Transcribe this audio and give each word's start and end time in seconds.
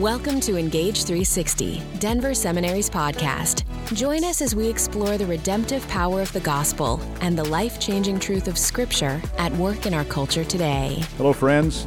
Welcome 0.00 0.40
to 0.40 0.58
Engage 0.58 1.04
360, 1.04 1.80
Denver 2.00 2.34
Seminary's 2.34 2.90
podcast. 2.90 3.64
Join 3.94 4.24
us 4.24 4.42
as 4.42 4.54
we 4.54 4.68
explore 4.68 5.16
the 5.16 5.24
redemptive 5.24 5.88
power 5.88 6.20
of 6.20 6.30
the 6.34 6.40
gospel 6.40 7.00
and 7.22 7.38
the 7.38 7.44
life 7.44 7.80
changing 7.80 8.20
truth 8.20 8.46
of 8.46 8.58
Scripture 8.58 9.22
at 9.38 9.50
work 9.52 9.86
in 9.86 9.94
our 9.94 10.04
culture 10.04 10.44
today. 10.44 11.02
Hello, 11.16 11.32
friends. 11.32 11.86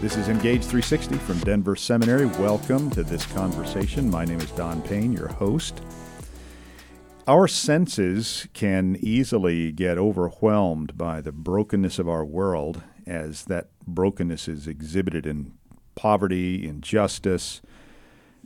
This 0.00 0.16
is 0.16 0.28
Engage 0.28 0.62
360 0.62 1.14
from 1.18 1.38
Denver 1.38 1.76
Seminary. 1.76 2.26
Welcome 2.26 2.90
to 2.90 3.04
this 3.04 3.24
conversation. 3.26 4.10
My 4.10 4.24
name 4.24 4.40
is 4.40 4.50
Don 4.50 4.82
Payne, 4.82 5.12
your 5.12 5.28
host. 5.28 5.80
Our 7.28 7.46
senses 7.46 8.48
can 8.52 8.96
easily 8.98 9.70
get 9.70 9.96
overwhelmed 9.96 10.98
by 10.98 11.20
the 11.20 11.30
brokenness 11.30 12.00
of 12.00 12.08
our 12.08 12.24
world 12.24 12.82
as 13.06 13.44
that 13.44 13.68
brokenness 13.86 14.48
is 14.48 14.66
exhibited 14.66 15.24
in 15.24 15.57
poverty, 15.98 16.64
injustice, 16.64 17.60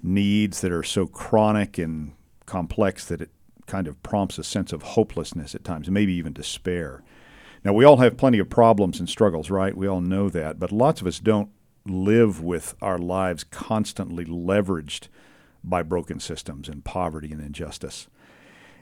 needs 0.02 0.62
that 0.62 0.72
are 0.72 0.82
so 0.82 1.06
chronic 1.06 1.76
and 1.76 2.12
complex 2.46 3.04
that 3.04 3.20
it 3.20 3.28
kind 3.66 3.86
of 3.86 4.02
prompts 4.02 4.38
a 4.38 4.42
sense 4.42 4.72
of 4.72 4.82
hopelessness 4.82 5.54
at 5.54 5.62
times, 5.62 5.90
maybe 5.90 6.14
even 6.14 6.32
despair. 6.32 7.02
Now, 7.62 7.74
we 7.74 7.84
all 7.84 7.98
have 7.98 8.16
plenty 8.16 8.38
of 8.38 8.48
problems 8.48 8.98
and 8.98 9.06
struggles, 9.06 9.50
right? 9.50 9.76
We 9.76 9.86
all 9.86 10.00
know 10.00 10.30
that, 10.30 10.58
but 10.58 10.72
lots 10.72 11.02
of 11.02 11.06
us 11.06 11.18
don't 11.18 11.50
live 11.84 12.42
with 12.42 12.74
our 12.80 12.96
lives 12.96 13.44
constantly 13.44 14.24
leveraged 14.24 15.08
by 15.62 15.82
broken 15.82 16.20
systems 16.20 16.70
and 16.70 16.82
poverty 16.82 17.32
and 17.32 17.40
injustice. 17.42 18.08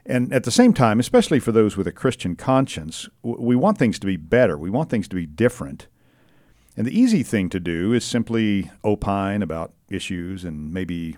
And 0.07 0.33
at 0.33 0.45
the 0.45 0.53
same 0.53 0.75
time, 0.75 1.01
especially 1.01 1.41
for 1.41 1.51
those 1.51 1.77
with 1.77 1.89
a 1.89 1.93
Christian 1.93 2.37
conscience, 2.37 3.09
we 3.23 3.57
want 3.57 3.79
things 3.79 3.99
to 3.99 4.07
be 4.07 4.17
better. 4.17 4.57
We 4.57 4.71
want 4.71 4.91
things 4.91 5.09
to 5.09 5.17
be 5.17 5.27
different. 5.27 5.89
And 6.77 6.87
the 6.87 6.99
easy 6.99 7.23
thing 7.23 7.49
to 7.51 7.61
do 7.61 7.93
is 7.93 8.05
simply 8.05 8.71
opine 8.85 9.43
about 9.43 9.73
issues 9.89 10.45
and 10.45 10.73
maybe 10.73 11.17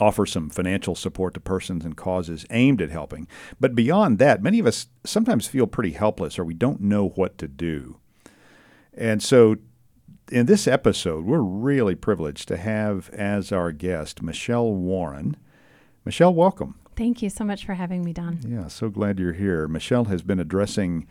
offer 0.00 0.24
some 0.24 0.48
financial 0.48 0.94
support 0.94 1.34
to 1.34 1.40
persons 1.40 1.84
and 1.84 1.96
causes 1.96 2.46
aimed 2.50 2.80
at 2.80 2.90
helping. 2.90 3.28
But 3.58 3.74
beyond 3.74 4.18
that, 4.18 4.42
many 4.42 4.58
of 4.58 4.66
us 4.66 4.86
sometimes 5.04 5.46
feel 5.46 5.66
pretty 5.66 5.92
helpless 5.92 6.38
or 6.38 6.44
we 6.44 6.54
don't 6.54 6.80
know 6.80 7.08
what 7.10 7.38
to 7.38 7.48
do. 7.48 7.98
And 8.94 9.22
so 9.22 9.56
in 10.30 10.46
this 10.46 10.66
episode, 10.66 11.24
we're 11.24 11.40
really 11.40 11.94
privileged 11.94 12.48
to 12.48 12.56
have 12.56 13.10
as 13.10 13.52
our 13.52 13.72
guest 13.72 14.22
Michelle 14.22 14.72
Warren. 14.72 15.36
Michelle, 16.04 16.34
welcome. 16.34 16.76
Thank 16.96 17.22
you 17.22 17.30
so 17.30 17.44
much 17.44 17.64
for 17.64 17.74
having 17.74 18.04
me, 18.04 18.12
Don. 18.12 18.40
Yeah, 18.46 18.68
so 18.68 18.88
glad 18.88 19.18
you're 19.18 19.32
here. 19.32 19.66
Michelle 19.68 20.04
has 20.06 20.22
been 20.22 20.40
addressing 20.40 21.06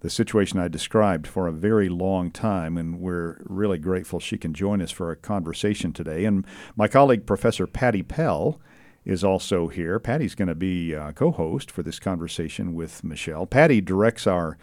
the 0.00 0.10
situation 0.10 0.58
I 0.58 0.68
described 0.68 1.26
for 1.26 1.46
a 1.46 1.52
very 1.52 1.88
long 1.88 2.30
time, 2.30 2.76
and 2.76 3.00
we're 3.00 3.40
really 3.44 3.78
grateful 3.78 4.18
she 4.18 4.38
can 4.38 4.54
join 4.54 4.80
us 4.80 4.90
for 4.90 5.10
a 5.10 5.16
conversation 5.16 5.92
today. 5.92 6.24
And 6.24 6.46
my 6.76 6.88
colleague, 6.88 7.26
Professor 7.26 7.66
Patty 7.66 8.02
Pell, 8.02 8.60
is 9.04 9.22
also 9.24 9.68
here. 9.68 9.98
Patty's 9.98 10.34
going 10.34 10.48
to 10.48 10.54
be 10.54 10.94
uh, 10.94 11.12
co 11.12 11.30
host 11.30 11.70
for 11.70 11.82
this 11.82 11.98
conversation 11.98 12.74
with 12.74 13.04
Michelle. 13.04 13.46
Patty 13.46 13.80
directs 13.80 14.26
our 14.26 14.56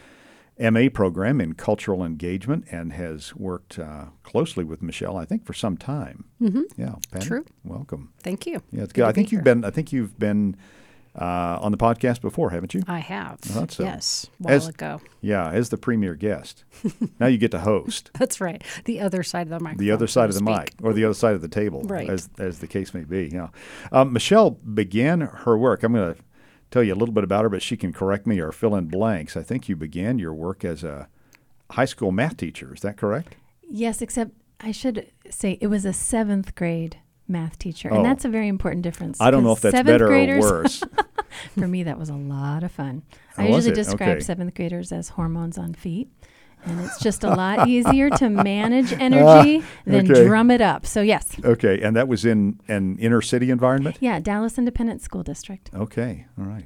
MA 0.60 0.90
program 0.92 1.40
in 1.40 1.54
cultural 1.54 2.04
engagement 2.04 2.66
and 2.72 2.94
has 2.94 3.36
worked 3.36 3.78
uh, 3.78 4.06
closely 4.24 4.64
with 4.64 4.82
Michelle, 4.82 5.18
I 5.18 5.26
think, 5.26 5.46
for 5.46 5.54
some 5.54 5.78
time. 5.78 6.26
Mm-hmm. 6.42 6.62
Yeah, 6.82 6.96
Patty, 7.12 7.28
True. 7.28 7.46
Welcome. 7.64 8.14
Thank 8.24 8.48
you. 8.48 8.64
Yeah, 8.72 8.84
it's 8.84 8.94
good. 8.94 9.04
good 9.04 9.06
I 9.06 9.12
think 9.12 9.32
you've 9.32 9.44
here. 9.44 9.56
been. 9.56 9.66
I 9.66 9.70
think 9.70 9.92
you've 9.92 10.18
been 10.18 10.56
uh, 11.18 11.60
on 11.62 11.72
the 11.72 11.78
podcast 11.78 12.22
before, 12.22 12.52
haven't 12.52 12.74
you? 12.74 12.84
I 12.88 13.00
have. 13.00 13.40
I 13.44 13.48
thought 13.48 13.72
so. 13.72 13.84
Yes, 13.84 14.28
a 14.40 14.44
while 14.44 14.54
as, 14.54 14.68
ago. 14.68 15.02
Yeah, 15.22 15.50
as 15.50 15.70
the 15.70 15.78
premier 15.78 16.16
guest. 16.16 16.64
now 17.20 17.28
you 17.28 17.38
get 17.38 17.52
to 17.52 17.60
host. 17.60 18.12
That's 18.20 18.40
right. 18.40 18.64
The 18.86 19.02
other 19.02 19.24
side 19.24 19.52
of 19.52 19.58
the 19.58 19.60
mic. 19.60 19.78
The 19.78 19.92
other 19.92 20.08
side 20.08 20.32
so 20.32 20.38
of 20.38 20.46
the 20.46 20.52
speak. 20.52 20.80
mic, 20.80 20.86
or 20.88 20.94
the 20.94 21.06
other 21.06 21.14
side 21.14 21.36
of 21.36 21.42
the 21.42 21.48
table, 21.48 21.82
right. 21.84 22.10
as 22.10 22.30
as 22.38 22.60
the 22.60 22.68
case 22.68 22.94
may 22.94 23.04
be. 23.04 23.30
Yeah. 23.34 23.50
Um, 23.92 24.14
Michelle 24.14 24.52
began 24.52 25.22
her 25.22 25.58
work. 25.58 25.84
I'm 25.84 25.94
going 25.94 26.16
to 26.16 26.22
tell 26.72 26.84
you 26.84 26.94
a 26.94 26.96
little 26.96 27.14
bit 27.14 27.24
about 27.24 27.44
her, 27.44 27.50
but 27.50 27.62
she 27.62 27.78
can 27.78 27.94
correct 27.94 28.28
me 28.28 28.40
or 28.40 28.52
fill 28.52 28.76
in 28.76 28.88
blanks. 28.88 29.38
I 29.38 29.44
think 29.44 29.70
you 29.70 29.76
began 29.76 30.20
your 30.20 30.34
work 30.34 30.64
as 30.66 30.84
a 30.84 31.08
high 31.72 31.86
school 31.86 32.12
math 32.12 32.38
teacher. 32.38 32.74
Is 32.74 32.82
that 32.82 32.98
correct? 32.98 33.36
Yes, 33.70 34.02
except 34.02 34.32
I 34.60 34.72
should 34.72 35.12
say 35.30 35.58
it 35.62 35.68
was 35.68 35.86
a 35.86 35.94
seventh 35.94 36.56
grade 36.56 36.98
math 37.28 37.58
teacher, 37.60 37.90
Oh. 37.92 37.98
and 37.98 38.06
that's 38.06 38.26
a 38.26 38.30
very 38.30 38.48
important 38.48 38.84
difference. 38.84 39.20
I 39.22 39.32
don't 39.32 39.44
know 39.44 39.52
if 39.52 39.62
that's 39.62 39.82
better 39.84 40.08
graders, 40.08 40.46
or 40.46 40.50
worse. 40.64 40.84
For 41.58 41.68
me, 41.68 41.84
that 41.84 42.00
was 42.00 42.10
a 42.10 42.16
lot 42.16 42.64
of 42.64 42.72
fun. 42.72 43.04
Oh, 43.38 43.44
I 43.44 43.48
usually 43.48 43.76
describe 43.76 44.10
Okay. 44.10 44.20
seventh 44.22 44.56
graders 44.56 44.92
as 44.92 45.10
hormones 45.10 45.58
on 45.58 45.74
feet. 45.74 46.10
And 46.66 46.80
it's 46.82 47.00
just 47.00 47.24
a 47.24 47.30
lot 47.36 47.68
easier 47.68 48.10
to 48.10 48.30
manage 48.30 48.92
energy 48.94 49.64
than 49.86 50.12
okay. 50.12 50.26
drum 50.26 50.50
it 50.50 50.60
up. 50.60 50.86
So, 50.88 51.02
yes. 51.02 51.30
okay, 51.44 51.80
and 51.82 51.96
that 51.96 52.08
was 52.08 52.26
in 52.26 52.60
an 52.68 52.98
inner 52.98 53.22
city 53.22 53.52
environment. 53.52 53.98
Yeah, 54.00 54.20
Dallas 54.20 54.58
Independent 54.58 55.02
School 55.02 55.22
District. 55.24 55.70
Okay, 55.74 56.26
all 56.38 56.46
right. 56.46 56.66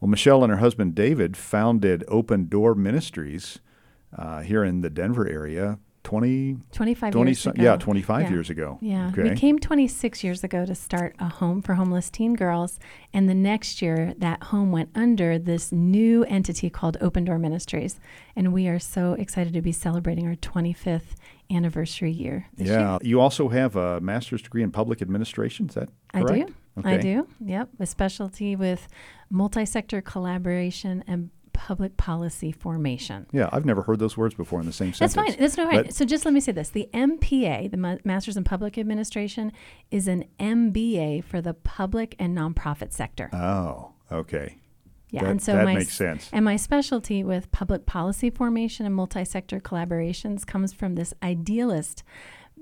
Well, 0.00 0.08
Michelle 0.08 0.44
and 0.44 0.52
her 0.52 0.58
husband 0.58 0.94
David 0.94 1.36
founded 1.36 2.04
Open 2.06 2.46
Door 2.48 2.76
Ministries 2.76 3.58
uh, 4.16 4.40
here 4.42 4.62
in 4.62 4.80
the 4.82 4.90
Denver 4.90 5.26
area 5.28 5.78
20, 6.12 6.56
25 6.72 7.12
20 7.12 7.30
years 7.30 7.46
ago. 7.46 7.62
yeah, 7.62 7.76
25 7.76 8.22
Yeah. 8.22 8.30
years 8.30 8.48
ago. 8.48 8.78
Yeah, 8.80 9.08
Okay. 9.08 9.24
we 9.24 9.34
came 9.36 9.58
26 9.58 10.24
years 10.24 10.42
ago 10.42 10.64
to 10.64 10.74
start 10.74 11.14
a 11.18 11.28
home 11.28 11.60
for 11.60 11.74
homeless 11.74 12.08
teen 12.08 12.34
girls, 12.34 12.78
and 13.12 13.28
the 13.28 13.34
next 13.34 13.82
year 13.82 14.14
that 14.16 14.44
home 14.44 14.72
went 14.72 14.88
under 14.94 15.38
this 15.38 15.70
new 15.70 16.24
entity 16.24 16.70
called 16.70 16.96
Open 17.02 17.24
Door 17.26 17.40
Ministries, 17.40 18.00
and 18.34 18.54
we 18.54 18.68
are 18.68 18.78
so 18.78 19.12
excited 19.12 19.52
to 19.52 19.60
be 19.60 19.70
celebrating 19.70 20.26
our 20.26 20.34
25th 20.36 21.14
anniversary 21.50 22.10
year. 22.10 22.46
this 22.56 22.68
year. 22.68 22.78
Yeah. 22.78 22.98
You 23.02 23.20
also 23.20 23.48
have 23.50 23.76
a 23.76 24.00
master's 24.00 24.40
degree 24.40 24.62
in 24.62 24.70
public 24.70 25.02
administration. 25.02 25.66
Is 25.68 25.74
that 25.74 25.90
correct? 26.14 26.50
I 26.76 26.80
do. 26.82 26.88
I 26.88 26.96
do. 26.96 27.26
Yep, 27.44 27.68
a 27.80 27.86
specialty 27.86 28.54
with 28.56 28.88
multi-sector 29.30 30.00
collaboration 30.00 31.04
and 31.06 31.28
public 31.58 31.96
policy 31.96 32.52
formation. 32.52 33.26
Yeah, 33.32 33.48
I've 33.52 33.64
never 33.66 33.82
heard 33.82 33.98
those 33.98 34.16
words 34.16 34.34
before 34.34 34.60
in 34.60 34.66
the 34.66 34.72
same 34.72 34.92
That's 34.98 35.12
sentence. 35.14 35.34
fine. 35.34 35.40
That's 35.42 35.56
no 35.56 35.66
right. 35.66 35.92
So 35.92 36.04
just 36.04 36.24
let 36.24 36.32
me 36.32 36.38
say 36.40 36.52
this: 36.52 36.68
the 36.70 36.88
MPA, 36.94 37.70
the 37.72 37.76
Ma- 37.76 37.96
Masters 38.04 38.36
in 38.36 38.44
Public 38.44 38.78
Administration, 38.78 39.50
is 39.90 40.06
an 40.06 40.24
MBA 40.38 41.24
for 41.24 41.40
the 41.40 41.54
public 41.54 42.14
and 42.20 42.36
nonprofit 42.38 42.92
sector. 42.92 43.28
Oh, 43.32 43.90
okay. 44.12 44.58
yeah, 45.10 45.22
that- 45.22 45.30
and 45.30 45.42
so 45.42 45.54
that 45.54 45.64
my 45.64 45.74
makes 45.74 45.94
sense. 45.94 46.30
And 46.32 46.44
my 46.44 46.54
specialty 46.56 47.24
with 47.24 47.50
public 47.50 47.86
policy 47.86 48.30
formation 48.30 48.86
and 48.86 48.94
multi-sector 48.94 49.58
collaborations 49.58 50.46
comes 50.46 50.72
from 50.72 50.94
this 50.94 51.12
idealist 51.22 52.04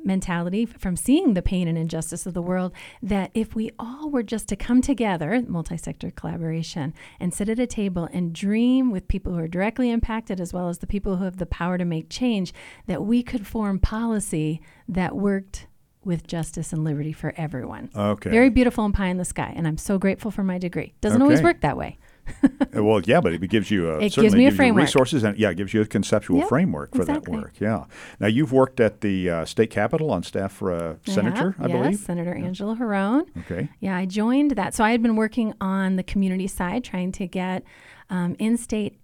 mentality 0.07 0.65
from 0.65 0.97
seeing 0.97 1.35
the 1.35 1.43
pain 1.43 1.69
and 1.69 1.77
injustice 1.77 2.27
of 2.27 2.35
the 2.35 2.43
world 2.43 2.73
that 3.03 3.31
if 3.35 3.55
we 3.55 3.71
all 3.79 4.09
were 4.11 4.23
just 4.23 4.49
to 4.49 4.57
come 4.57 4.81
together 4.81 5.43
multi-sector 5.47 6.11
collaboration 6.11 6.95
and 7.21 7.35
sit 7.35 7.49
at 7.49 7.59
a 7.59 7.67
table 7.67 8.09
and 8.13 8.33
dream 8.33 8.91
with 8.91 9.09
people 9.09 9.33
who 9.33 9.39
are 9.39 9.49
directly 9.49 9.91
impacted 9.91 10.41
as 10.41 10.53
well 10.53 10.69
as 10.69 10.79
the 10.79 10.87
people 10.87 11.17
who 11.17 11.25
have 11.25 11.39
the 11.39 11.47
power 11.47 11.77
to 11.77 11.85
make 11.85 12.09
change 12.09 12.55
that 12.87 13.05
we 13.05 13.23
could 13.23 13.47
form 13.47 13.79
policy 13.79 14.61
that 14.89 15.17
worked 15.17 15.67
with 16.05 16.27
justice 16.27 16.73
and 16.73 16.85
liberty 16.85 17.13
for 17.13 17.35
everyone. 17.37 17.91
Okay. 17.97 18.31
very 18.31 18.49
beautiful 18.49 18.85
and 18.85 18.95
pie 18.95 19.09
in 19.09 19.17
the 19.17 19.25
sky 19.25 19.53
and 19.57 19.67
i'm 19.67 19.77
so 19.77 19.99
grateful 19.99 20.31
for 20.31 20.45
my 20.45 20.57
degree. 20.57 20.95
Doesn't 21.01 21.21
always 21.21 21.43
work 21.43 21.61
that 21.63 21.77
way 21.77 21.99
well, 22.73 23.01
yeah, 23.05 23.21
but 23.21 23.33
it 23.33 23.41
gives 23.49 23.71
you 23.71 23.89
a 23.91 23.97
It 23.97 24.01
gives 24.01 24.15
certainly 24.15 24.39
me 24.39 24.45
a 24.45 24.47
gives 24.49 24.55
you 24.55 24.57
framework. 24.57 24.83
resources 24.83 25.25
and 25.25 25.37
yeah, 25.39 25.51
it 25.51 25.57
gives 25.57 25.73
you 25.75 25.81
a 25.81 25.87
conceptual 25.87 26.39
Yep, 26.41 26.49
framework 26.49 26.95
for 26.95 27.03
exactly. 27.03 27.35
that 27.37 27.43
work. 27.43 27.53
Yeah. 27.61 27.85
Now 28.21 28.27
you've 28.27 28.53
worked 28.53 28.81
at 28.81 29.01
the 29.01 29.31
uh, 29.31 29.45
state 29.45 29.71
capitol 29.71 30.11
on 30.11 30.23
staff 30.23 30.53
for 30.53 30.73
a 30.73 30.99
senator, 31.07 31.55
I, 31.59 31.67
yes, 31.69 31.73
believe. 31.73 31.99
Senator 31.99 32.35
Angela 32.35 32.77
Giron. 32.77 33.27
Okay. 33.41 33.69
Yeah, 33.81 33.97
I 33.97 34.07
joined 34.07 34.53
that. 34.53 34.75
So 34.75 34.85
I 34.85 34.91
had 34.91 35.03
been 35.03 35.17
working 35.17 35.55
on 35.61 35.97
the 35.97 36.03
community 36.03 36.47
side, 36.47 36.85
trying 36.85 37.13
to 37.13 37.27
get 37.27 37.63
um, 38.11 38.37
in-state 38.39 38.99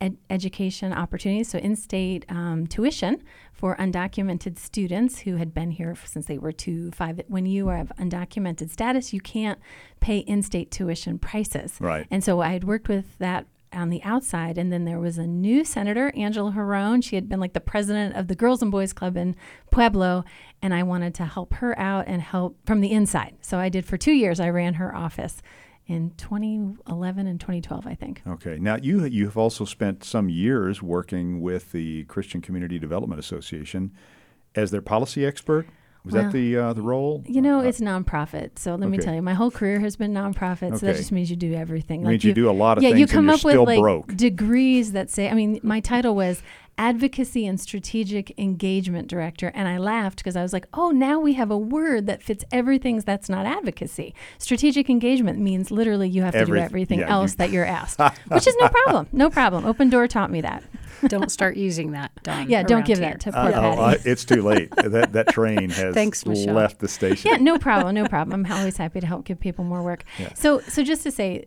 ed- 0.00 0.18
education 0.30 0.92
opportunities, 0.92 1.48
so 1.48 1.58
in-state 1.58 2.24
um, 2.28 2.66
tuition 2.66 3.22
for 3.52 3.76
undocumented 3.76 4.58
students 4.58 5.20
who 5.20 5.36
had 5.36 5.54
been 5.54 5.70
here 5.70 5.96
since 6.04 6.26
they 6.26 6.38
were 6.38 6.52
two, 6.52 6.90
five. 6.90 7.20
When 7.28 7.46
you 7.46 7.68
have 7.68 7.92
undocumented 7.98 8.70
status, 8.70 9.12
you 9.12 9.20
can't 9.20 9.58
pay 10.00 10.18
in-state 10.18 10.70
tuition 10.70 11.18
prices. 11.18 11.76
Right. 11.80 12.06
And 12.10 12.22
so 12.22 12.40
I 12.40 12.50
had 12.50 12.64
worked 12.64 12.88
with 12.88 13.18
that 13.18 13.46
on 13.72 13.90
the 13.90 14.02
outside. 14.02 14.58
And 14.58 14.72
then 14.72 14.84
there 14.84 15.00
was 15.00 15.18
a 15.18 15.26
new 15.26 15.64
senator, 15.64 16.12
Angela 16.16 16.52
Giron. 16.52 17.04
She 17.04 17.16
had 17.16 17.28
been 17.28 17.40
like 17.40 17.52
the 17.52 17.60
president 17.60 18.16
of 18.16 18.28
the 18.28 18.34
Girls 18.34 18.62
and 18.62 18.70
Boys 18.70 18.92
Club 18.92 19.16
in 19.16 19.36
Pueblo. 19.70 20.24
And 20.62 20.72
I 20.72 20.82
wanted 20.82 21.14
to 21.16 21.26
help 21.26 21.54
her 21.54 21.78
out 21.78 22.06
and 22.06 22.22
help 22.22 22.56
from 22.64 22.80
the 22.80 22.92
inside. 22.92 23.36
So 23.40 23.58
I 23.58 23.68
did 23.68 23.84
for 23.84 23.96
two 23.96 24.12
years. 24.12 24.40
I 24.40 24.48
ran 24.48 24.74
her 24.74 24.94
office 24.94 25.42
in 25.86 26.10
2011 26.16 27.26
and 27.26 27.40
2012, 27.40 27.86
I 27.86 27.94
think. 27.94 28.22
Okay. 28.26 28.58
Now 28.58 28.76
you 28.76 29.04
you 29.04 29.26
have 29.26 29.36
also 29.36 29.64
spent 29.64 30.02
some 30.04 30.28
years 30.28 30.82
working 30.82 31.40
with 31.40 31.72
the 31.72 32.04
Christian 32.04 32.40
Community 32.40 32.78
Development 32.78 33.18
Association 33.18 33.92
as 34.54 34.70
their 34.70 34.82
policy 34.82 35.24
expert. 35.24 35.66
Was 36.06 36.14
Well, 36.14 36.22
that 36.24 36.32
the 36.32 36.56
uh, 36.56 36.72
the 36.72 36.82
role? 36.82 37.22
You 37.26 37.42
know, 37.42 37.58
Uh, 37.60 37.64
it's 37.64 37.80
nonprofit. 37.80 38.58
So 38.58 38.74
let 38.76 38.88
me 38.88 38.96
tell 38.96 39.12
you, 39.14 39.20
my 39.22 39.34
whole 39.34 39.50
career 39.50 39.80
has 39.80 39.96
been 39.96 40.14
nonprofit. 40.14 40.78
So 40.78 40.86
that 40.86 40.96
just 40.96 41.12
means 41.12 41.28
you 41.30 41.36
do 41.36 41.52
everything. 41.52 42.02
Means 42.04 42.22
you 42.24 42.32
do 42.32 42.48
a 42.48 42.52
lot 42.52 42.78
of 42.78 42.82
yeah, 42.84 42.90
things 42.90 43.00
you 43.00 43.04
and 43.04 43.10
come 43.12 43.28
up 43.28 43.40
still 43.40 43.60
with 43.66 43.74
like 43.74 43.80
broke. 43.80 44.16
degrees 44.16 44.92
that 44.92 45.10
say. 45.10 45.28
I 45.28 45.34
mean, 45.34 45.60
my 45.62 45.80
title 45.80 46.14
was 46.14 46.42
advocacy 46.78 47.46
and 47.46 47.58
strategic 47.58 48.38
engagement 48.38 49.08
director. 49.08 49.50
And 49.54 49.66
I 49.66 49.78
laughed 49.78 50.18
because 50.18 50.36
I 50.36 50.42
was 50.42 50.52
like, 50.52 50.66
oh, 50.74 50.90
now 50.90 51.18
we 51.18 51.32
have 51.32 51.50
a 51.50 51.56
word 51.56 52.06
that 52.06 52.22
fits 52.22 52.44
everything 52.52 53.00
that's 53.00 53.28
not 53.30 53.46
advocacy. 53.46 54.14
Strategic 54.38 54.90
engagement 54.90 55.38
means 55.38 55.70
literally 55.70 56.08
you 56.08 56.22
have 56.22 56.32
to 56.34 56.38
Every- 56.40 56.58
do 56.60 56.64
everything 56.64 56.98
yeah, 57.00 57.08
else 57.10 57.32
you- 57.32 57.36
that 57.38 57.50
you're 57.50 57.64
asked, 57.80 57.98
which 58.28 58.46
is 58.46 58.54
no 58.60 58.68
problem. 58.68 59.08
No 59.12 59.30
problem. 59.30 59.64
Open 59.64 59.88
Door 59.88 60.08
taught 60.08 60.30
me 60.30 60.40
that. 60.42 60.62
Don't 61.08 61.30
start 61.30 61.56
using 61.56 61.92
that, 61.92 62.12
Don. 62.22 62.48
Yeah, 62.48 62.62
don't 62.62 62.84
give 62.86 62.98
here. 62.98 63.10
that 63.10 63.20
to 63.20 63.36
Uh, 63.38 63.50
poor 63.50 63.58
oh, 63.58 63.76
Patty. 63.76 63.98
uh, 63.98 64.02
it's 64.10 64.24
too 64.24 64.42
late. 64.42 64.70
that 64.76 65.12
that 65.12 65.28
train 65.28 65.70
has 65.80 65.94
Thanks, 65.94 66.24
Michelle. 66.26 66.54
left 66.54 66.78
the 66.78 66.88
station. 66.88 67.30
yeah, 67.30 67.36
no 67.38 67.58
problem, 67.68 67.94
no 67.94 68.06
problem. 68.06 68.44
I'm 68.46 68.52
always 68.52 68.76
happy 68.76 69.00
to 69.00 69.06
help 69.06 69.24
give 69.24 69.40
people 69.40 69.64
more 69.64 69.82
work. 69.82 70.04
Yeah. 70.18 70.32
So, 70.34 70.60
so 70.60 70.82
just 70.82 71.02
to 71.04 71.10
say, 71.10 71.44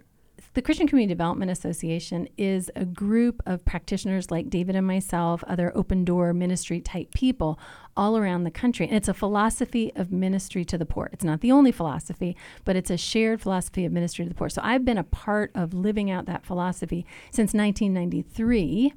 the 0.55 0.63
Christian 0.63 0.87
Community 0.87 1.13
Development 1.13 1.51
Association 1.51 2.27
is 2.35 2.71
a 2.75 2.83
group 2.83 3.41
of 3.45 3.63
practitioners 3.65 4.31
like 4.31 4.49
David 4.49 4.75
and 4.75 4.85
myself, 4.85 5.43
other 5.47 5.71
open 5.75 6.03
door 6.03 6.33
ministry 6.33 6.81
type 6.81 7.13
people 7.13 7.59
all 7.95 8.17
around 8.17 8.45
the 8.45 8.51
country. 8.51 8.87
And 8.87 8.95
it's 8.95 9.07
a 9.07 9.13
philosophy 9.13 9.91
of 9.95 10.11
ministry 10.11 10.65
to 10.65 10.77
the 10.77 10.85
poor. 10.87 11.07
It's 11.13 11.23
not 11.23 11.41
the 11.41 11.51
only 11.51 11.71
philosophy, 11.71 12.35
but 12.65 12.75
it's 12.75 12.89
a 12.89 12.97
shared 12.97 13.41
philosophy 13.41 13.85
of 13.85 13.91
ministry 13.91 14.25
to 14.25 14.29
the 14.29 14.35
poor. 14.35 14.49
So 14.49 14.61
I've 14.63 14.83
been 14.83 14.97
a 14.97 15.03
part 15.03 15.51
of 15.53 15.73
living 15.75 16.09
out 16.09 16.25
that 16.25 16.43
philosophy 16.45 17.05
since 17.31 17.53
1993 17.53 18.93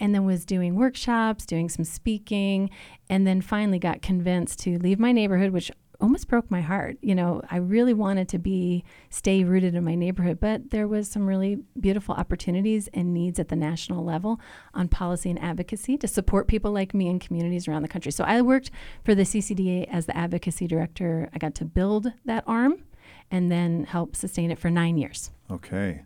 and 0.00 0.14
then 0.14 0.24
was 0.24 0.44
doing 0.44 0.74
workshops, 0.74 1.46
doing 1.46 1.68
some 1.68 1.84
speaking, 1.84 2.70
and 3.08 3.26
then 3.26 3.40
finally 3.40 3.78
got 3.78 4.02
convinced 4.02 4.60
to 4.60 4.78
leave 4.78 4.98
my 4.98 5.12
neighborhood, 5.12 5.50
which 5.50 5.70
almost 6.00 6.28
broke 6.28 6.48
my 6.48 6.60
heart. 6.60 6.96
You 7.02 7.14
know, 7.14 7.42
I 7.50 7.56
really 7.56 7.92
wanted 7.92 8.28
to 8.28 8.38
be 8.38 8.84
stay 9.10 9.42
rooted 9.42 9.74
in 9.74 9.82
my 9.82 9.96
neighborhood, 9.96 10.38
but 10.38 10.70
there 10.70 10.86
was 10.86 11.08
some 11.08 11.26
really 11.26 11.58
beautiful 11.80 12.14
opportunities 12.14 12.88
and 12.94 13.12
needs 13.12 13.40
at 13.40 13.48
the 13.48 13.56
national 13.56 14.04
level 14.04 14.40
on 14.74 14.86
policy 14.86 15.28
and 15.28 15.42
advocacy 15.42 15.96
to 15.98 16.06
support 16.06 16.46
people 16.46 16.70
like 16.70 16.94
me 16.94 17.08
in 17.08 17.18
communities 17.18 17.66
around 17.66 17.82
the 17.82 17.88
country. 17.88 18.12
So 18.12 18.22
I 18.22 18.40
worked 18.42 18.70
for 19.04 19.16
the 19.16 19.24
CCDA 19.24 19.88
as 19.90 20.06
the 20.06 20.16
advocacy 20.16 20.68
director. 20.68 21.28
I 21.34 21.38
got 21.38 21.56
to 21.56 21.64
build 21.64 22.12
that 22.24 22.44
arm 22.46 22.84
and 23.30 23.50
then 23.50 23.84
help 23.84 24.14
sustain 24.14 24.52
it 24.52 24.58
for 24.60 24.70
9 24.70 24.96
years. 24.96 25.32
Okay. 25.50 26.02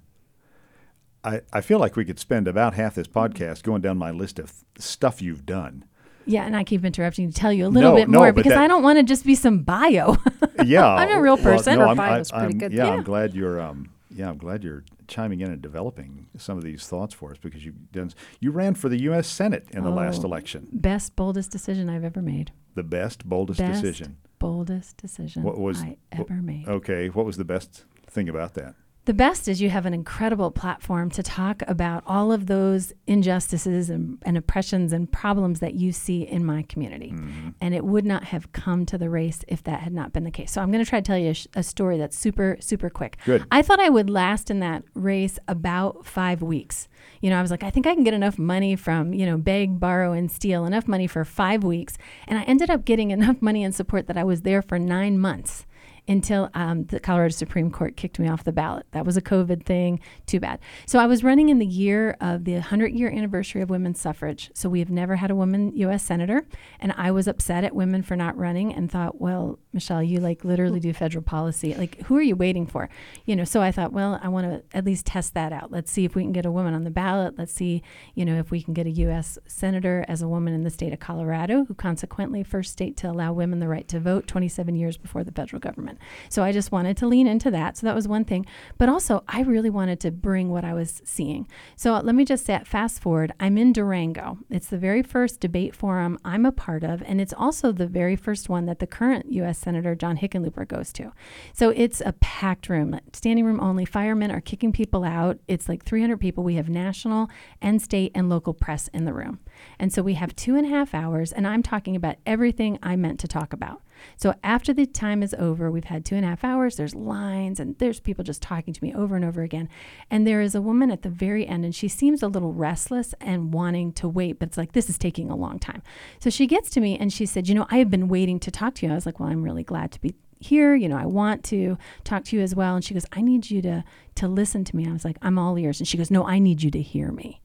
I, 1.25 1.43
I 1.53 1.61
feel 1.61 1.79
like 1.79 1.95
we 1.97 2.05
could 2.05 2.19
spend 2.19 2.49
about 2.49 2.75
half 2.75 2.95
this 2.97 3.07
podcast 3.07 3.63
going 3.63 3.81
down 3.83 3.97
my 3.99 4.11
list 4.11 4.39
of 4.39 4.53
stuff 4.79 5.23
you've 5.23 5.47
done. 5.47 5.85
Yeah, 6.25 6.45
and 6.45 6.57
I 6.57 6.63
keep 6.65 6.85
interrupting 6.85 7.31
to 7.31 7.35
tell 7.37 7.53
you 7.53 7.67
a 7.67 7.69
little 7.69 7.91
No, 7.91 7.97
bit 7.97 8.09
no, 8.09 8.19
more 8.21 8.33
because 8.33 8.51
that- 8.51 8.61
I 8.63 8.69
don't 8.69 8.83
want 8.83 8.99
to 8.99 9.03
just 9.03 9.25
be 9.25 9.35
some 9.35 9.63
bio. 9.63 10.17
Yeah, 10.65 10.87
I'm 10.87 11.11
a 11.11 11.21
real 11.21 11.35
well, 11.35 11.43
person. 11.43 11.79
no, 11.81 11.89
I'm, 11.89 11.97
bio's 11.97 12.31
I- 12.31 12.39
pretty 12.39 12.53
I'm- 12.55 12.59
good. 12.59 12.73
Yeah, 12.73 12.85
Yeah. 12.87 12.93
I'm 12.93 13.03
glad 13.03 13.35
you're. 13.35 13.61
Um, 13.61 13.91
yeah, 14.15 14.29
I'm 14.29 14.37
glad 14.39 14.63
you're 14.63 14.85
chiming 15.09 15.41
in 15.41 15.51
and 15.51 15.61
developing 15.61 16.29
some 16.37 16.57
of 16.57 16.63
these 16.63 16.87
thoughts 16.87 17.13
for 17.15 17.33
us 17.33 17.39
because 17.39 17.65
you 17.65 17.73
done. 17.91 18.13
You 18.39 18.53
ran 18.53 18.75
for 18.75 18.89
the 18.89 19.01
U.S. 19.05 19.27
Senate 19.27 19.67
in 19.73 19.83
the 19.83 19.91
last 19.91 20.21
Oh. 20.23 20.27
election. 20.27 20.69
Best, 20.71 21.17
boldest 21.17 21.51
decision 21.51 21.89
I've 21.91 22.05
ever 22.05 22.23
made. 22.23 22.53
The 22.77 22.85
best, 22.85 23.25
boldest 23.29 23.59
Best, 23.59 23.83
decision. 23.83 24.19
boldest 24.39 24.99
decision 24.99 25.43
What 25.43 25.59
was- 25.59 25.83
I 25.83 25.97
ever 26.13 26.35
made. 26.35 26.69
Okay, 26.69 27.09
what 27.09 27.27
was 27.27 27.37
the 27.39 27.45
best 27.45 27.85
thing 28.09 28.29
about 28.29 28.55
that? 28.55 28.75
The 29.04 29.14
best 29.14 29.49
is 29.49 29.60
you 29.60 29.69
have 29.69 29.84
an 29.84 29.94
incredible 29.94 30.52
platform 30.52 31.10
to 31.10 31.25
talk 31.25 31.62
about 31.66 32.04
all 32.06 32.31
of 32.31 32.46
those 32.46 32.93
injustices 33.08 33.90
and, 33.90 34.19
and 34.22 34.37
oppressions 34.37 34.93
and 34.93 35.10
problems 35.10 35.58
that 35.58 35.75
you 35.75 35.90
see 35.90 36.22
in 36.22 36.44
my 36.44 36.62
community. 36.62 37.10
Mm-hmm. 37.10 37.49
And 37.60 37.75
it 37.75 37.84
would 37.84 38.04
not 38.04 38.25
have 38.25 38.52
come 38.52 38.87
to 38.87 38.96
the 38.96 39.10
race 39.10 39.44
if 39.49 39.64
that 39.64 39.81
had 39.81 39.93
not 39.93 40.12
been 40.12 40.22
the 40.22 40.31
case. 40.31 40.52
So 40.52 40.62
I'm 40.62 40.70
going 40.70 40.84
to 40.84 40.88
try 40.88 41.00
to 41.00 41.04
tell 41.04 41.19
you 41.19 41.31
a, 41.31 41.34
sh- 41.34 41.49
a 41.56 41.64
story 41.64 41.99
that's 41.99 42.16
super, 42.16 42.56
super 42.60 42.88
quick. 42.88 43.19
Good. 43.25 43.44
I 43.50 43.60
thought 43.60 43.81
I 43.81 43.88
would 43.88 44.08
last 44.08 44.52
in 44.52 44.60
that 44.60 44.84
race 44.94 45.37
about 45.49 46.06
five 46.06 46.40
weeks. 46.40 46.87
You 47.20 47.31
know, 47.31 47.38
I 47.40 47.43
was 47.43 47.50
like, 47.50 47.64
I 47.64 47.70
think 47.70 47.88
I 47.88 47.94
can 47.94 48.04
get 48.04 48.14
enough 48.14 48.38
money 48.38 48.76
from, 48.76 49.12
you 49.12 49.26
know, 49.26 49.37
beg, 49.37 49.81
borrow, 49.81 50.12
and 50.12 50.31
steal, 50.31 50.64
enough 50.64 50.87
money 50.87 51.08
for 51.08 51.25
five 51.25 51.64
weeks. 51.64 51.99
And 52.28 52.38
I 52.38 52.44
ended 52.44 52.70
up 52.70 52.84
getting 52.84 53.10
enough 53.12 53.43
money 53.43 53.64
and 53.64 53.75
support 53.75 54.06
that 54.06 54.16
I 54.16 54.22
was 54.22 54.43
there 54.43 54.62
for 54.62 54.78
nine 54.78 55.19
months 55.19 55.66
until 56.08 56.50
um, 56.54 56.84
the 56.87 56.99
Colorado 56.99 57.32
Supreme 57.32 57.70
Court 57.70 57.96
kicked 57.96 58.19
me 58.19 58.28
off 58.28 58.44
the 58.44 58.52
ballot. 58.52 58.87
That 58.90 59.06
was 59.06 59.16
a 59.16 59.22
COVID 59.22 59.64
thing. 59.64 60.00
Too 60.26 60.40
bad. 60.40 60.58
So 60.87 60.99
I 60.99 61.06
was 61.06 61.22
running 61.22 61.49
in 61.49 61.58
the 61.58 61.66
year 61.66 62.16
of 62.20 62.44
the 62.44 62.54
100 62.54 62.93
year 62.93 63.10
anniversary 63.10 63.62
of 63.62 63.70
women's 63.70 64.00
suffrage. 64.00 64.50
So 64.54 64.69
we 64.69 64.81
have 64.81 64.90
never 64.90 65.16
had 65.16 65.31
a 65.31 65.37
woman 65.37 65.72
U.S. 65.76 66.02
senator. 66.02 66.46
And 66.81 66.93
I 66.96 67.10
was 67.12 67.28
upset 67.28 67.64
at 67.64 67.75
women 67.75 68.02
for 68.02 68.16
not 68.16 68.37
running 68.37 68.72
and 68.72 68.90
thought, 68.90 69.20
well, 69.20 69.58
Michelle, 69.72 70.02
you 70.02 70.19
like 70.19 70.44
literally 70.44 70.81
do 70.81 70.93
federal 70.93 71.22
policy. 71.22 71.75
Like, 71.75 72.02
who 72.02 72.16
are 72.16 72.22
you 72.22 72.37
waiting 72.37 72.66
for? 72.66 72.88
You 73.25 73.37
know, 73.37 73.44
so 73.44 73.62
I 73.62 73.70
thought, 73.70 73.93
well, 73.93 74.19
I 74.22 74.28
want 74.28 74.50
to 74.50 74.76
at 74.76 74.84
least 74.84 75.06
test 75.06 75.34
that 75.34 75.52
out. 75.52 75.70
Let's 75.70 75.90
see 75.90 76.04
if 76.04 76.14
we 76.14 76.22
can 76.22 76.32
get 76.32 76.46
a 76.46 76.50
woman 76.50 76.75
on 76.75 76.84
the 76.84 76.90
ballot. 76.90 77.38
Let's 77.38 77.52
see, 77.52 77.82
you 78.14 78.25
know, 78.25 78.38
if 78.38 78.50
we 78.50 78.62
can 78.62 78.75
get 78.75 78.87
a 78.87 78.90
U.S. 78.90 79.38
senator 79.46 80.04
as 80.08 80.20
a 80.20 80.28
woman 80.28 80.52
in 80.52 80.64
the 80.64 80.70
state 80.70 80.93
of 80.93 81.00
Colorado, 81.00 81.64
who 81.64 81.75
consequently 81.75 82.43
first 82.43 82.72
state 82.72 82.96
to 82.99 83.10
allow 83.10 83.32
women 83.32 83.60
the 83.60 83.69
right 83.69 83.87
to 83.88 84.00
vote 84.00 84.26
27 84.26 84.75
years 84.75 84.96
before 84.96 85.25
the 85.25 85.32
federal 85.32 85.60
government. 85.60 85.92
So 86.29 86.43
I 86.43 86.53
just 86.53 86.73
wanted 86.73 86.97
to 86.99 87.06
lean 87.06 87.27
into 87.27 87.50
that. 87.50 87.77
So 87.77 87.87
that 87.87 87.94
was 87.94 88.09
one 88.09 88.25
thing. 88.25 88.47
But 88.79 88.89
also, 88.89 89.25
I 89.29 89.43
really 89.43 89.71
wanted 89.71 90.00
to 90.00 90.11
bring 90.11 90.50
what 90.50 90.65
I 90.65 90.75
was 90.75 91.03
seeing. 91.05 91.49
So 91.77 91.99
let 91.99 92.15
me 92.15 92.25
just 92.25 92.47
say, 92.47 92.61
fast 92.65 93.00
forward. 93.00 93.33
I'm 93.41 93.59
in 93.59 93.73
Durango. 93.73 94.39
It's 94.50 94.69
the 94.69 94.79
very 94.79 95.03
first 95.03 95.41
debate 95.41 95.75
forum 95.75 96.19
I'm 96.25 96.47
a 96.47 96.53
part 96.53 96.85
of, 96.85 97.03
and 97.06 97.21
it's 97.21 97.33
also 97.33 97.73
the 97.73 97.87
very 97.87 98.17
first 98.17 98.49
one 98.49 98.67
that 98.67 98.79
the 98.79 98.87
current 98.87 99.33
U.S. 99.33 99.59
Senator 99.59 99.94
John 99.94 100.19
Hickenlooper 100.19 100.67
goes 100.69 100.93
to. 100.94 101.12
So 101.53 101.71
it's 101.71 102.00
a 102.00 102.12
packed 102.15 102.69
room, 102.69 102.99
standing 103.12 103.45
room 103.45 103.61
only. 103.61 103.85
Firemen 103.85 104.31
are 104.31 104.41
kicking 104.41 104.73
people 104.73 105.05
out. 105.05 105.38
It's 105.49 105.69
like 105.69 105.85
300 105.85 106.19
people. 106.19 106.45
We 106.45 106.56
have 106.56 106.69
national 106.69 107.31
and 107.61 107.81
state 107.81 108.12
and 108.15 108.29
local 108.29 108.55
press 108.55 108.88
in 108.88 109.05
the 109.05 109.12
room. 109.12 109.41
And 109.79 109.93
so 109.93 110.03
we 110.03 110.15
have 110.15 110.35
two 110.35 110.56
and 110.56 110.67
a 110.67 110.71
half 110.71 110.95
hours, 110.95 111.33
and 111.33 111.47
I'm 111.47 111.62
talking 111.62 111.97
about 111.97 112.17
everything 112.27 112.79
I 112.83 112.97
meant 112.97 113.21
to 113.21 113.29
talk 113.29 113.53
about. 113.53 113.83
So 114.16 114.34
after 114.43 114.72
the 114.72 114.87
time 114.87 115.22
is 115.22 115.34
over, 115.38 115.70
we've 115.70 115.84
had 115.84 116.04
two 116.04 116.16
and 116.16 116.25
a 116.25 116.28
half 116.28 116.44
hours. 116.44 116.76
There's 116.76 116.94
lines 116.94 117.60
and 117.60 117.78
there's 117.78 118.00
people 118.00 118.25
just 118.25 118.43
talking 118.43 118.75
to 118.75 118.84
me 118.84 118.94
over 118.94 119.16
and 119.16 119.25
over 119.25 119.43
again. 119.43 119.69
And 120.10 120.26
there 120.26 120.40
is 120.40 120.54
a 120.54 120.62
woman 120.62 120.90
at 120.90 121.02
the 121.02 121.08
very 121.08 121.46
end, 121.46 121.64
and 121.64 121.75
she 121.75 121.88
seems 121.88 122.22
a 122.22 122.28
little 122.28 122.52
restless 122.52 123.14
and 123.20 123.52
wanting 123.52 123.93
to 123.94 124.08
wait, 124.08 124.38
but 124.38 124.49
it's 124.49 124.58
like, 124.58 124.72
this 124.72 124.88
is 124.88 124.99
taking 124.99 125.31
a 125.31 125.37
long 125.37 125.58
time. 125.58 125.82
So 126.19 126.31
she 126.31 126.46
gets 126.46 126.70
to 126.70 126.81
me 126.81 126.99
and 126.99 127.12
she 127.12 127.26
said, 127.26 127.49
You 127.49 127.54
know, 127.54 127.66
I 127.70 127.78
have 127.78 127.90
been 127.90 128.08
waiting 128.08 128.38
to 128.40 128.50
talk 128.50 128.75
to 128.76 128.87
you. 128.87 128.93
I 128.93 128.94
was 128.94 129.06
like, 129.06 129.20
Well, 129.20 129.28
I'm 129.28 129.43
really 129.43 129.64
glad 129.64 129.93
to 129.93 130.00
be 130.00 130.14
here 130.43 130.75
you 130.75 130.88
know 130.88 130.96
i 130.96 131.06
want 131.06 131.44
to 131.44 131.78
talk 132.02 132.25
to 132.25 132.37
you 132.37 132.43
as 132.43 132.52
well 132.52 132.75
and 132.75 132.84
she 132.84 132.94
goes 132.94 133.06
i 133.12 133.20
need 133.20 133.49
you 133.49 133.62
to 133.62 133.84
to 134.16 134.26
listen 134.26 134.64
to 134.64 134.75
me 134.76 134.88
i 134.88 134.93
was 134.93 135.04
like 135.04 135.16
i'm 135.22 135.38
all 135.38 135.56
ears 135.58 135.78
and 135.78 135.87
she 135.87 135.96
goes 135.96 136.10
no 136.10 136.26
i 136.26 136.40
need 136.40 136.62
you 136.62 136.70
to 136.70 136.81
hear 136.81 137.12
me 137.12 137.40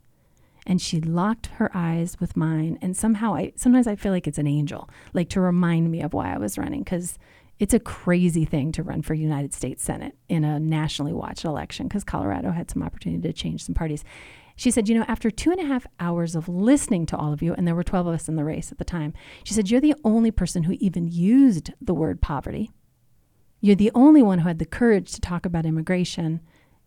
and 0.67 0.79
she 0.81 1.01
locked 1.01 1.47
her 1.47 1.71
eyes 1.73 2.19
with 2.19 2.37
mine 2.37 2.77
and 2.81 2.95
somehow 2.95 3.33
i 3.33 3.51
sometimes 3.55 3.87
i 3.87 3.95
feel 3.95 4.11
like 4.11 4.27
it's 4.27 4.37
an 4.37 4.45
angel 4.45 4.87
like 5.13 5.29
to 5.29 5.41
remind 5.41 5.89
me 5.89 6.01
of 6.01 6.13
why 6.13 6.31
i 6.33 6.37
was 6.37 6.57
running 6.57 6.83
because 6.83 7.17
it's 7.57 7.73
a 7.73 7.79
crazy 7.79 8.45
thing 8.45 8.71
to 8.71 8.83
run 8.83 9.01
for 9.01 9.15
united 9.15 9.53
states 9.53 9.83
senate 9.83 10.15
in 10.29 10.43
a 10.43 10.59
nationally 10.59 11.13
watched 11.13 11.45
election 11.45 11.87
because 11.87 12.03
colorado 12.03 12.51
had 12.51 12.69
some 12.69 12.83
opportunity 12.83 13.21
to 13.21 13.33
change 13.33 13.63
some 13.63 13.73
parties 13.73 14.03
she 14.57 14.71
said, 14.71 14.89
You 14.89 14.95
know, 14.95 15.05
after 15.07 15.29
two 15.29 15.51
and 15.51 15.61
a 15.61 15.65
half 15.65 15.85
hours 15.99 16.35
of 16.35 16.49
listening 16.49 17.05
to 17.05 17.15
all 17.15 17.31
of 17.31 17.43
you, 17.43 17.53
and 17.53 17.65
there 17.65 17.75
were 17.75 17.83
12 17.83 18.07
of 18.07 18.13
us 18.15 18.27
in 18.27 18.35
the 18.35 18.43
race 18.43 18.71
at 18.71 18.79
the 18.79 18.83
time, 18.83 19.13
she 19.43 19.53
said, 19.53 19.69
You're 19.69 19.79
the 19.79 19.95
only 20.03 20.31
person 20.31 20.63
who 20.63 20.75
even 20.79 21.07
used 21.07 21.71
the 21.79 21.93
word 21.93 22.21
poverty. 22.21 22.71
You're 23.61 23.75
the 23.75 23.91
only 23.95 24.23
one 24.23 24.39
who 24.39 24.47
had 24.47 24.59
the 24.59 24.65
courage 24.65 25.11
to 25.13 25.21
talk 25.21 25.45
about 25.45 25.65
immigration. 25.65 26.41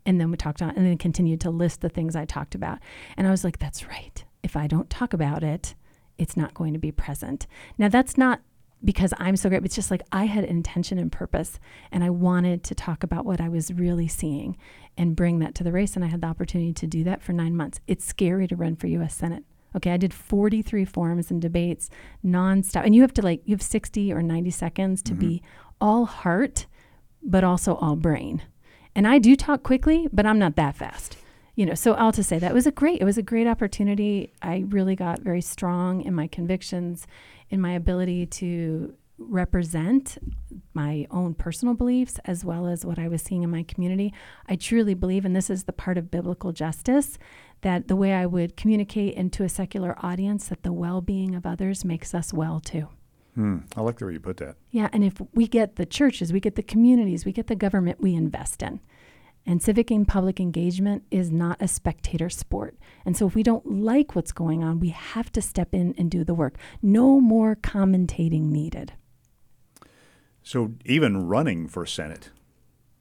And 0.07 0.21
then 0.21 0.31
we 0.31 0.37
talked 0.37 0.63
on, 0.63 0.71
and 0.71 0.87
then 0.87 0.97
continued 0.99 1.41
to 1.43 1.51
list 1.51 1.81
the 1.81 1.89
things 1.89 2.17
I 2.17 2.25
talked 2.25 2.55
about. 2.55 2.79
And 3.17 3.27
I 3.27 3.31
was 3.31 3.45
like, 3.45 3.59
That's 3.59 3.87
right. 3.87 4.25
If 4.43 4.57
I 4.57 4.67
don't 4.67 4.89
talk 4.89 5.13
about 5.13 5.43
it, 5.45 5.75
it's 6.19 6.37
not 6.37 6.55
going 6.55 6.73
to 6.73 6.79
be 6.79 6.93
present. 6.93 7.47
Now, 7.79 7.89
that's 7.89 8.17
not 8.17 8.41
because 8.83 9.13
I'm 9.19 9.37
so 9.37 9.49
great. 9.49 9.65
It's 9.65 9.75
just 9.75 9.91
like 9.91 10.03
I 10.11 10.25
had 10.25 10.45
intention 10.45 10.99
and 10.99 11.13
purpose, 11.13 11.59
and 11.93 12.03
I 12.03 12.11
wanted 12.11 12.65
to 12.65 12.75
talk 12.75 13.03
about 13.03 13.25
what 13.25 13.41
I 13.41 13.49
was 13.49 13.73
really 13.73 14.09
seeing 14.09 14.57
and 14.97 15.17
bring 15.17 15.39
that 15.41 15.55
to 15.57 15.65
the 15.65 15.73
race. 15.73 15.97
And 15.97 16.05
I 16.05 16.09
had 16.09 16.23
the 16.23 16.27
opportunity 16.27 16.73
to 16.73 16.87
do 16.87 17.05
that 17.05 17.23
for 17.23 17.33
nine 17.33 17.57
months. 17.57 17.81
It's 17.87 18.05
scary 18.05 18.47
to 18.49 18.57
run 18.57 18.77
for 18.77 18.87
U.S. 18.87 19.15
Senate. 19.15 19.45
Okay, 19.77 19.93
I 19.93 19.97
did 19.97 20.13
43 20.13 20.85
forums 20.85 21.31
and 21.31 21.41
debates 21.41 21.91
nonstop. 22.25 22.85
And 22.85 22.95
you 22.95 23.03
have 23.03 23.15
to 23.15 23.23
like, 23.23 23.43
you 23.45 23.55
have 23.55 23.63
60 23.63 24.13
or 24.13 24.23
90 24.23 24.51
seconds 24.51 25.03
to 25.03 25.13
mm-hmm. 25.13 25.21
be 25.21 25.43
all 25.81 26.07
heart, 26.07 26.67
but 27.23 27.45
also 27.45 27.77
all 27.77 27.97
brain. 27.97 28.43
And 28.95 29.07
I 29.07 29.19
do 29.19 29.37
talk 29.37 29.63
quickly, 29.63 30.09
but 30.13 30.27
I'm 30.27 30.39
not 30.39 30.57
that 30.57 30.77
fast. 30.77 31.17
You 31.55 31.67
know, 31.67 31.75
so 31.75 31.95
all 31.95 32.13
to 32.13 32.25
say 32.25 32.39
that 32.39 32.55
was 32.55 32.67
a 32.67 32.73
great, 32.73 33.01
it 33.01 33.05
was 33.05 33.19
a 33.19 33.23
great 33.23 33.47
opportunity. 33.47 34.33
I 34.41 34.65
really 34.69 34.97
got 34.97 35.21
very 35.21 35.43
strong 35.43 36.03
in 36.03 36.15
my 36.15 36.27
convictions, 36.27 37.07
in 37.51 37.61
my 37.61 37.73
ability 37.73 38.27
to 38.27 38.95
represent 39.19 40.17
my 40.73 41.07
own 41.11 41.35
personal 41.35 41.75
beliefs 41.75 42.19
as 42.25 42.45
well 42.45 42.67
as 42.67 42.87
what 42.87 42.99
I 42.99 43.09
was 43.09 43.21
seeing 43.21 43.43
in 43.43 43.51
my 43.51 43.63
community. 43.63 44.15
I 44.49 44.57
truly 44.57 44.95
believe, 44.95 45.25
and 45.25 45.37
this 45.37 45.51
is 45.51 45.65
the 45.65 45.73
part 45.73 45.99
of 45.99 46.11
biblical 46.11 46.53
justice, 46.53 47.19
that 47.61 47.89
the 47.89 47.97
way 47.97 48.15
I 48.15 48.25
would 48.25 48.57
communicate 48.57 49.15
into 49.15 49.45
a 49.45 49.49
secular 49.49 49.95
audience 49.99 50.49
that 50.49 50.63
the 50.63 50.73
well 50.73 51.03
being 51.03 51.35
of 51.35 51.45
others 51.45 51.85
makes 51.85 52.15
us 52.15 52.33
well 52.33 52.61
too. 52.61 52.89
Hmm. 53.41 53.61
I 53.75 53.81
like 53.81 53.99
the 53.99 54.05
way 54.05 54.13
you 54.13 54.21
put 54.21 54.37
that. 54.37 54.57
Yeah, 54.71 54.91
and 54.93 55.03
if 55.03 55.15
we 55.33 55.49
get 55.49 55.77
the 55.77 55.87
churches, 55.87 56.31
we 56.31 56.41
get 56.41 56.57
the 56.57 56.63
communities, 56.63 57.25
we 57.25 57.33
get 57.33 57.47
the 57.47 57.57
government 57.57 57.99
we 57.99 58.15
invest 58.15 58.63
in. 58.63 58.81
And 59.47 59.63
civic 59.63 59.91
and 59.91 60.07
public 60.07 60.39
engagement 60.39 61.05
is 61.11 61.31
not 61.31 61.57
a 61.59 61.67
spectator 61.67 62.29
sport. 62.29 62.77
And 63.07 63.17
so 63.17 63.27
if 63.27 63.35
we 63.35 63.43
don't 63.43 63.65
like 63.65 64.15
what's 64.15 64.33
going 64.33 64.63
on, 64.63 64.79
we 64.79 64.91
have 64.91 65.33
to 65.33 65.41
step 65.41 65.75
in 65.75 65.95
and 65.97 66.11
do 66.11 66.23
the 66.23 66.35
work. 66.35 66.59
No 66.83 67.19
more 67.19 67.57
commentating 67.57 68.51
needed. 68.51 68.93
So 70.43 70.75
even 70.85 71.27
running 71.27 71.67
for 71.67 71.87
Senate, 71.87 72.29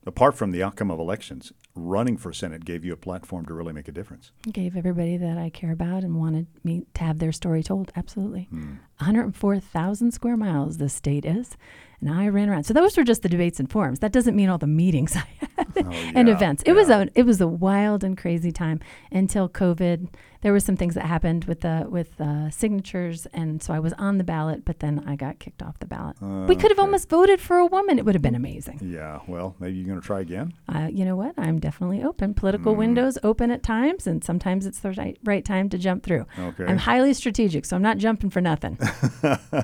apart 0.06 0.38
from 0.38 0.52
the 0.52 0.64
outcome 0.64 0.90
of 0.90 1.00
elections, 1.00 1.52
running 1.76 2.16
for 2.16 2.32
Senate 2.32 2.64
gave 2.64 2.86
you 2.86 2.94
a 2.94 2.98
platform 2.98 3.46
to 3.48 3.54
really 3.54 3.74
make 3.74 3.90
a 3.90 3.92
difference. 3.92 4.32
Gave 4.50 4.78
everybody 4.78 5.18
that 5.18 5.38
I 5.38 5.50
care 5.50 5.74
about 5.74 6.06
and 6.06 6.16
wanted 6.16 6.48
me 6.64 6.86
to 6.94 7.04
have 7.04 7.20
their 7.20 7.34
story 7.34 7.62
told. 7.62 7.92
Absolutely. 7.98 8.44
Hmm. 8.44 8.76
104,000 9.00 10.12
square 10.12 10.38
miles 10.38 10.78
the 10.78 10.90
state 10.90 11.26
is. 11.26 11.58
And 12.02 12.10
I 12.10 12.30
ran 12.30 12.50
around. 12.50 12.64
So 12.64 12.74
those 12.74 12.96
were 12.96 13.04
just 13.04 13.24
the 13.24 13.30
debates 13.30 13.60
and 13.60 13.70
forums. 13.70 14.00
That 14.00 14.14
doesn't 14.14 14.36
mean 14.36 14.48
all 14.48 14.58
the 14.58 14.68
meetings 14.68 15.16
I 15.18 15.26
had 15.40 15.68
oh, 15.86 15.92
yeah, 15.92 16.12
and 16.16 16.30
events. 16.30 16.64
It 16.64 16.70
yeah. 16.70 16.76
was 16.76 16.90
a 16.90 17.10
it 17.14 17.24
was 17.24 17.42
a 17.42 17.48
wild 17.48 18.04
and 18.04 18.18
crazy 18.18 18.52
time 18.52 18.80
until 19.12 19.50
COVID. 19.50 20.08
There 20.42 20.54
were 20.54 20.62
some 20.62 20.78
things 20.78 20.96
that 20.96 21.06
happened 21.06 21.44
with 21.46 21.62
the 21.62 21.86
with 21.90 22.20
uh, 22.22 22.50
signatures, 22.50 23.28
and 23.34 23.62
so 23.62 23.74
I 23.74 23.80
was 23.80 23.92
on 23.94 24.18
the 24.18 24.24
ballot, 24.24 24.64
but 24.64 24.80
then 24.80 25.04
I 25.06 25.18
got 25.18 25.40
kicked 25.40 25.62
off 25.62 25.80
the 25.80 25.86
ballot. 25.86 26.16
Uh, 26.22 26.46
we 26.48 26.56
could 26.56 26.72
have 26.72 26.80
okay. 26.80 26.86
almost 26.86 27.10
voted 27.10 27.42
for 27.42 27.58
a 27.58 27.66
woman. 27.66 28.00
It 28.00 28.06
would 28.06 28.16
have 28.16 28.22
been 28.22 28.36
amazing. 28.36 28.80
Yeah. 28.82 29.20
Well, 29.28 29.56
maybe 29.60 29.76
you're 29.78 29.88
going 29.88 30.00
to 30.00 30.06
try 30.06 30.22
again. 30.22 30.54
Uh, 30.74 30.88
you 30.90 31.04
know 31.04 31.18
what? 31.18 31.34
I'm 31.38 31.60
definitely 31.60 32.02
open. 32.04 32.34
Political 32.34 32.74
mm. 32.74 32.78
windows 32.78 33.18
open 33.22 33.52
at 33.52 33.64
times, 33.64 34.08
and 34.08 34.24
sometimes 34.24 34.66
it's 34.66 34.80
the 34.80 34.92
right, 34.92 35.18
right 35.26 35.44
time 35.44 35.68
to 35.70 35.78
jump 35.78 36.04
through. 36.04 36.26
Okay. 36.38 36.64
I'm 36.64 36.78
highly 36.78 37.14
strategic, 37.14 37.66
so 37.66 37.76
I'm 37.76 37.82
not 37.82 37.98
jumping 37.98 38.30
for 38.30 38.40
nothing. 38.40 38.78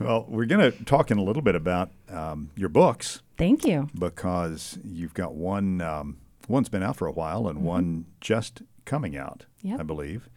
well, 0.00 0.26
we're 0.28 0.46
going 0.46 0.72
to 0.72 0.84
talk 0.84 1.10
in 1.10 1.18
a 1.18 1.22
little 1.22 1.42
bit 1.42 1.54
about 1.54 1.90
um, 2.08 2.50
your 2.56 2.68
books. 2.68 3.22
Thank 3.36 3.64
you. 3.64 3.88
Because 3.98 4.78
you've 4.84 5.14
got 5.14 5.34
one, 5.34 5.80
um, 5.80 6.18
one's 6.48 6.68
been 6.68 6.82
out 6.82 6.96
for 6.96 7.06
a 7.06 7.12
while 7.12 7.48
and 7.48 7.58
mm-hmm. 7.58 7.66
one 7.66 8.06
just 8.20 8.62
coming 8.84 9.16
out, 9.16 9.46
yep. 9.62 9.80
I 9.80 9.82
believe. 9.82 10.28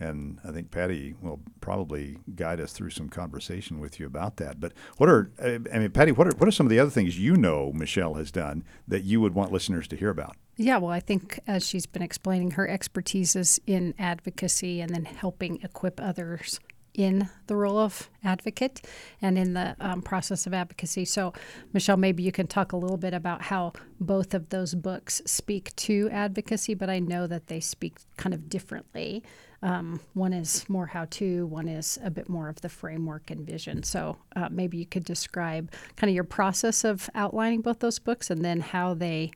And 0.00 0.40
I 0.44 0.50
think 0.50 0.70
Patty 0.70 1.14
will 1.22 1.40
probably 1.60 2.18
guide 2.34 2.60
us 2.60 2.72
through 2.72 2.90
some 2.90 3.08
conversation 3.08 3.78
with 3.78 4.00
you 4.00 4.06
about 4.06 4.36
that. 4.36 4.58
But 4.58 4.72
what 4.96 5.08
are, 5.08 5.30
I 5.40 5.58
mean, 5.58 5.90
Patty, 5.90 6.12
what 6.12 6.26
are, 6.26 6.36
what 6.36 6.48
are 6.48 6.52
some 6.52 6.66
of 6.66 6.70
the 6.70 6.80
other 6.80 6.90
things 6.90 7.18
you 7.18 7.36
know 7.36 7.72
Michelle 7.72 8.14
has 8.14 8.30
done 8.30 8.64
that 8.88 9.04
you 9.04 9.20
would 9.20 9.34
want 9.34 9.52
listeners 9.52 9.86
to 9.88 9.96
hear 9.96 10.10
about? 10.10 10.36
Yeah, 10.56 10.78
well, 10.78 10.90
I 10.90 11.00
think 11.00 11.40
as 11.46 11.66
she's 11.66 11.86
been 11.86 12.02
explaining, 12.02 12.52
her 12.52 12.68
expertise 12.68 13.34
is 13.34 13.60
in 13.66 13.94
advocacy 13.98 14.80
and 14.80 14.94
then 14.94 15.04
helping 15.04 15.60
equip 15.62 16.00
others 16.00 16.60
in 16.94 17.28
the 17.48 17.56
role 17.56 17.78
of 17.78 18.08
advocate 18.22 18.80
and 19.20 19.36
in 19.36 19.54
the 19.54 19.76
um, 19.80 20.00
process 20.00 20.46
of 20.46 20.54
advocacy. 20.54 21.04
So, 21.04 21.32
Michelle, 21.72 21.96
maybe 21.96 22.22
you 22.22 22.32
can 22.32 22.46
talk 22.46 22.72
a 22.72 22.76
little 22.76 22.96
bit 22.96 23.12
about 23.12 23.42
how 23.42 23.72
both 24.00 24.32
of 24.32 24.48
those 24.50 24.74
books 24.74 25.20
speak 25.26 25.74
to 25.76 26.08
advocacy, 26.10 26.74
but 26.74 26.88
I 26.88 27.00
know 27.00 27.26
that 27.26 27.48
they 27.48 27.60
speak 27.60 27.96
kind 28.16 28.32
of 28.32 28.48
differently. 28.48 29.22
Um, 29.62 30.00
one 30.12 30.32
is 30.32 30.68
more 30.68 30.86
how 30.86 31.06
to, 31.06 31.46
one 31.46 31.68
is 31.68 31.98
a 32.02 32.10
bit 32.10 32.28
more 32.28 32.48
of 32.48 32.60
the 32.60 32.68
framework 32.68 33.30
and 33.30 33.46
vision. 33.46 33.82
So, 33.82 34.16
uh, 34.36 34.48
maybe 34.50 34.76
you 34.78 34.86
could 34.86 35.04
describe 35.04 35.72
kind 35.96 36.10
of 36.10 36.14
your 36.14 36.24
process 36.24 36.84
of 36.84 37.10
outlining 37.14 37.60
both 37.60 37.80
those 37.80 37.98
books 37.98 38.30
and 38.30 38.44
then 38.44 38.60
how 38.60 38.94
they 38.94 39.32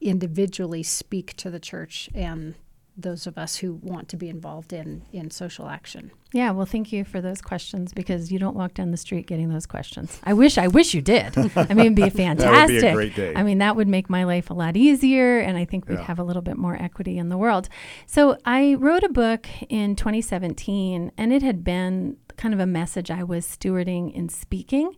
individually 0.00 0.82
speak 0.82 1.36
to 1.36 1.50
the 1.50 1.60
church 1.60 2.08
and 2.14 2.54
those 2.96 3.26
of 3.26 3.38
us 3.38 3.56
who 3.56 3.74
want 3.74 4.08
to 4.08 4.16
be 4.16 4.28
involved 4.28 4.72
in 4.72 5.02
in 5.12 5.30
social 5.30 5.68
action. 5.68 6.10
Yeah, 6.32 6.52
well, 6.52 6.66
thank 6.66 6.92
you 6.92 7.04
for 7.04 7.20
those 7.20 7.42
questions 7.42 7.92
because 7.92 8.30
you 8.30 8.38
don't 8.38 8.54
walk 8.54 8.74
down 8.74 8.92
the 8.92 8.96
street 8.96 9.26
getting 9.26 9.48
those 9.48 9.66
questions. 9.66 10.20
I 10.22 10.32
wish, 10.32 10.58
I 10.58 10.68
wish 10.68 10.94
you 10.94 11.02
did. 11.02 11.36
I 11.36 11.74
mean, 11.74 11.86
it'd 11.86 11.94
be 11.96 12.10
fantastic. 12.10 12.38
that 12.38 12.66
would 12.68 12.80
be 12.80 12.86
a 12.86 12.92
great 12.92 13.16
day. 13.16 13.32
I 13.34 13.42
mean, 13.42 13.58
that 13.58 13.74
would 13.74 13.88
make 13.88 14.08
my 14.08 14.22
life 14.22 14.48
a 14.50 14.54
lot 14.54 14.76
easier, 14.76 15.40
and 15.40 15.58
I 15.58 15.64
think 15.64 15.88
we'd 15.88 15.96
yeah. 15.96 16.04
have 16.04 16.20
a 16.20 16.22
little 16.22 16.42
bit 16.42 16.56
more 16.56 16.76
equity 16.80 17.18
in 17.18 17.30
the 17.30 17.36
world. 17.36 17.68
So 18.06 18.38
I 18.44 18.74
wrote 18.74 19.02
a 19.02 19.08
book 19.08 19.48
in 19.68 19.96
2017, 19.96 21.10
and 21.16 21.32
it 21.32 21.42
had 21.42 21.64
been 21.64 22.16
kind 22.36 22.54
of 22.54 22.60
a 22.60 22.66
message 22.66 23.10
I 23.10 23.24
was 23.24 23.44
stewarding 23.44 24.12
in 24.14 24.28
speaking 24.28 24.94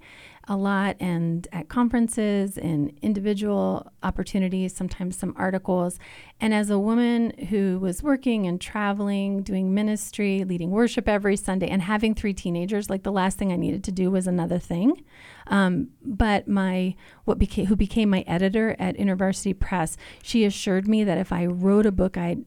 a 0.48 0.56
lot 0.56 0.96
and 0.98 1.46
at 1.52 1.68
conferences 1.68 2.58
and 2.58 2.92
individual 3.00 3.90
opportunities, 4.02 4.74
sometimes 4.74 5.16
some 5.16 5.34
articles. 5.36 5.98
And 6.40 6.52
as 6.52 6.68
a 6.68 6.78
woman 6.78 7.32
who 7.50 7.78
was 7.78 8.02
working 8.02 8.46
and 8.46 8.60
traveling, 8.60 9.42
doing 9.42 9.72
ministry, 9.72 10.44
leading 10.44 10.70
worship 10.70 11.08
every 11.08 11.36
Sunday, 11.36 11.68
and 11.68 11.82
having 11.82 12.14
three 12.14 12.34
teenagers, 12.34 12.90
like 12.90 13.04
the 13.04 13.12
last 13.12 13.38
thing 13.38 13.52
I 13.52 13.56
needed 13.56 13.84
to 13.84 13.92
do 13.92 14.10
was 14.10 14.26
another 14.26 14.58
thing. 14.58 15.04
Um, 15.46 15.88
but 16.04 16.48
my 16.48 16.94
what 17.24 17.38
became 17.38 17.66
who 17.66 17.76
became 17.76 18.10
my 18.10 18.24
editor 18.26 18.74
at 18.78 18.96
InterVarsity 18.96 19.58
Press, 19.58 19.96
she 20.22 20.44
assured 20.44 20.88
me 20.88 21.04
that 21.04 21.18
if 21.18 21.32
I 21.32 21.46
wrote 21.46 21.86
a 21.86 21.92
book, 21.92 22.16
I'd 22.16 22.44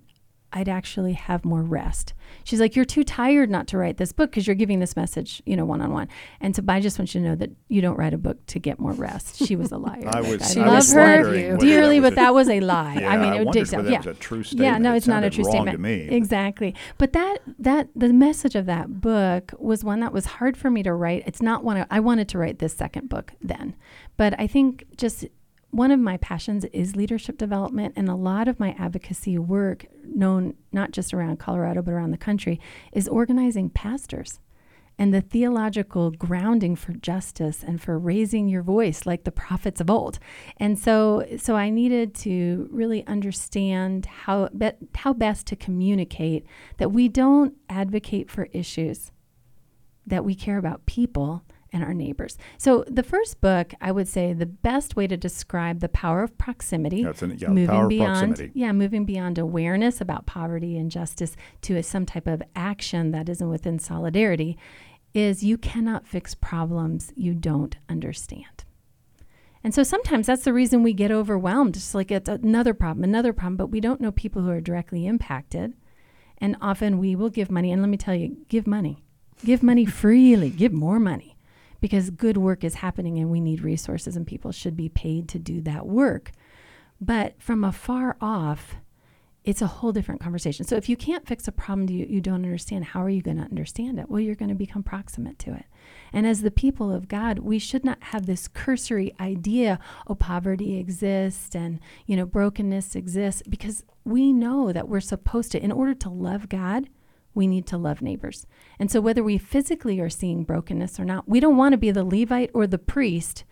I'd 0.55 0.69
actually 0.69 1.13
have 1.13 1.43
more 1.43 1.61
rest. 1.61 2.13
She's 2.45 2.61
like, 2.61 2.77
You're 2.77 2.85
too 2.85 3.03
tired 3.03 3.49
not 3.49 3.67
to 3.67 3.77
write 3.77 3.97
this 3.97 4.13
book 4.13 4.31
because 4.31 4.47
you're 4.47 4.55
giving 4.55 4.79
this 4.79 4.95
message, 4.95 5.43
you 5.45 5.57
know, 5.57 5.65
one 5.65 5.81
on 5.81 5.91
one. 5.91 6.07
And 6.39 6.55
so 6.55 6.63
I 6.67 6.79
just 6.79 6.97
want 6.97 7.13
you 7.13 7.21
to 7.21 7.27
know 7.27 7.35
that 7.35 7.51
you 7.67 7.81
don't 7.81 7.97
write 7.97 8.13
a 8.13 8.17
book 8.17 8.43
to 8.47 8.59
get 8.59 8.79
more 8.79 8.93
rest. 8.93 9.45
She 9.45 9.57
was 9.57 9.73
a 9.73 9.77
liar. 9.85 10.07
I 10.07 10.21
was, 10.21 10.55
I, 10.55 10.61
I 10.61 10.67
love 10.67 10.87
her 10.93 11.57
dearly, 11.57 11.99
but 11.99 12.15
that 12.15 12.33
was 12.33 12.47
a 12.47 12.61
lie. 12.61 12.99
Yeah, 13.01 13.11
I 13.11 13.17
mean, 13.17 13.33
it 13.33 13.51
takes 13.51 13.73
yeah. 13.73 13.97
was 13.97 14.07
a 14.07 14.13
true 14.13 14.43
statement. 14.43 14.65
Yeah, 14.65 14.77
no, 14.77 14.93
it 14.93 14.97
it's 14.97 15.07
not 15.07 15.25
a 15.25 15.29
true 15.29 15.43
statement. 15.43 15.75
To 15.75 15.81
me. 15.81 16.07
Exactly. 16.07 16.73
But 16.97 17.11
that 17.11 17.39
that 17.59 17.89
the 17.93 18.13
message 18.13 18.55
of 18.55 18.65
that 18.67 19.01
book 19.01 19.51
was 19.59 19.83
one 19.83 19.99
that 19.99 20.13
was 20.13 20.25
hard 20.25 20.55
for 20.55 20.69
me 20.69 20.83
to 20.83 20.93
write. 20.93 21.23
It's 21.25 21.41
not 21.41 21.65
one 21.65 21.77
I, 21.77 21.85
I 21.91 21.99
wanted 21.99 22.29
to 22.29 22.37
write 22.37 22.59
this 22.59 22.73
second 22.73 23.09
book 23.09 23.33
then. 23.41 23.75
But 24.15 24.39
I 24.39 24.47
think 24.47 24.85
just 24.95 25.25
one 25.75 25.91
of 25.91 25.99
my 25.99 26.15
passions 26.17 26.63
is 26.71 26.95
leadership 26.95 27.37
development, 27.37 27.93
and 27.97 28.07
a 28.07 28.15
lot 28.15 28.47
of 28.47 28.61
my 28.61 28.73
advocacy 28.79 29.37
work, 29.37 29.85
known 30.05 30.53
not 30.71 30.91
just 30.91 31.13
around 31.13 31.37
Colorado 31.37 31.81
but 31.81 31.91
around 31.91 32.11
the 32.11 32.17
country, 32.17 32.61
is 32.93 33.09
organizing 33.09 33.69
pastors 33.69 34.39
and 34.97 35.13
the 35.13 35.19
theological 35.19 36.11
grounding 36.11 36.77
for 36.77 36.93
justice 36.93 37.61
and 37.61 37.81
for 37.81 37.99
raising 37.99 38.47
your 38.47 38.63
voice 38.63 39.05
like 39.05 39.25
the 39.25 39.31
prophets 39.31 39.81
of 39.81 39.89
old. 39.89 40.17
And 40.57 40.79
so 40.79 41.25
so 41.37 41.57
I 41.57 41.69
needed 41.69 42.15
to 42.15 42.69
really 42.71 43.05
understand 43.05 44.05
how 44.05 44.47
be, 44.57 44.71
how 44.95 45.11
best 45.11 45.45
to 45.47 45.57
communicate 45.57 46.45
that 46.77 46.93
we 46.93 47.09
don't 47.09 47.53
advocate 47.67 48.31
for 48.31 48.47
issues 48.53 49.11
that 50.07 50.23
we 50.23 50.35
care 50.35 50.57
about 50.57 50.85
people 50.85 51.43
and 51.75 51.83
our 51.83 51.93
neighbors. 51.93 52.37
So 52.57 52.85
the 52.87 53.03
first 53.03 53.41
book, 53.41 53.73
I 53.81 53.91
would 53.91 54.07
say, 54.07 54.31
the 54.31 54.45
best 54.45 54.95
way 54.95 55.07
to 55.07 55.17
describe 55.17 55.81
the 55.81 55.89
power 55.89 56.23
of 56.23 56.37
proximity, 56.37 57.03
That's 57.03 57.21
an, 57.21 57.37
yeah, 57.37 57.49
moving 57.49 57.87
beyond, 57.89 58.29
proximity. 58.29 58.51
yeah, 58.59 58.71
moving 58.71 59.03
beyond 59.05 59.37
awareness 59.37 59.99
about 59.99 60.25
poverty 60.25 60.77
and 60.77 60.89
justice 60.89 61.35
to 61.63 61.75
a, 61.75 61.83
some 61.83 62.05
type 62.05 62.27
of 62.27 62.41
action 62.55 63.11
that 63.11 63.27
isn't 63.27 63.49
within 63.49 63.77
solidarity, 63.77 64.57
is 65.13 65.43
you 65.43 65.57
cannot 65.57 66.07
fix 66.07 66.33
problems 66.33 67.11
you 67.15 67.33
don't 67.33 67.75
understand. 67.89 68.63
And 69.61 69.73
so 69.73 69.83
sometimes 69.83 70.27
that's 70.27 70.43
the 70.43 70.53
reason 70.53 70.81
we 70.81 70.93
get 70.93 71.11
overwhelmed. 71.11 71.73
Just 71.73 71.93
like 71.93 72.11
it's 72.11 72.29
another 72.29 72.73
problem, 72.73 73.03
another 73.03 73.33
problem, 73.33 73.57
but 73.57 73.67
we 73.67 73.81
don't 73.81 73.99
know 73.99 74.11
people 74.11 74.43
who 74.43 74.49
are 74.49 74.61
directly 74.61 75.05
impacted. 75.07 75.73
And 76.37 76.55
often 76.61 76.99
we 76.99 77.15
will 77.15 77.29
give 77.29 77.49
money. 77.49 77.71
And 77.71 77.81
let 77.81 77.89
me 77.89 77.97
tell 77.97 78.13
you, 78.13 78.37
give 78.47 78.67
money. 78.67 79.03
Give 79.43 79.63
money 79.63 79.85
freely. 80.01 80.49
Give 80.51 80.71
more 80.71 80.99
money 80.99 81.34
because 81.85 82.09
good 82.09 82.35
work 82.35 82.63
is 82.63 82.73
happening 82.73 83.19
and 83.19 83.29
we 83.29 83.39
need 83.39 83.61
resources 83.61 84.15
and 84.15 84.25
people 84.25 84.51
should 84.51 84.75
be 84.75 84.89
paid 84.89 85.29
to 85.29 85.37
do 85.37 85.61
that 85.61 85.85
work. 85.85 86.31
But 86.99 87.39
from 87.39 87.63
afar 87.63 88.17
off, 88.19 88.77
it's 89.43 89.61
a 89.61 89.67
whole 89.67 89.91
different 89.91 90.19
conversation. 90.19 90.65
So 90.65 90.77
if 90.77 90.89
you 90.89 90.97
can't 90.97 91.27
fix 91.27 91.47
a 91.47 91.51
problem 91.51 91.87
you, 91.87 92.07
you 92.09 92.21
don't 92.21 92.43
understand, 92.43 92.85
how 92.85 93.03
are 93.03 93.09
you 93.11 93.21
going 93.21 93.37
to 93.37 93.43
understand 93.43 93.99
it? 93.99 94.09
Well, 94.09 94.19
you're 94.19 94.33
going 94.33 94.49
to 94.49 94.55
become 94.55 94.81
proximate 94.81 95.37
to 95.37 95.53
it. 95.53 95.65
And 96.11 96.25
as 96.25 96.41
the 96.41 96.49
people 96.49 96.91
of 96.91 97.07
God, 97.07 97.37
we 97.37 97.59
should 97.59 97.85
not 97.85 98.01
have 98.05 98.25
this 98.25 98.47
cursory 98.47 99.13
idea, 99.19 99.77
oh, 100.07 100.15
poverty 100.15 100.79
exists 100.79 101.55
and, 101.55 101.79
you 102.07 102.15
know, 102.15 102.25
brokenness 102.25 102.95
exists, 102.95 103.43
because 103.47 103.83
we 104.03 104.33
know 104.33 104.73
that 104.73 104.89
we're 104.89 105.01
supposed 105.01 105.51
to, 105.51 105.63
in 105.63 105.71
order 105.71 105.93
to 105.93 106.09
love 106.09 106.49
God, 106.49 106.89
we 107.35 107.45
need 107.45 107.67
to 107.67 107.77
love 107.77 108.01
neighbors. 108.01 108.47
And 108.79 108.89
so, 108.89 109.01
whether 109.01 109.23
we 109.23 109.37
physically 109.37 109.99
are 109.99 110.09
seeing 110.09 110.43
brokenness 110.43 110.99
or 110.99 111.05
not, 111.05 111.29
we 111.29 111.39
don't 111.39 111.57
want 111.57 111.73
to 111.73 111.77
be 111.77 111.91
the 111.91 112.03
Levite 112.03 112.51
or 112.53 112.65
the 112.65 112.79
priest 112.79 113.43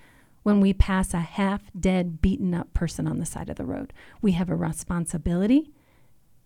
when 0.41 0.59
we 0.59 0.73
pass 0.73 1.13
a 1.13 1.19
half 1.19 1.71
dead, 1.79 2.21
beaten 2.21 2.53
up 2.53 2.73
person 2.73 3.07
on 3.07 3.19
the 3.19 3.25
side 3.25 3.49
of 3.49 3.57
the 3.57 3.65
road. 3.65 3.93
We 4.21 4.31
have 4.33 4.49
a 4.49 4.55
responsibility 4.55 5.71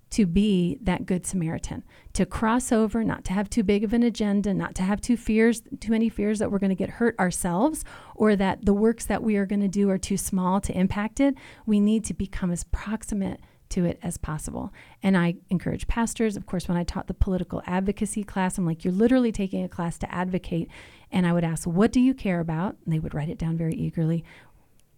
to 0.09 0.25
be 0.25 0.77
that 0.81 1.05
good 1.05 1.25
Samaritan, 1.25 1.83
to 2.13 2.25
cross 2.25 2.71
over, 2.71 3.03
not 3.03 3.25
to 3.25 3.33
have 3.33 3.49
too 3.49 3.63
big 3.63 3.83
of 3.83 3.91
an 3.93 4.03
agenda, 4.03 4.53
not 4.53 4.73
to 4.75 4.83
have 4.83 5.01
too 5.01 5.17
fears, 5.17 5.61
too 5.81 5.91
many 5.91 6.07
fears 6.07 6.39
that 6.39 6.49
we're 6.49 6.59
going 6.59 6.69
to 6.69 6.75
get 6.75 6.91
hurt 6.91 7.17
ourselves 7.19 7.83
or 8.15 8.35
that 8.35 8.65
the 8.65 8.73
works 8.73 9.05
that 9.05 9.21
we 9.21 9.35
are 9.35 9.45
going 9.45 9.59
to 9.59 9.67
do 9.67 9.89
are 9.89 9.97
too 9.97 10.15
small 10.15 10.61
to 10.61 10.77
impact 10.77 11.19
it. 11.19 11.35
We 11.65 11.79
need 11.79 12.05
to 12.05 12.13
become 12.13 12.51
as 12.51 12.63
proximate 12.63 13.41
to 13.69 13.85
it 13.85 13.99
as 14.01 14.17
possible. 14.17 14.73
And 15.03 15.17
I 15.17 15.35
encourage 15.49 15.87
pastors, 15.87 16.37
of 16.37 16.45
course, 16.45 16.67
when 16.67 16.77
I 16.77 16.83
taught 16.83 17.07
the 17.07 17.13
political 17.13 17.61
advocacy 17.65 18.23
class, 18.23 18.57
I'm 18.57 18.65
like, 18.65 18.83
you're 18.83 18.93
literally 18.93 19.31
taking 19.31 19.63
a 19.63 19.69
class 19.69 19.97
to 19.99 20.13
advocate. 20.13 20.69
And 21.11 21.25
I 21.25 21.33
would 21.33 21.43
ask, 21.43 21.65
what 21.65 21.91
do 21.91 21.99
you 21.99 22.13
care 22.13 22.39
about? 22.39 22.77
And 22.85 22.93
they 22.93 22.99
would 22.99 23.13
write 23.13 23.29
it 23.29 23.37
down 23.37 23.57
very 23.57 23.73
eagerly. 23.73 24.23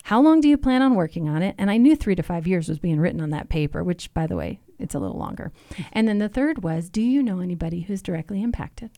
How 0.03 0.21
long 0.21 0.41
do 0.41 0.47
you 0.47 0.57
plan 0.57 0.81
on 0.81 0.95
working 0.95 1.29
on 1.29 1.43
it? 1.43 1.55
And 1.57 1.69
I 1.69 1.77
knew 1.77 1.95
three 1.95 2.15
to 2.15 2.23
five 2.23 2.47
years 2.47 2.69
was 2.69 2.79
being 2.79 2.99
written 2.99 3.21
on 3.21 3.29
that 3.31 3.49
paper, 3.49 3.83
which, 3.83 4.13
by 4.13 4.27
the 4.27 4.35
way, 4.35 4.59
it's 4.79 4.95
a 4.95 4.99
little 4.99 5.17
longer. 5.17 5.51
And 5.91 6.07
then 6.07 6.19
the 6.19 6.29
third 6.29 6.63
was, 6.63 6.89
do 6.89 7.01
you 7.01 7.21
know 7.21 7.39
anybody 7.39 7.81
who's 7.81 8.01
directly 8.01 8.41
impacted? 8.41 8.91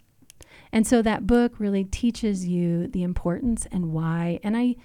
And 0.72 0.88
so 0.88 1.02
that 1.02 1.28
book 1.28 1.54
really 1.60 1.84
teaches 1.84 2.48
you 2.48 2.88
the 2.88 3.04
importance 3.04 3.68
and 3.72 3.92
why. 3.92 4.40
And 4.44 4.56
I, 4.56 4.76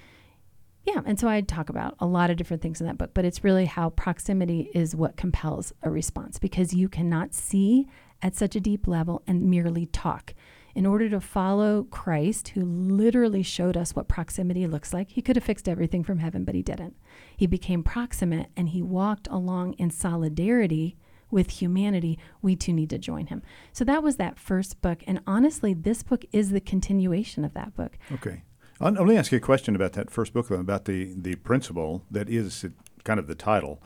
yeah, 0.86 1.02
and 1.04 1.18
so 1.18 1.28
I 1.28 1.40
talk 1.40 1.68
about 1.68 1.96
a 1.98 2.06
lot 2.06 2.30
of 2.30 2.36
different 2.36 2.62
things 2.62 2.80
in 2.80 2.86
that 2.86 2.96
book, 2.96 3.10
but 3.12 3.24
it's 3.24 3.42
really 3.42 3.64
how 3.64 3.90
proximity 3.90 4.70
is 4.72 4.94
what 4.94 5.16
compels 5.16 5.72
a 5.82 5.90
response 5.90 6.38
because 6.38 6.72
you 6.72 6.88
cannot 6.88 7.34
see 7.34 7.88
at 8.22 8.36
such 8.36 8.54
a 8.54 8.60
deep 8.60 8.86
level 8.86 9.22
and 9.26 9.42
merely 9.42 9.86
talk. 9.86 10.32
In 10.76 10.86
order 10.86 11.08
to 11.08 11.20
follow 11.20 11.84
Christ, 11.84 12.48
who 12.48 12.64
literally 12.64 13.42
showed 13.42 13.76
us 13.76 13.96
what 13.96 14.08
proximity 14.08 14.66
looks 14.66 14.92
like, 14.92 15.10
he 15.10 15.22
could 15.22 15.34
have 15.34 15.44
fixed 15.44 15.68
everything 15.68 16.04
from 16.04 16.18
heaven, 16.18 16.44
but 16.44 16.54
he 16.54 16.62
didn't. 16.62 16.94
He 17.36 17.46
became 17.46 17.82
proximate 17.82 18.50
and 18.56 18.68
he 18.68 18.82
walked 18.82 19.26
along 19.28 19.72
in 19.74 19.90
solidarity 19.90 20.96
with 21.30 21.50
humanity. 21.62 22.18
We 22.42 22.54
too 22.54 22.72
need 22.72 22.90
to 22.90 22.98
join 22.98 23.26
him. 23.26 23.42
So 23.72 23.84
that 23.84 24.02
was 24.02 24.16
that 24.16 24.38
first 24.38 24.80
book. 24.82 25.02
And 25.06 25.20
honestly, 25.26 25.74
this 25.74 26.02
book 26.04 26.24
is 26.30 26.50
the 26.50 26.60
continuation 26.60 27.44
of 27.44 27.54
that 27.54 27.74
book. 27.74 27.98
Okay. 28.12 28.42
I'll, 28.80 28.92
let 28.92 29.06
me 29.06 29.16
ask 29.16 29.32
you 29.32 29.38
a 29.38 29.40
question 29.40 29.74
about 29.74 29.94
that 29.94 30.10
first 30.10 30.32
book, 30.32 30.50
about 30.50 30.84
the, 30.84 31.14
the 31.16 31.36
principle 31.36 32.04
that 32.10 32.28
is 32.28 32.64
kind 33.04 33.18
of 33.18 33.26
the 33.26 33.34
title, 33.34 33.82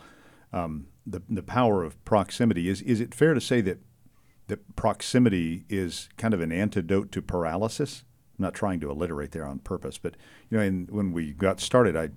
um, 0.52 0.86
the, 1.06 1.22
the 1.28 1.42
power 1.42 1.84
of 1.84 2.02
proximity. 2.04 2.68
Is, 2.68 2.82
is 2.82 3.00
it 3.00 3.14
fair 3.14 3.34
to 3.34 3.40
say 3.40 3.60
that, 3.60 3.78
that 4.48 4.76
proximity 4.76 5.64
is 5.68 6.08
kind 6.16 6.34
of 6.34 6.40
an 6.40 6.50
antidote 6.50 7.12
to 7.12 7.22
paralysis? 7.22 8.04
I'm 8.38 8.44
not 8.44 8.54
trying 8.54 8.80
to 8.80 8.90
alliterate 8.90 9.30
there 9.30 9.46
on 9.46 9.60
purpose, 9.60 9.98
but 9.98 10.16
you 10.48 10.58
know, 10.58 10.64
in, 10.64 10.88
when 10.90 11.12
we 11.12 11.32
got 11.32 11.60
started, 11.60 11.96
I 11.96 12.10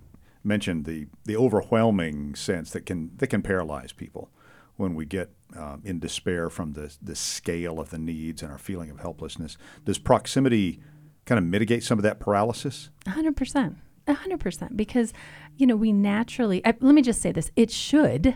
mentioned 0.43 0.85
the, 0.85 1.07
the 1.25 1.37
overwhelming 1.37 2.33
sense 2.35 2.71
that 2.71 2.85
can, 2.85 3.11
that 3.17 3.27
can 3.27 3.43
paralyze 3.43 3.93
people 3.93 4.31
when 4.77 4.95
we 4.95 5.05
get 5.05 5.29
um, 5.55 5.83
in 5.85 5.99
despair 5.99 6.49
from 6.49 6.73
the, 6.73 6.95
the 6.99 7.15
scale 7.15 7.79
of 7.79 7.91
the 7.91 7.99
needs 7.99 8.41
and 8.41 8.51
our 8.51 8.57
feeling 8.57 8.89
of 8.89 8.99
helplessness. 8.99 9.57
Does 9.85 9.99
proximity– 9.99 10.81
kind 11.25 11.39
of 11.39 11.45
mitigate 11.45 11.83
some 11.83 11.99
of 11.99 12.03
that 12.03 12.19
paralysis? 12.19 12.89
100%. 13.05 13.75
100%. 14.07 14.77
Because, 14.77 15.13
you 15.55 15.65
know, 15.65 15.75
we 15.75 15.91
naturally, 15.91 16.65
I, 16.65 16.73
let 16.79 16.95
me 16.95 17.01
just 17.01 17.21
say 17.21 17.31
this 17.31 17.51
it 17.55 17.71
should, 17.71 18.35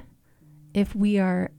if 0.74 0.96
we 0.96 1.18
are 1.20 1.52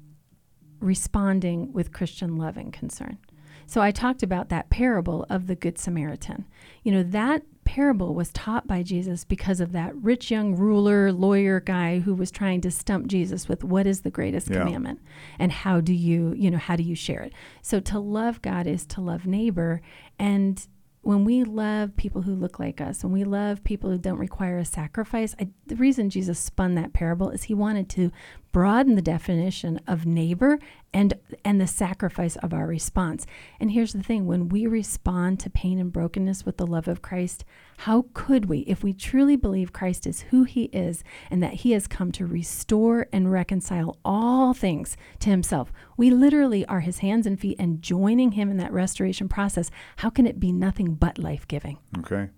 responding 0.80 1.72
with 1.72 1.92
Christian 1.92 2.36
love 2.36 2.56
and 2.56 2.72
concern. 2.72 3.18
So 3.66 3.82
I 3.82 3.90
talked 3.90 4.22
about 4.22 4.48
that 4.48 4.70
parable 4.70 5.26
of 5.28 5.46
the 5.46 5.54
Good 5.54 5.78
Samaritan. 5.78 6.46
You 6.84 6.92
know, 6.92 7.02
that 7.02 7.42
parable 7.64 8.14
was 8.14 8.32
taught 8.32 8.66
by 8.66 8.82
Jesus 8.82 9.24
because 9.24 9.60
of 9.60 9.72
that 9.72 9.94
rich 9.96 10.30
young 10.30 10.56
ruler, 10.56 11.12
lawyer 11.12 11.60
guy 11.60 11.98
who 11.98 12.14
was 12.14 12.30
trying 12.30 12.62
to 12.62 12.70
stump 12.70 13.08
Jesus 13.08 13.46
with 13.46 13.62
what 13.62 13.86
is 13.86 14.00
the 14.00 14.10
greatest 14.10 14.48
yeah. 14.48 14.60
commandment 14.60 15.00
and 15.38 15.52
how 15.52 15.82
do 15.82 15.92
you, 15.92 16.32
you 16.34 16.50
know, 16.50 16.56
how 16.56 16.76
do 16.76 16.82
you 16.82 16.94
share 16.94 17.20
it? 17.20 17.34
So 17.60 17.78
to 17.80 17.98
love 17.98 18.40
God 18.40 18.66
is 18.66 18.86
to 18.86 19.02
love 19.02 19.26
neighbor 19.26 19.82
and 20.18 20.66
when 21.08 21.24
we 21.24 21.42
love 21.42 21.96
people 21.96 22.20
who 22.20 22.34
look 22.34 22.58
like 22.58 22.82
us, 22.82 23.02
when 23.02 23.14
we 23.14 23.24
love 23.24 23.64
people 23.64 23.88
who 23.88 23.96
don't 23.96 24.18
require 24.18 24.58
a 24.58 24.64
sacrifice, 24.66 25.34
I, 25.40 25.48
the 25.66 25.76
reason 25.76 26.10
Jesus 26.10 26.38
spun 26.38 26.74
that 26.74 26.92
parable 26.92 27.30
is 27.30 27.44
he 27.44 27.54
wanted 27.54 27.88
to 27.88 28.12
broaden 28.52 28.94
the 28.94 29.02
definition 29.02 29.80
of 29.86 30.06
neighbor 30.06 30.58
and 30.92 31.14
and 31.44 31.60
the 31.60 31.66
sacrifice 31.66 32.36
of 32.36 32.54
our 32.54 32.66
response. 32.66 33.26
And 33.60 33.72
here's 33.72 33.92
the 33.92 34.02
thing, 34.02 34.26
when 34.26 34.48
we 34.48 34.66
respond 34.66 35.38
to 35.40 35.50
pain 35.50 35.78
and 35.78 35.92
brokenness 35.92 36.46
with 36.46 36.56
the 36.56 36.66
love 36.66 36.88
of 36.88 37.02
Christ, 37.02 37.44
how 37.78 38.06
could 38.14 38.46
we 38.46 38.60
if 38.60 38.82
we 38.82 38.92
truly 38.94 39.36
believe 39.36 39.72
Christ 39.72 40.06
is 40.06 40.22
who 40.22 40.44
he 40.44 40.64
is 40.64 41.04
and 41.30 41.42
that 41.42 41.54
he 41.54 41.72
has 41.72 41.86
come 41.86 42.10
to 42.12 42.26
restore 42.26 43.06
and 43.12 43.30
reconcile 43.30 43.98
all 44.04 44.54
things 44.54 44.96
to 45.20 45.30
himself? 45.30 45.72
We 45.96 46.10
literally 46.10 46.64
are 46.66 46.80
his 46.80 46.98
hands 46.98 47.26
and 47.26 47.38
feet 47.38 47.56
and 47.58 47.82
joining 47.82 48.32
him 48.32 48.50
in 48.50 48.56
that 48.56 48.72
restoration 48.72 49.28
process. 49.28 49.70
How 49.96 50.08
can 50.08 50.26
it 50.26 50.40
be 50.40 50.52
nothing 50.52 50.94
but 50.94 51.18
life-giving? 51.18 51.78
Okay. 51.98 52.30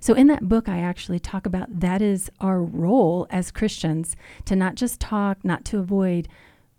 So, 0.00 0.14
in 0.14 0.26
that 0.28 0.48
book, 0.48 0.68
I 0.68 0.78
actually 0.78 1.18
talk 1.18 1.46
about 1.46 1.80
that 1.80 2.02
is 2.02 2.30
our 2.40 2.62
role 2.62 3.26
as 3.30 3.50
Christians 3.50 4.16
to 4.44 4.56
not 4.56 4.74
just 4.74 5.00
talk, 5.00 5.44
not 5.44 5.64
to 5.66 5.78
avoid, 5.78 6.28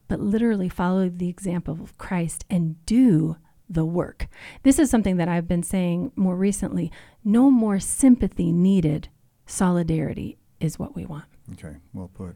but 0.07 0.19
literally 0.19 0.69
follow 0.69 1.09
the 1.09 1.29
example 1.29 1.79
of 1.81 1.97
Christ 1.97 2.45
and 2.49 2.83
do 2.85 3.37
the 3.69 3.85
work. 3.85 4.27
This 4.63 4.79
is 4.79 4.89
something 4.89 5.17
that 5.17 5.27
I've 5.27 5.47
been 5.47 5.63
saying 5.63 6.11
more 6.15 6.35
recently. 6.35 6.91
No 7.23 7.49
more 7.49 7.79
sympathy 7.79 8.51
needed. 8.51 9.09
Solidarity 9.45 10.37
is 10.59 10.79
what 10.79 10.95
we 10.95 11.05
want. 11.05 11.25
Okay, 11.53 11.77
well 11.93 12.09
put. 12.13 12.35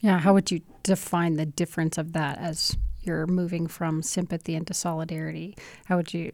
Yeah, 0.00 0.18
how 0.18 0.34
would 0.34 0.50
you 0.50 0.60
define 0.82 1.34
the 1.34 1.46
difference 1.46 1.98
of 1.98 2.12
that 2.12 2.38
as 2.38 2.76
you're 3.00 3.26
moving 3.26 3.66
from 3.66 4.02
sympathy 4.02 4.54
into 4.54 4.74
solidarity? 4.74 5.56
How 5.86 5.96
would 5.96 6.12
you 6.12 6.32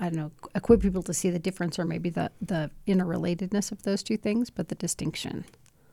I 0.00 0.10
don't 0.10 0.16
know, 0.16 0.30
equip 0.54 0.80
people 0.80 1.02
to 1.02 1.12
see 1.12 1.30
the 1.30 1.38
difference 1.38 1.78
or 1.78 1.84
maybe 1.84 2.10
the, 2.10 2.30
the 2.40 2.70
interrelatedness 2.86 3.72
of 3.72 3.82
those 3.82 4.02
two 4.02 4.16
things, 4.16 4.50
but 4.50 4.68
the 4.68 4.74
distinction. 4.74 5.44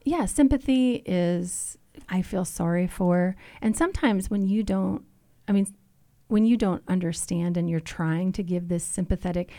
Yeah, 0.03 0.25
sympathy 0.25 1.01
is, 1.05 1.77
I 2.09 2.21
feel 2.21 2.45
sorry 2.45 2.87
for. 2.87 3.35
And 3.61 3.75
sometimes 3.75 4.29
when 4.29 4.47
you 4.47 4.63
don't, 4.63 5.03
I 5.47 5.51
mean, 5.51 5.67
when 6.27 6.45
you 6.45 6.57
don't 6.57 6.83
understand 6.87 7.57
and 7.57 7.69
you're 7.69 7.79
trying 7.79 8.31
to 8.33 8.43
give 8.43 8.67
this 8.67 8.83
sympathetic, 8.83 9.51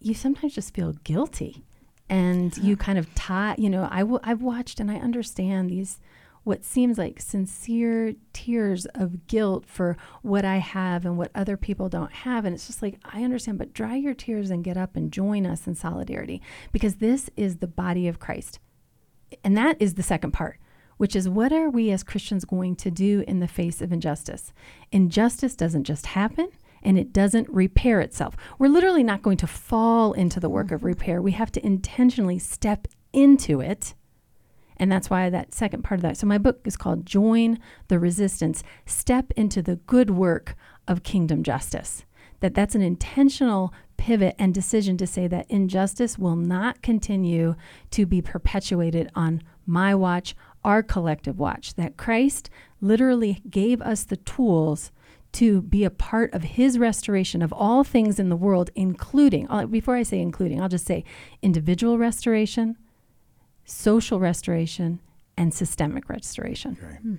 you 0.00 0.14
sometimes 0.14 0.54
just 0.54 0.74
feel 0.74 0.92
guilty. 1.04 1.64
And 2.08 2.56
you 2.58 2.76
kind 2.76 2.98
of 2.98 3.14
tie, 3.14 3.54
you 3.56 3.70
know, 3.70 3.88
I 3.90 4.00
w- 4.00 4.20
I've 4.22 4.42
watched 4.42 4.78
and 4.78 4.90
I 4.90 4.96
understand 4.96 5.70
these 5.70 6.00
what 6.44 6.64
seems 6.64 6.98
like 6.98 7.20
sincere 7.20 8.14
tears 8.32 8.86
of 8.94 9.26
guilt 9.26 9.64
for 9.66 9.96
what 10.22 10.44
I 10.44 10.58
have 10.58 11.04
and 11.04 11.16
what 11.16 11.30
other 11.34 11.56
people 11.56 11.88
don't 11.88 12.12
have. 12.12 12.44
And 12.44 12.54
it's 12.54 12.66
just 12.66 12.82
like, 12.82 12.98
I 13.04 13.24
understand, 13.24 13.58
but 13.58 13.72
dry 13.72 13.96
your 13.96 14.14
tears 14.14 14.50
and 14.50 14.62
get 14.62 14.76
up 14.76 14.94
and 14.94 15.10
join 15.10 15.46
us 15.46 15.66
in 15.66 15.74
solidarity 15.74 16.42
because 16.70 16.96
this 16.96 17.30
is 17.36 17.56
the 17.56 17.66
body 17.66 18.06
of 18.06 18.20
Christ. 18.20 18.60
And 19.42 19.56
that 19.56 19.76
is 19.80 19.94
the 19.94 20.02
second 20.02 20.32
part, 20.32 20.58
which 20.98 21.16
is 21.16 21.28
what 21.28 21.52
are 21.52 21.70
we 21.70 21.90
as 21.90 22.02
Christians 22.02 22.44
going 22.44 22.76
to 22.76 22.90
do 22.90 23.24
in 23.26 23.40
the 23.40 23.48
face 23.48 23.80
of 23.80 23.90
injustice? 23.90 24.52
Injustice 24.92 25.56
doesn't 25.56 25.84
just 25.84 26.06
happen 26.06 26.50
and 26.82 26.98
it 26.98 27.12
doesn't 27.12 27.48
repair 27.48 28.00
itself. 28.00 28.36
We're 28.58 28.68
literally 28.68 29.02
not 29.02 29.22
going 29.22 29.38
to 29.38 29.46
fall 29.46 30.12
into 30.12 30.38
the 30.38 30.50
work 30.50 30.70
of 30.70 30.80
mm-hmm. 30.80 30.88
repair. 30.88 31.22
We 31.22 31.32
have 31.32 31.50
to 31.52 31.64
intentionally 31.64 32.38
step 32.38 32.86
into 33.14 33.60
it 33.60 33.94
and 34.84 34.92
that's 34.92 35.08
why 35.08 35.30
that 35.30 35.54
second 35.54 35.82
part 35.82 35.96
of 35.98 36.02
that. 36.02 36.18
So 36.18 36.26
my 36.26 36.36
book 36.36 36.60
is 36.66 36.76
called 36.76 37.06
Join 37.06 37.58
the 37.88 37.98
Resistance 37.98 38.62
Step 38.84 39.30
into 39.34 39.62
the 39.62 39.76
Good 39.76 40.10
Work 40.10 40.56
of 40.86 41.02
Kingdom 41.02 41.42
Justice. 41.42 42.04
That 42.40 42.52
that's 42.52 42.74
an 42.74 42.82
intentional 42.82 43.72
pivot 43.96 44.36
and 44.38 44.52
decision 44.52 44.98
to 44.98 45.06
say 45.06 45.26
that 45.26 45.50
injustice 45.50 46.18
will 46.18 46.36
not 46.36 46.82
continue 46.82 47.54
to 47.92 48.04
be 48.04 48.20
perpetuated 48.20 49.10
on 49.14 49.40
my 49.64 49.94
watch, 49.94 50.36
our 50.62 50.82
collective 50.82 51.38
watch. 51.38 51.76
That 51.76 51.96
Christ 51.96 52.50
literally 52.82 53.40
gave 53.48 53.80
us 53.80 54.04
the 54.04 54.18
tools 54.18 54.92
to 55.32 55.62
be 55.62 55.82
a 55.82 55.90
part 55.90 56.30
of 56.34 56.42
his 56.42 56.78
restoration 56.78 57.40
of 57.40 57.54
all 57.54 57.84
things 57.84 58.18
in 58.18 58.28
the 58.28 58.36
world, 58.36 58.68
including, 58.74 59.48
uh, 59.48 59.64
before 59.64 59.96
I 59.96 60.02
say 60.02 60.20
including, 60.20 60.60
I'll 60.60 60.68
just 60.68 60.84
say 60.84 61.04
individual 61.40 61.96
restoration, 61.96 62.76
social 63.64 64.20
restoration, 64.20 65.00
and 65.36 65.52
systemic 65.52 66.08
restoration. 66.08 66.76
Okay. 66.82 66.96
Hmm. 66.96 67.14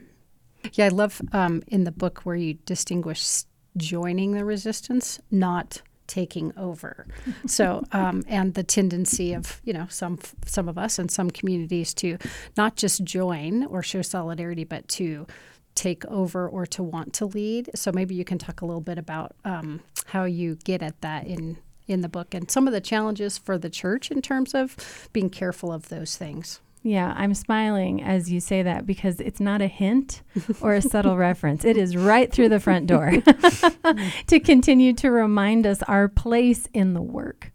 Yeah, 0.73 0.86
I 0.86 0.89
love 0.89 1.21
um, 1.31 1.62
in 1.67 1.84
the 1.84 1.91
book 1.91 2.21
where 2.21 2.36
you 2.36 2.55
distinguish 2.65 3.43
joining 3.77 4.31
the 4.31 4.45
resistance, 4.45 5.19
not 5.29 5.81
taking 6.08 6.53
over. 6.58 7.05
so, 7.45 7.84
um, 7.91 8.23
and 8.27 8.53
the 8.53 8.63
tendency 8.63 9.34
of 9.34 9.62
you 9.63 9.73
know 9.73 9.88
some 9.89 10.19
some 10.45 10.67
of 10.67 10.77
us 10.77 10.97
and 10.97 11.12
some 11.12 11.29
communities 11.29 11.93
to 11.95 12.17
not 12.58 12.75
just 12.75 13.03
join 13.03 13.65
or 13.65 13.84
show 13.84 14.01
solidarity, 14.01 14.63
but 14.63 14.88
to 14.88 15.27
take 15.75 16.05
over 16.05 16.47
or 16.47 16.65
to 16.65 16.81
want 16.81 17.13
to 17.13 17.25
lead. 17.25 17.69
So 17.75 17.91
maybe 17.91 18.15
you 18.15 18.23
can 18.23 18.38
talk 18.38 18.62
a 18.62 18.65
little 18.65 18.81
bit 18.81 18.97
about 18.97 19.36
um, 19.43 19.81
how 20.05 20.23
you 20.23 20.55
get 20.63 20.81
at 20.81 21.01
that 21.01 21.27
in 21.27 21.58
in 21.88 22.02
the 22.02 22.10
book 22.10 22.34
and 22.34 22.50
some 22.50 22.67
of 22.67 22.74
the 22.74 22.82
challenges 22.82 23.38
for 23.38 23.58
the 23.58 23.69
church 23.69 24.12
in 24.12 24.21
terms 24.21 24.54
of 24.54 25.10
being 25.13 25.30
careful 25.30 25.71
of 25.71 25.89
those 25.89 26.17
things. 26.17 26.60
Yeah, 26.84 27.15
I'm 27.17 27.34
smiling 27.34 28.04
as 28.04 28.32
you 28.32 28.39
say 28.39 28.62
that 28.62 28.86
because 28.86 29.19
it's 29.19 29.39
not 29.39 29.60
a 29.60 29.67
hint 29.67 30.21
or 30.62 30.76
a 30.76 30.82
subtle 30.84 31.17
reference. 31.30 31.65
It 31.65 31.78
is 31.78 31.98
right 31.98 32.32
through 32.32 32.50
the 32.50 32.60
front 32.60 32.86
door 32.86 33.12
to 34.28 34.39
continue 34.39 34.93
to 34.93 35.10
remind 35.10 35.65
us 35.65 35.82
our 35.84 36.08
place 36.08 36.67
in 36.74 36.93
the 36.93 37.02
work. 37.02 37.52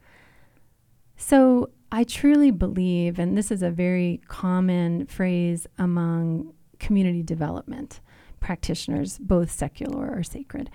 So 1.16 1.70
I 1.92 2.02
truly 2.02 2.50
believe, 2.50 3.20
and 3.20 3.38
this 3.38 3.52
is 3.52 3.62
a 3.62 3.70
very 3.70 4.20
common 4.26 5.06
phrase 5.06 5.66
among 5.78 6.52
community 6.80 7.22
development 7.22 8.00
practitioners, 8.40 9.18
both 9.18 9.50
secular 9.50 10.10
or 10.10 10.24
sacred 10.24 10.70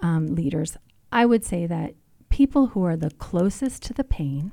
um, 0.00 0.34
leaders, 0.34 0.76
I 1.12 1.26
would 1.26 1.44
say 1.44 1.66
that 1.66 1.94
people 2.30 2.68
who 2.68 2.84
are 2.84 2.96
the 2.96 3.10
closest 3.10 3.82
to 3.82 3.92
the 3.92 4.04
pain 4.04 4.52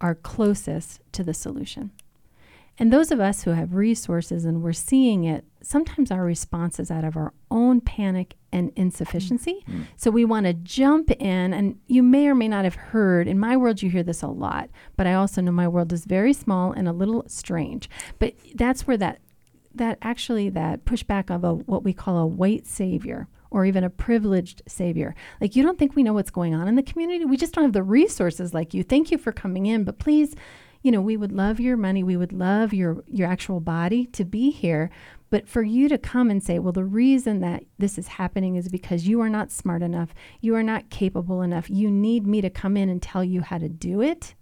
are 0.00 0.14
closest 0.14 1.00
to 1.12 1.24
the 1.24 1.34
solution. 1.34 1.90
And 2.76 2.92
those 2.92 3.12
of 3.12 3.20
us 3.20 3.44
who 3.44 3.50
have 3.50 3.74
resources 3.74 4.44
and 4.44 4.62
we're 4.62 4.72
seeing 4.72 5.24
it, 5.24 5.44
sometimes 5.62 6.10
our 6.10 6.24
response 6.24 6.80
is 6.80 6.90
out 6.90 7.04
of 7.04 7.16
our 7.16 7.32
own 7.50 7.80
panic 7.80 8.34
and 8.52 8.72
insufficiency. 8.74 9.64
Mm-hmm. 9.68 9.82
So 9.96 10.10
we 10.10 10.24
want 10.24 10.46
to 10.46 10.54
jump 10.54 11.10
in, 11.12 11.54
and 11.54 11.78
you 11.86 12.02
may 12.02 12.26
or 12.26 12.34
may 12.34 12.48
not 12.48 12.64
have 12.64 12.74
heard, 12.74 13.28
in 13.28 13.38
my 13.38 13.56
world, 13.56 13.80
you 13.80 13.90
hear 13.90 14.02
this 14.02 14.22
a 14.22 14.28
lot, 14.28 14.70
but 14.96 15.06
I 15.06 15.14
also 15.14 15.40
know 15.40 15.52
my 15.52 15.68
world 15.68 15.92
is 15.92 16.04
very 16.04 16.32
small 16.32 16.72
and 16.72 16.88
a 16.88 16.92
little 16.92 17.24
strange. 17.28 17.88
But 18.18 18.34
that's 18.54 18.86
where 18.86 18.96
that 18.96 19.20
that 19.76 19.98
actually 20.02 20.48
that 20.50 20.84
pushback 20.84 21.34
of 21.34 21.42
a 21.42 21.54
what 21.54 21.82
we 21.82 21.92
call 21.92 22.18
a 22.18 22.26
white 22.26 22.66
savior 22.66 23.26
or 23.54 23.64
even 23.64 23.84
a 23.84 23.90
privileged 23.90 24.62
savior. 24.66 25.14
Like 25.40 25.54
you 25.54 25.62
don't 25.62 25.78
think 25.78 25.94
we 25.94 26.02
know 26.02 26.12
what's 26.12 26.30
going 26.30 26.54
on 26.54 26.66
in 26.66 26.74
the 26.74 26.82
community. 26.82 27.24
We 27.24 27.36
just 27.36 27.54
don't 27.54 27.62
have 27.62 27.72
the 27.72 27.84
resources 27.84 28.52
like 28.52 28.74
you. 28.74 28.82
Thank 28.82 29.12
you 29.12 29.16
for 29.16 29.30
coming 29.30 29.66
in, 29.66 29.84
but 29.84 29.98
please 29.98 30.34
you 30.82 30.90
know, 30.90 31.00
we 31.00 31.16
would 31.16 31.32
love 31.32 31.60
your 31.60 31.78
money, 31.78 32.04
we 32.04 32.18
would 32.18 32.34
love 32.34 32.74
your 32.74 33.02
your 33.06 33.26
actual 33.26 33.58
body 33.58 34.04
to 34.06 34.22
be 34.22 34.50
here, 34.50 34.90
but 35.30 35.48
for 35.48 35.62
you 35.62 35.88
to 35.88 35.96
come 35.96 36.30
and 36.30 36.42
say, 36.42 36.58
well, 36.58 36.74
the 36.74 36.84
reason 36.84 37.40
that 37.40 37.64
this 37.78 37.96
is 37.96 38.06
happening 38.06 38.56
is 38.56 38.68
because 38.68 39.08
you 39.08 39.22
are 39.22 39.30
not 39.30 39.50
smart 39.50 39.82
enough, 39.82 40.12
you 40.42 40.54
are 40.54 40.62
not 40.62 40.90
capable 40.90 41.40
enough. 41.40 41.70
You 41.70 41.90
need 41.90 42.26
me 42.26 42.42
to 42.42 42.50
come 42.50 42.76
in 42.76 42.90
and 42.90 43.00
tell 43.00 43.24
you 43.24 43.40
how 43.40 43.56
to 43.56 43.68
do 43.68 44.02
it. 44.02 44.34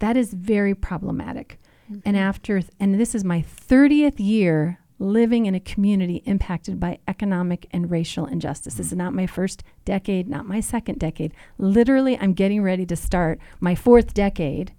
That 0.00 0.18
is 0.18 0.34
very 0.34 0.74
problematic. 0.74 1.58
Mm-hmm. 1.90 2.00
And 2.04 2.18
after 2.18 2.60
and 2.78 3.00
this 3.00 3.14
is 3.14 3.24
my 3.24 3.42
30th 3.42 4.16
year 4.18 4.78
living 5.02 5.46
in 5.46 5.54
a 5.54 5.60
community 5.60 6.22
impacted 6.24 6.78
by 6.78 6.98
economic 7.08 7.66
and 7.72 7.90
racial 7.90 8.26
injustice. 8.26 8.74
This 8.74 8.86
is 8.88 8.94
mm. 8.94 8.98
not 8.98 9.14
my 9.14 9.26
first 9.26 9.62
decade, 9.84 10.28
not 10.28 10.46
my 10.46 10.60
second 10.60 10.98
decade. 10.98 11.32
Literally, 11.58 12.16
I'm 12.18 12.32
getting 12.32 12.62
ready 12.62 12.86
to 12.86 12.96
start 12.96 13.38
my 13.60 13.74
fourth 13.74 14.14
decade 14.14 14.72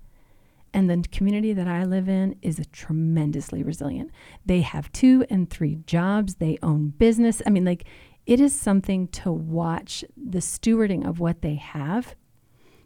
and 0.74 0.90
the 0.90 1.08
community 1.10 1.54
that 1.54 1.68
I 1.68 1.84
live 1.84 2.10
in 2.10 2.36
is 2.42 2.60
tremendously 2.72 3.62
resilient. 3.62 4.12
They 4.46 4.62
have 4.62 4.92
two 4.92 5.24
and 5.30 5.50
three 5.50 5.80
jobs, 5.86 6.36
they 6.36 6.58
own 6.64 6.90
business. 6.98 7.42
I 7.46 7.52
mean, 7.52 7.66
like, 7.66 7.86
it 8.26 8.40
is 8.40 8.60
something 8.60 9.08
to 9.10 9.32
watch 9.32 10.04
the 10.18 10.40
stewarding 10.40 11.08
of 11.08 11.20
what 11.20 11.42
they 11.42 11.56
have. 11.56 12.16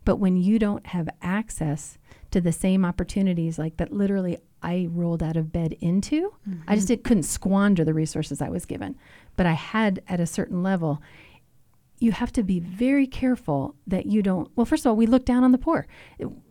But 0.04 0.18
when 0.18 0.36
you 0.36 0.60
don't 0.60 0.88
have 0.88 1.08
access 1.22 1.98
to 2.32 2.42
the 2.42 2.52
same 2.52 2.84
opportunities, 2.84 3.58
like 3.58 3.78
that 3.78 3.94
literally 3.94 4.38
I 4.62 4.88
rolled 4.92 5.22
out 5.22 5.38
of 5.38 5.52
bed 5.52 5.76
into, 5.80 6.34
mm-hmm. 6.48 6.62
I 6.68 6.76
just 6.76 6.88
mm-hmm. 6.88 6.96
did, 6.96 7.04
couldn't 7.04 7.24
squander 7.24 7.84
the 7.84 7.94
resources 7.94 8.42
I 8.42 8.50
was 8.50 8.66
given. 8.66 8.96
But 9.36 9.46
I 9.46 9.54
had 9.54 10.02
at 10.08 10.20
a 10.20 10.26
certain 10.26 10.64
level 10.64 11.02
you 12.00 12.12
have 12.12 12.32
to 12.32 12.44
be 12.44 12.60
very 12.60 13.08
careful 13.08 13.76
that 13.88 14.06
you 14.06 14.22
don't 14.22 14.50
well 14.56 14.66
first 14.66 14.86
of 14.86 14.90
all 14.90 14.96
we 14.96 15.08
look 15.08 15.26
down 15.26 15.44
on 15.44 15.52
the 15.52 15.58
poor 15.58 15.88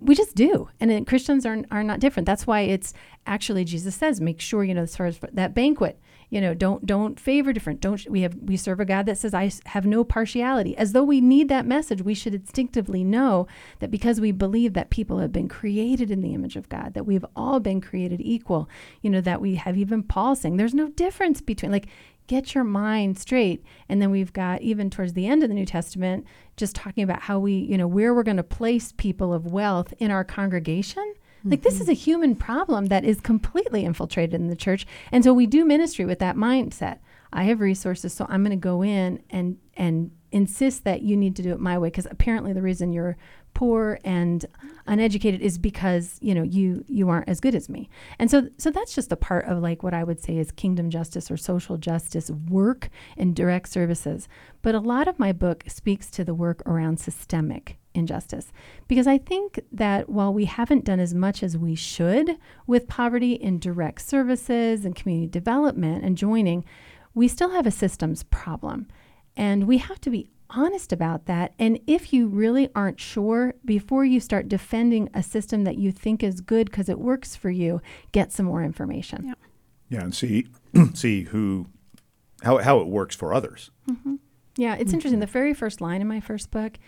we 0.01 0.15
just 0.15 0.35
do 0.35 0.69
and 0.81 1.07
christians 1.07 1.47
are, 1.47 1.63
are 1.71 1.85
not 1.85 2.01
different 2.01 2.27
that's 2.27 2.47
why 2.47 2.63
it's 2.63 2.93
actually 3.27 3.65
jesus 3.65 3.95
says 3.95 4.21
make 4.21 4.41
sure 4.41 4.65
you 4.65 4.75
know 4.75 4.83
as 4.83 4.97
far 4.97 5.07
as 5.07 5.21
that 5.33 5.55
banquet 5.55 6.01
you 6.29 6.41
know 6.41 6.55
don't 6.55 6.85
don't 6.87 7.21
favor 7.21 7.53
different 7.53 7.81
don't 7.81 8.09
we 8.09 8.23
have 8.23 8.35
we 8.43 8.57
serve 8.57 8.81
a 8.81 8.85
god 8.85 9.07
that 9.07 9.19
says 9.19 9.35
i 9.35 9.51
have 9.67 9.87
no 9.87 10.05
partiality 10.05 10.77
as 10.77 10.93
though 10.93 11.05
we 11.05 11.21
need 11.21 11.49
that 11.49 11.67
message 11.67 12.03
we 12.03 12.15
should 12.15 12.35
instinctively 12.35 13.05
know 13.05 13.47
that 13.79 13.91
because 13.91 14.21
we 14.21 14.33
believe 14.33 14.73
that 14.73 14.91
people 14.91 15.19
have 15.19 15.33
been 15.33 15.49
created 15.49 16.11
in 16.11 16.21
the 16.21 16.35
image 16.35 16.57
of 16.57 16.69
god 16.69 16.95
that 16.95 17.07
we've 17.07 17.25
all 17.35 17.61
been 17.61 17.81
created 17.81 18.21
equal 18.21 18.69
you 19.03 19.11
know 19.11 19.21
that 19.21 19.41
we 19.41 19.55
have 19.55 19.77
even 19.77 20.03
paul 20.03 20.35
saying 20.35 20.57
there's 20.57 20.75
no 20.75 20.89
difference 20.89 21.41
between 21.41 21.73
like 21.73 21.89
get 22.27 22.55
your 22.55 22.65
mind 22.65 23.19
straight. 23.19 23.63
And 23.89 24.01
then 24.01 24.11
we've 24.11 24.33
got 24.33 24.63
even 24.63 24.91
towards 24.91 25.13
the 25.13 25.27
end 25.27 25.43
of 25.43 25.49
the 25.49 25.55
New 25.55 25.67
Testament, 25.67 26.27
just 26.57 26.75
talking 26.75 27.05
about 27.05 27.23
how 27.23 27.39
we, 27.39 27.55
you 27.55 27.79
know, 27.79 27.87
where 27.87 28.15
we're 28.15 28.23
going 28.23 28.37
to 28.37 28.43
place 28.43 28.93
people 28.97 29.33
of 29.33 29.47
wealth 29.53 29.95
in 29.99 30.11
our 30.11 30.25
congregation. 30.25 31.15
Mm-hmm. 31.39 31.51
Like 31.51 31.63
this 31.63 31.81
is 31.81 31.89
a 31.89 31.95
human 31.95 32.35
problem 32.35 32.87
that 32.87 33.05
is 33.05 33.21
completely 33.21 33.85
infiltrated 33.85 34.35
in 34.35 34.49
the 34.49 34.57
church. 34.57 34.87
And 35.13 35.25
so 35.25 35.33
we 35.33 35.47
do 35.47 35.65
ministry 35.65 36.05
with 36.05 36.19
that 36.19 36.37
mindset. 36.37 36.99
I 37.33 37.45
have 37.45 37.61
resources, 37.61 38.13
so 38.13 38.27
I'm 38.29 38.43
going 38.43 38.57
to 38.59 38.63
go 38.63 38.83
in 38.83 39.23
and 39.31 39.59
and 39.77 40.11
insist 40.33 40.85
that 40.85 41.03
you 41.03 41.17
need 41.17 41.37
to 41.37 41.43
do 41.43 41.53
it 41.53 41.61
my 41.61 41.79
way 41.79 41.89
because 41.89 42.07
apparently 42.11 42.53
the 42.53 42.63
reason 42.63 42.93
you're 42.93 43.17
poor 43.55 43.99
and 44.05 44.45
uneducated 44.87 45.41
is 45.41 45.57
because 45.57 46.19
you 46.21 46.35
know 46.35 46.43
you 46.43 46.85
you 46.89 47.09
aren't 47.09 47.27
as 47.27 47.41
good 47.41 47.55
as 47.55 47.71
me 47.71 47.89
and 48.19 48.31
so 48.31 48.47
so 48.59 48.71
that's 48.71 48.95
just 48.95 49.11
a 49.13 49.17
part 49.17 49.47
of 49.47 49.63
like 49.63 49.83
what 49.83 49.95
i 49.95 50.05
would 50.05 50.21
say 50.21 50.37
is 50.37 50.51
kingdom 50.51 50.91
justice 50.91 51.31
or 51.31 51.39
social 51.39 51.79
justice 51.79 52.31
work 52.51 52.91
and 53.17 53.35
direct 53.35 53.67
services 53.67 54.29
but 54.61 54.75
a 54.75 54.79
lot 54.79 55.09
of 55.09 55.19
my 55.19 55.33
book 55.33 55.65
speaks 55.69 56.11
to 56.11 56.23
the 56.23 56.35
work 56.35 56.61
around 56.67 57.01
systemic 57.01 57.79
injustice 57.97 58.53
because 58.89 59.07
i 59.07 59.19
think 59.19 59.61
that 59.73 60.09
while 60.09 60.33
we 60.33 60.45
haven't 60.45 60.85
done 60.85 61.01
as 61.01 61.15
much 61.15 61.43
as 61.43 61.57
we 61.57 61.75
should 61.75 62.37
with 62.67 62.89
poverty 62.89 63.33
in 63.33 63.59
direct 63.59 64.01
services 64.01 64.85
and 64.85 64.95
community 64.95 65.29
development 65.29 66.05
and 66.05 66.17
joining 66.17 66.65
we 67.15 67.27
still 67.27 67.51
have 67.51 67.67
a 67.67 67.71
systems 67.71 68.23
problem 68.25 68.87
and 69.37 69.67
we 69.67 69.79
have 69.79 70.01
to 70.01 70.11
be 70.11 70.29
honest 70.51 70.93
about 70.93 71.27
that. 71.27 71.53
And 71.59 71.79
if 71.87 72.13
you 72.13 72.27
really 72.27 72.69
aren't 72.75 73.01
sure, 73.01 73.55
before 73.65 74.05
you 74.05 74.21
start 74.21 74.49
defending 74.49 75.09
a 75.15 75.23
system 75.23 75.65
that 75.65 75.79
you 75.79 75.93
think 75.93 76.23
is 76.23 76.41
good 76.41 76.71
because 76.71 76.89
it 76.89 76.99
works 76.99 77.37
for 77.37 77.51
you, 77.51 77.81
get 78.13 78.33
some 78.33 78.47
more 78.47 78.63
information. 78.63 79.27
Yeah, 79.27 79.35
yeah 79.89 80.01
and 80.03 80.15
see 80.15 80.47
see 80.95 81.25
who 81.25 81.67
how 82.43 82.59
how 82.59 82.81
it 82.81 82.87
works 82.87 83.17
for 83.17 83.35
others. 83.35 83.71
Mm-hmm. 83.91 84.17
Yeah, 84.57 84.75
it's 84.75 84.85
mm-hmm. 84.85 84.95
interesting. 84.95 85.21
The 85.21 85.27
very 85.27 85.55
first 85.55 85.81
line 85.81 86.01
in 86.01 86.09
my 86.09 86.21
first 86.21 86.51
book, 86.51 86.79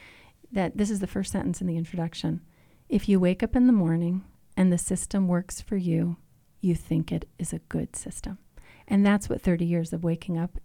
that 0.52 0.76
this 0.76 0.90
is 0.90 1.00
the 1.00 1.06
first 1.06 1.32
sentence 1.32 1.61
in 1.61 1.66
the 1.66 1.76
introduction. 1.76 2.40
If 2.88 3.08
you 3.08 3.20
wake 3.20 3.42
up 3.42 3.54
in 3.54 3.66
the 3.66 3.72
morning 3.72 4.24
and 4.56 4.72
the 4.72 4.78
system 4.78 5.28
works 5.28 5.61
for 5.61 5.76
you, 5.76 6.16
you 6.61 6.74
think 6.74 7.12
it 7.12 7.28
is 7.38 7.52
a 7.52 7.61
good 7.61 7.94
system. 7.94 8.38
And 8.87 9.04
that's 9.04 9.28
what 9.28 9.42
30 9.42 9.64
years 9.64 9.92
of 9.92 10.02
waking 10.02 10.38
up 10.38 10.58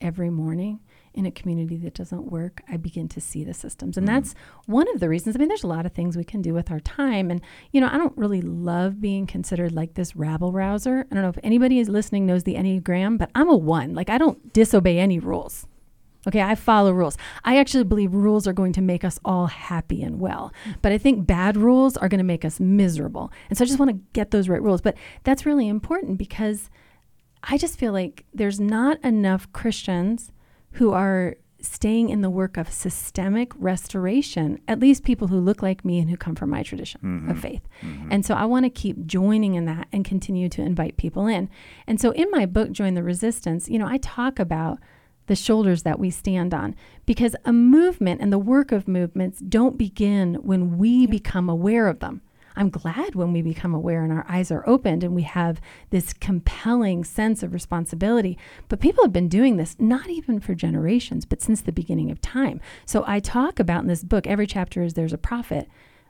every 0.00 0.30
morning 0.30 0.80
in 1.14 1.26
a 1.26 1.30
community 1.30 1.76
that 1.76 1.94
doesn't 1.94 2.30
work, 2.30 2.62
I 2.68 2.76
begin 2.76 3.08
to 3.08 3.20
see 3.20 3.44
the 3.44 3.54
systems. 3.54 3.96
And 3.96 4.06
mm 4.06 4.08
that's 4.08 4.34
one 4.64 4.88
of 4.94 5.00
the 5.00 5.08
reasons. 5.08 5.36
I 5.36 5.38
mean, 5.38 5.48
there's 5.48 5.62
a 5.62 5.68
lot 5.68 5.84
of 5.84 5.92
things 5.92 6.16
we 6.16 6.24
can 6.24 6.42
do 6.42 6.54
with 6.54 6.70
our 6.70 6.80
time. 6.80 7.30
And, 7.30 7.40
you 7.72 7.80
know, 7.80 7.88
I 7.92 7.98
don't 7.98 8.16
really 8.16 8.40
love 8.40 9.00
being 9.00 9.26
considered 9.26 9.72
like 9.72 9.94
this 9.94 10.16
rabble 10.16 10.50
rouser. 10.50 11.06
I 11.10 11.14
don't 11.14 11.22
know 11.22 11.28
if 11.28 11.38
anybody 11.42 11.78
is 11.78 11.88
listening 11.88 12.26
knows 12.26 12.44
the 12.44 12.54
Enneagram, 12.54 13.18
but 13.18 13.30
I'm 13.34 13.48
a 13.48 13.56
one. 13.56 13.94
Like, 13.94 14.08
I 14.10 14.18
don't 14.18 14.52
disobey 14.52 14.98
any 14.98 15.20
rules. 15.20 15.67
Okay, 16.28 16.42
I 16.42 16.54
follow 16.54 16.92
rules. 16.92 17.16
I 17.44 17.58
actually 17.58 17.84
believe 17.84 18.12
rules 18.12 18.46
are 18.46 18.52
going 18.52 18.74
to 18.74 18.82
make 18.82 19.02
us 19.02 19.18
all 19.24 19.46
happy 19.46 20.02
and 20.02 20.20
well. 20.20 20.52
But 20.82 20.92
I 20.92 20.98
think 20.98 21.26
bad 21.26 21.56
rules 21.56 21.96
are 21.96 22.08
going 22.08 22.18
to 22.18 22.24
make 22.24 22.44
us 22.44 22.60
miserable. 22.60 23.32
And 23.48 23.56
so 23.56 23.64
I 23.64 23.66
just 23.66 23.78
want 23.78 23.90
to 23.90 24.00
get 24.12 24.30
those 24.30 24.48
right 24.48 24.62
rules. 24.62 24.82
But 24.82 24.94
that's 25.24 25.46
really 25.46 25.68
important 25.68 26.18
because 26.18 26.68
I 27.42 27.56
just 27.56 27.78
feel 27.78 27.92
like 27.92 28.26
there's 28.34 28.60
not 28.60 29.02
enough 29.02 29.50
Christians 29.52 30.30
who 30.72 30.92
are 30.92 31.36
staying 31.60 32.08
in 32.08 32.20
the 32.20 32.30
work 32.30 32.56
of 32.56 32.70
systemic 32.70 33.52
restoration, 33.56 34.60
at 34.68 34.78
least 34.78 35.02
people 35.02 35.28
who 35.28 35.40
look 35.40 35.60
like 35.62 35.84
me 35.84 35.98
and 35.98 36.08
who 36.08 36.16
come 36.16 36.36
from 36.36 36.50
my 36.50 36.62
tradition 36.62 37.00
mm-hmm. 37.02 37.30
of 37.30 37.40
faith. 37.40 37.62
Mm-hmm. 37.82 38.12
And 38.12 38.24
so 38.24 38.34
I 38.34 38.44
want 38.44 38.64
to 38.64 38.70
keep 38.70 39.06
joining 39.06 39.54
in 39.54 39.64
that 39.64 39.88
and 39.92 40.04
continue 40.04 40.48
to 40.50 40.62
invite 40.62 40.96
people 40.96 41.26
in. 41.26 41.50
And 41.86 42.00
so 42.00 42.12
in 42.12 42.30
my 42.30 42.46
book, 42.46 42.70
Join 42.70 42.94
the 42.94 43.02
Resistance, 43.02 43.68
you 43.68 43.78
know, 43.78 43.88
I 43.88 43.98
talk 43.98 44.38
about 44.38 44.78
the 45.28 45.36
shoulders 45.36 45.84
that 45.84 46.00
we 46.00 46.10
stand 46.10 46.52
on 46.52 46.74
because 47.06 47.36
a 47.44 47.52
movement 47.52 48.20
and 48.20 48.32
the 48.32 48.38
work 48.38 48.72
of 48.72 48.88
movements 48.88 49.38
don't 49.38 49.78
begin 49.78 50.34
when 50.36 50.76
we 50.76 51.06
become 51.06 51.48
aware 51.48 51.86
of 51.86 52.00
them. 52.00 52.20
I'm 52.56 52.70
glad 52.70 53.14
when 53.14 53.32
we 53.32 53.40
become 53.40 53.72
aware 53.72 54.02
and 54.02 54.12
our 54.12 54.26
eyes 54.28 54.50
are 54.50 54.68
opened 54.68 55.04
and 55.04 55.14
we 55.14 55.22
have 55.22 55.60
this 55.90 56.12
compelling 56.12 57.04
sense 57.04 57.44
of 57.44 57.54
responsibility. 57.54 58.36
But 58.68 58.80
people 58.80 59.04
have 59.04 59.12
been 59.12 59.28
doing 59.28 59.58
this 59.58 59.76
not 59.78 60.10
even 60.10 60.40
for 60.40 60.56
generations, 60.56 61.24
but 61.24 61.40
since 61.40 61.60
the 61.60 61.70
beginning 61.70 62.10
of 62.10 62.20
time. 62.20 62.60
So 62.84 63.04
I 63.06 63.20
talk 63.20 63.60
about 63.60 63.82
in 63.82 63.86
this 63.86 64.02
book, 64.02 64.26
every 64.26 64.48
chapter 64.48 64.82
is 64.82 64.94
there's 64.94 65.12
a 65.12 65.18
prophet. 65.18 65.68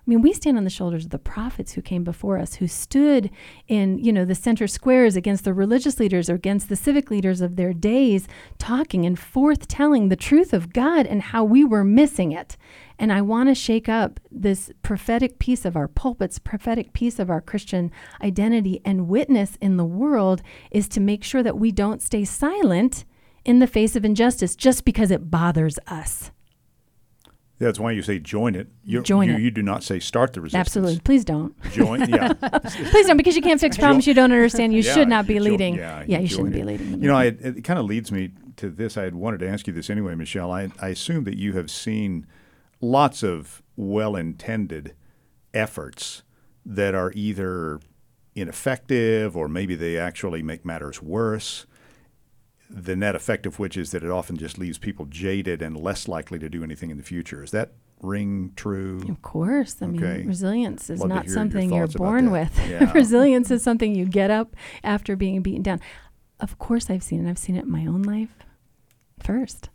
I 0.09 0.11
mean, 0.11 0.23
we 0.23 0.33
stand 0.33 0.57
on 0.57 0.65
the 0.65 0.71
shoulders 0.71 1.05
of 1.05 1.11
the 1.11 1.19
prophets 1.19 1.73
who 1.73 1.83
came 1.83 2.03
before 2.03 2.39
us, 2.39 2.55
who 2.55 2.67
stood 2.67 3.29
in, 3.67 3.99
you 3.99 4.11
know, 4.11 4.25
the 4.25 4.35
center 4.35 4.67
squares 4.67 5.17
against 5.17 5.45
the 5.45 5.53
religious 5.53 6.01
leaders 6.01 6.31
or 6.31 6.35
against 6.35 6.71
the 6.71 6.77
civic 6.77 7.11
leaders 7.11 7.43
of 7.43 7.57
their 7.57 7.75
days, 7.75 8.27
talking 8.57 9.05
and 9.05 9.19
forth 9.19 9.69
telling 9.69 10.09
the 10.09 10.17
truth 10.17 10.55
of 10.55 10.73
God 10.73 11.05
and 11.05 11.21
how 11.21 11.45
we 11.45 11.63
were 11.63 11.85
missing 11.85 12.33
it. 12.33 12.57
And 12.99 13.13
I 13.13 13.21
want 13.21 13.51
to 13.51 13.55
shake 13.55 13.87
up 13.87 14.19
this 14.31 14.71
prophetic 14.81 15.39
piece 15.39 15.67
of 15.67 15.77
our 15.77 15.89
pulpits, 15.89 16.39
prophetic 16.39 16.95
piece 16.95 17.19
of 17.19 17.29
our 17.29 17.43
Christian 17.43 17.91
identity 18.23 18.81
and 18.87 19.09
witness 19.09 19.59
in 19.61 19.77
the 19.77 19.85
world 19.85 20.41
is 20.71 20.89
to 20.89 21.01
make 21.01 21.23
sure 21.23 21.43
that 21.43 21.59
we 21.59 21.71
don't 21.71 22.01
stay 22.01 22.25
silent 22.25 23.05
in 23.45 23.59
the 23.59 23.67
face 23.67 23.95
of 23.95 24.07
injustice 24.07 24.57
just 24.57 24.87
because 24.87 25.11
it 25.11 25.31
bothers 25.31 25.79
us. 25.87 26.31
That's 27.59 27.81
why 27.81 27.91
you 27.91 28.03
say 28.03 28.21
join 28.21 28.55
it. 28.55 28.69
You, 28.85 29.03
join 29.03 29.29
you, 29.29 29.35
it. 29.35 29.41
You 29.41 29.51
do 29.51 29.63
not 29.63 29.83
say 29.83 29.99
start 29.99 30.33
the 30.33 30.41
resistance. 30.41 30.61
Absolutely. 30.61 31.01
Please 31.01 31.25
don't. 31.25 31.61
Join. 31.73 32.09
Yeah. 32.09 32.33
Please 32.91 33.07
don't, 33.09 33.17
because 33.17 33.35
you 33.35 33.43
can't 33.43 33.61
fix 33.61 33.77
problems 33.79 34.07
you 34.07 34.15
don't 34.15 34.31
understand. 34.31 34.73
You 34.73 34.83
yeah, 34.83 34.95
should 34.95 35.09
not 35.09 35.27
be 35.27 35.41
leading. 35.41 35.75
yeah, 35.75 36.05
yeah, 36.07 36.21
you 36.21 36.29
shouldn't 36.29 36.55
it. 36.55 36.59
be 36.59 36.63
leading. 36.63 37.03
You 37.03 37.09
know, 37.09 37.17
I, 37.17 37.25
it 37.27 37.65
kind 37.65 37.79
of 37.79 37.87
leads 37.87 38.13
me 38.13 38.31
to 38.57 38.71
this. 38.71 38.97
I 38.97 39.03
had 39.03 39.17
wanted 39.17 39.41
to 39.41 39.49
ask 39.49 39.67
you 39.67 39.73
this 39.73 39.91
anyway, 39.91 40.15
Michelle. 40.15 40.53
I, 40.53 40.71
I 40.81 40.89
assume 40.89 41.25
that 41.25 41.37
you 41.37 41.55
have 41.55 41.69
seen 41.71 42.27
lots 42.81 43.25
of 43.25 43.63
well 43.77 44.15
intended 44.15 44.95
efforts 45.53 46.23
that 46.65 46.95
are 46.95 47.11
either 47.15 47.81
ineffective 48.37 49.37
or 49.37 49.49
maybe 49.49 49.75
they 49.75 49.99
actually 49.99 50.43
make 50.43 50.65
matters 50.65 51.03
worse. 51.03 51.67
The 52.71 52.95
net 52.97 53.15
effect 53.15 53.47
of 53.47 53.59
which 53.59 53.77
is 53.77 53.91
that 53.93 54.03
it 54.03 54.11
often 54.11 54.37
just 54.37 54.59
leaves 54.59 54.79
people 54.79 55.07
jaded 55.07 55.63
and 55.63 55.77
less 55.77 56.07
likely 56.07 56.39
to 56.39 56.49
do 56.51 56.63
anything 56.63 56.91
in 56.91 56.97
the 56.99 57.03
future. 57.03 57.43
Is 57.43 57.51
that 57.53 57.73
ring 58.03 58.53
true? 58.57 59.01
Of 59.09 59.23
course. 59.23 59.77
I 59.81 59.87
Okay. 59.87 60.19
mean, 60.19 60.27
resilience 60.27 60.91
is 60.91 61.01
Love 61.01 61.09
not 61.09 61.25
hear 61.25 61.31
your 61.31 61.35
something 61.35 61.73
you're 61.73 61.87
born 61.89 62.31
with. 62.31 62.53
Yeah. 62.69 62.93
resilience 62.93 63.51
is 63.51 63.63
something 63.63 63.95
you 63.95 64.05
get 64.07 64.31
up 64.31 64.55
after 64.85 65.17
being 65.17 65.41
beaten 65.43 65.63
down. 65.63 65.81
Of 66.41 66.59
course, 66.59 66.91
I've 66.91 67.03
seen 67.03 67.27
it. 67.27 67.31
I've 67.31 67.39
seen 67.39 67.57
it 67.57 67.65
in 67.65 67.71
my 67.71 67.87
own 67.87 68.03
life 68.03 68.35
first. 69.23 69.71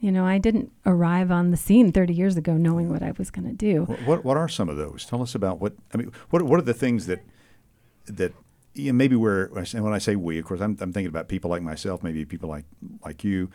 You 0.00 0.10
know, 0.12 0.24
I 0.26 0.38
didn't 0.38 0.72
arrive 0.84 1.30
on 1.30 1.50
the 1.50 1.56
scene 1.56 1.92
30 1.92 2.12
years 2.14 2.36
ago 2.36 2.56
knowing 2.56 2.90
what 2.90 3.02
I 3.02 3.12
was 3.16 3.30
going 3.30 3.46
to 3.46 3.54
do. 3.54 3.84
What, 3.84 4.02
what 4.06 4.24
what 4.24 4.36
are 4.36 4.48
some 4.48 4.68
of 4.68 4.76
those? 4.76 5.06
Tell 5.06 5.22
us 5.22 5.34
about 5.34 5.60
what 5.60 5.74
I 5.92 5.96
mean. 5.98 6.10
What 6.30 6.42
what 6.42 6.58
are 6.58 6.62
the 6.64 6.74
things 6.74 7.06
that 7.06 7.22
that 8.06 8.34
know, 8.74 8.92
maybe 8.92 9.16
we're 9.16 9.46
and 9.46 9.84
when 9.84 9.92
I 9.92 9.98
say 9.98 10.16
we, 10.16 10.38
of 10.38 10.44
course, 10.44 10.60
I'm, 10.60 10.76
I'm 10.80 10.92
thinking 10.92 11.08
about 11.08 11.28
people 11.28 11.50
like 11.50 11.62
myself, 11.62 12.02
maybe 12.02 12.24
people 12.24 12.48
like 12.48 12.64
like 13.04 13.24
you. 13.24 13.50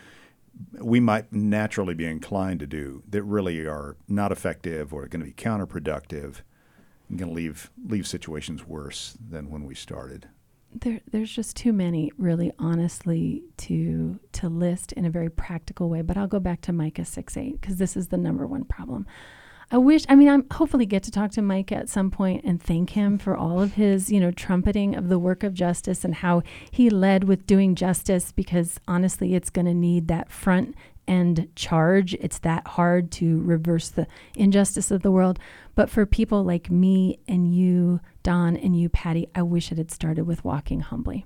We 0.74 1.00
might 1.00 1.32
naturally 1.32 1.94
be 1.94 2.06
inclined 2.06 2.60
to 2.60 2.68
do 2.68 3.04
that 3.10 3.24
really 3.24 3.66
are 3.66 3.96
not 4.08 4.32
effective 4.32 4.94
or 4.94 5.08
going 5.08 5.22
to 5.22 5.26
be 5.26 5.34
counterproductive, 5.34 6.42
and 7.08 7.18
going 7.18 7.30
to 7.30 7.36
leave 7.36 7.70
leave 7.86 8.08
situations 8.08 8.66
worse 8.68 9.18
than 9.30 9.50
when 9.50 9.66
we 9.66 9.76
started. 9.76 10.28
There, 10.72 11.00
there's 11.12 11.32
just 11.32 11.56
too 11.56 11.74
many, 11.74 12.12
really, 12.18 12.52
honestly, 12.60 13.44
to 13.58 14.20
to 14.34 14.50
list 14.50 14.92
in 14.94 15.06
a 15.06 15.10
very 15.10 15.30
practical 15.30 15.90
way. 15.90 16.02
But 16.02 16.18
I'll 16.18 16.28
go 16.28 16.40
back 16.40 16.62
to 16.62 16.74
Micah 16.74 17.06
six 17.06 17.38
eight 17.38 17.60
because 17.60 17.78
this 17.78 17.98
is 17.98 18.08
the 18.08 18.18
number 18.18 18.46
one 18.46 18.66
problem. 18.66 19.08
I 19.72 19.78
wish. 19.78 20.04
I 20.10 20.16
mean, 20.16 20.30
I'm 20.30 20.46
hopefully 20.52 20.88
get 20.88 21.04
to 21.04 21.12
talk 21.12 21.30
to 21.32 21.44
Mike 21.44 21.72
at 21.72 21.90
some 21.90 22.10
point 22.10 22.44
and 22.44 22.62
thank 22.62 22.92
him 22.92 23.20
for 23.20 23.38
all 23.38 23.62
of 23.62 23.74
his, 23.74 24.12
you 24.12 24.20
know, 24.20 24.32
trumpeting 24.32 24.96
of 24.96 25.10
the 25.10 25.20
work 25.20 25.44
of 25.44 25.54
justice 25.54 26.04
and 26.04 26.16
how 26.16 26.42
he 26.72 26.90
led 26.90 27.26
with 27.26 27.46
doing 27.46 27.76
justice. 27.76 28.32
Because 28.32 28.80
honestly, 28.88 29.36
it's 29.36 29.52
going 29.52 29.68
to 29.68 29.74
need 29.76 30.08
that 30.08 30.32
front 30.32 30.76
end 31.08 31.50
charge. 31.56 32.16
It's 32.16 32.40
that 32.40 32.68
hard 32.68 33.12
to 33.14 33.42
reverse 33.42 33.90
the 33.90 34.08
injustice 34.36 34.90
of 34.90 35.04
the 35.04 35.12
world. 35.12 35.38
But 35.76 35.90
for 35.90 36.06
people 36.08 36.44
like 36.44 36.72
me 36.72 37.20
and 37.28 37.54
you, 37.54 38.00
Don, 38.24 38.58
and 38.58 38.76
you, 38.76 38.90
Patty, 38.90 39.28
I 39.36 39.44
wish 39.44 39.72
it 39.72 39.78
had 39.78 39.92
started 39.92 40.26
with 40.26 40.44
walking 40.44 40.80
humbly. 40.82 41.26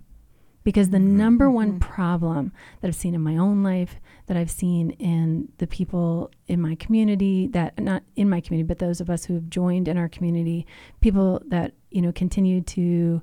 Because 0.64 0.90
the 0.90 1.00
number 1.00 1.50
one 1.50 1.72
mm-hmm. 1.72 1.94
problem 1.94 2.54
that 2.82 2.88
I've 2.88 2.96
seen 2.96 3.14
in 3.14 3.22
my 3.22 3.36
own 3.36 3.64
life, 3.64 4.00
that 4.28 4.38
I've 4.38 4.52
seen 4.52 4.92
in 4.92 5.50
the 5.58 5.68
people 5.68 6.32
in 6.48 6.62
my 6.62 6.76
community, 6.76 7.48
that 7.48 7.78
not 7.80 8.04
in 8.16 8.30
my 8.30 8.40
community, 8.40 8.68
but 8.68 8.80
those 8.80 9.02
of 9.02 9.10
us 9.10 9.26
who 9.26 9.34
have 9.34 9.50
joined 9.50 9.88
in 9.88 9.98
our 9.98 10.08
community, 10.08 10.66
people 11.02 11.42
that, 11.48 11.74
you 11.92 12.02
know, 12.02 12.12
continue 12.14 12.62
to 12.62 13.22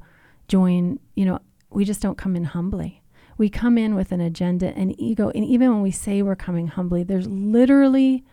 join, 0.49 0.99
you 1.15 1.25
know, 1.25 1.39
we 1.71 1.85
just 1.85 2.03
don't 2.03 2.19
come 2.19 2.37
in 2.37 2.45
humbly. 2.45 3.03
We 3.39 3.49
come 3.49 3.79
in 3.79 3.95
with 3.95 4.13
an 4.13 4.21
agenda 4.21 4.77
and 4.77 4.95
ego. 5.01 5.31
And 5.35 5.45
even 5.45 5.71
when 5.71 5.81
we 5.81 5.91
say 5.91 6.21
we're 6.21 6.37
coming 6.37 6.67
humbly, 6.67 7.05
there's 7.05 7.27
literally 7.27 8.25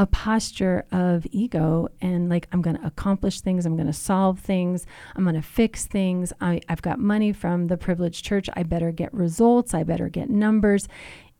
a 0.00 0.06
posture 0.06 0.86
of 0.90 1.26
ego 1.30 1.86
and 2.00 2.30
like 2.30 2.48
i'm 2.52 2.62
going 2.62 2.74
to 2.74 2.86
accomplish 2.86 3.42
things 3.42 3.66
i'm 3.66 3.76
going 3.76 3.86
to 3.86 3.92
solve 3.92 4.40
things 4.40 4.86
i'm 5.14 5.24
going 5.24 5.34
to 5.34 5.42
fix 5.42 5.86
things. 5.86 6.32
I, 6.40 6.62
i've 6.70 6.80
got 6.80 6.98
money 6.98 7.32
from 7.34 7.66
the 7.66 7.76
privileged 7.76 8.24
church. 8.24 8.48
I 8.54 8.62
better 8.62 8.92
get 8.92 9.12
results. 9.12 9.74
I 9.74 9.82
better 9.82 10.08
get 10.08 10.30
numbers. 10.30 10.88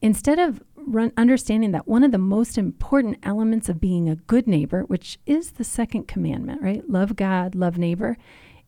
Instead 0.02 0.38
of 0.38 0.62
run, 0.76 1.10
understanding 1.16 1.72
that 1.72 1.88
one 1.88 2.04
of 2.04 2.12
the 2.12 2.18
most 2.18 2.58
important 2.58 3.16
elements 3.22 3.70
of 3.70 3.80
being 3.80 4.10
a 4.10 4.16
good 4.16 4.46
neighbor 4.46 4.82
which 4.82 5.18
is 5.24 5.52
the 5.52 5.64
second 5.64 6.06
commandment 6.06 6.60
right? 6.60 6.88
Love 6.88 7.16
god 7.16 7.54
love 7.54 7.78
neighbor 7.78 8.18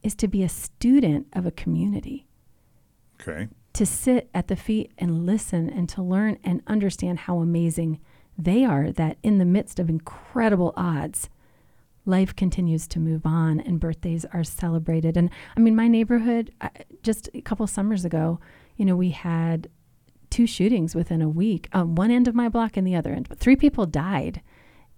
is 0.02 0.14
to 0.14 0.26
be 0.26 0.42
a 0.42 0.48
student 0.48 1.26
of 1.34 1.44
a 1.44 1.50
community. 1.50 2.26
Okay. 3.20 3.48
to 3.74 3.86
sit 3.86 4.30
at 4.34 4.48
the 4.48 4.56
feet 4.56 4.90
and 4.98 5.26
listen 5.26 5.68
and 5.68 5.86
to 5.90 6.02
learn 6.02 6.38
and 6.42 6.62
understand 6.66 7.20
how 7.20 7.38
amazing 7.40 8.00
they 8.38 8.64
are 8.64 8.90
that 8.92 9.18
in 9.22 9.38
the 9.38 9.44
midst 9.44 9.78
of 9.78 9.88
incredible 9.88 10.72
odds 10.76 11.28
life 12.04 12.34
continues 12.34 12.88
to 12.88 12.98
move 12.98 13.24
on 13.24 13.60
and 13.60 13.78
birthdays 13.78 14.24
are 14.32 14.44
celebrated 14.44 15.16
and 15.16 15.30
i 15.56 15.60
mean 15.60 15.76
my 15.76 15.88
neighborhood 15.88 16.50
I- 16.60 16.70
just 17.02 17.28
a 17.34 17.40
couple 17.42 17.66
summers 17.66 18.04
ago 18.04 18.40
you 18.76 18.84
know 18.84 18.96
we 18.96 19.10
had 19.10 19.68
two 20.30 20.46
shootings 20.46 20.94
within 20.94 21.20
a 21.22 21.28
week 21.28 21.68
on 21.72 21.94
one 21.94 22.10
end 22.10 22.26
of 22.26 22.34
my 22.34 22.48
block 22.48 22.76
and 22.76 22.86
the 22.86 22.96
other 22.96 23.12
end 23.12 23.28
but 23.28 23.38
three 23.38 23.56
people 23.56 23.86
died 23.86 24.40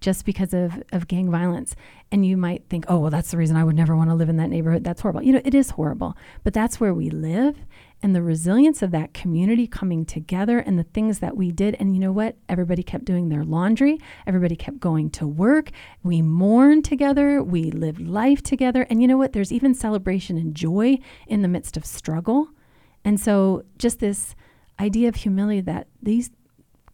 just 0.05 0.27
because 0.27 0.53
of, 0.53 0.83
of 0.93 1.09
gang 1.09 1.31
violence. 1.31 1.75
And 2.13 2.27
you 2.27 2.37
might 2.37 2.69
think, 2.69 2.85
oh, 2.89 2.99
well, 2.99 3.11
that's 3.11 3.31
the 3.31 3.39
reason 3.39 3.57
I 3.57 3.65
would 3.65 3.75
never 3.75 3.97
want 3.97 4.11
to 4.11 4.15
live 4.15 4.29
in 4.29 4.37
that 4.37 4.51
neighborhood. 4.51 4.85
That's 4.85 5.01
horrible. 5.01 5.23
You 5.23 5.33
know, 5.33 5.41
it 5.47 5.55
is 5.55 5.71
horrible, 5.71 6.15
but 6.45 6.53
that's 6.53 6.79
where 6.79 6.93
we 6.93 7.09
live. 7.09 7.57
And 8.05 8.15
the 8.15 8.21
resilience 8.21 8.83
of 8.83 8.91
that 8.91 9.15
community 9.15 9.67
coming 9.67 10.05
together 10.05 10.59
and 10.59 10.79
the 10.79 10.83
things 10.83 11.21
that 11.21 11.39
we 11.39 11.51
did. 11.51 11.75
And 11.81 11.95
you 11.95 12.01
know 12.01 12.13
what? 12.13 12.37
Everybody 12.51 12.83
kept 12.83 13.07
doing 13.07 13.31
their 13.31 13.45
laundry, 13.45 13.99
everybody 14.27 14.57
kept 14.57 14.79
going 14.79 15.09
to 15.13 15.27
work. 15.27 15.71
We 16.03 16.21
mourned 16.21 16.85
together, 16.85 17.43
we 17.43 17.71
lived 17.71 18.03
life 18.03 18.43
together. 18.43 18.87
And 18.91 19.01
you 19.01 19.09
know 19.09 19.17
what? 19.17 19.33
There's 19.33 19.51
even 19.51 19.73
celebration 19.73 20.37
and 20.37 20.55
joy 20.55 20.99
in 21.27 21.41
the 21.41 21.49
midst 21.49 21.79
of 21.79 21.87
struggle. 21.87 22.51
And 23.07 23.19
so, 23.19 23.65
just 23.79 24.01
this 24.01 24.35
idea 24.79 25.09
of 25.09 25.15
humility 25.15 25.63
that 25.63 25.87
these 26.03 26.31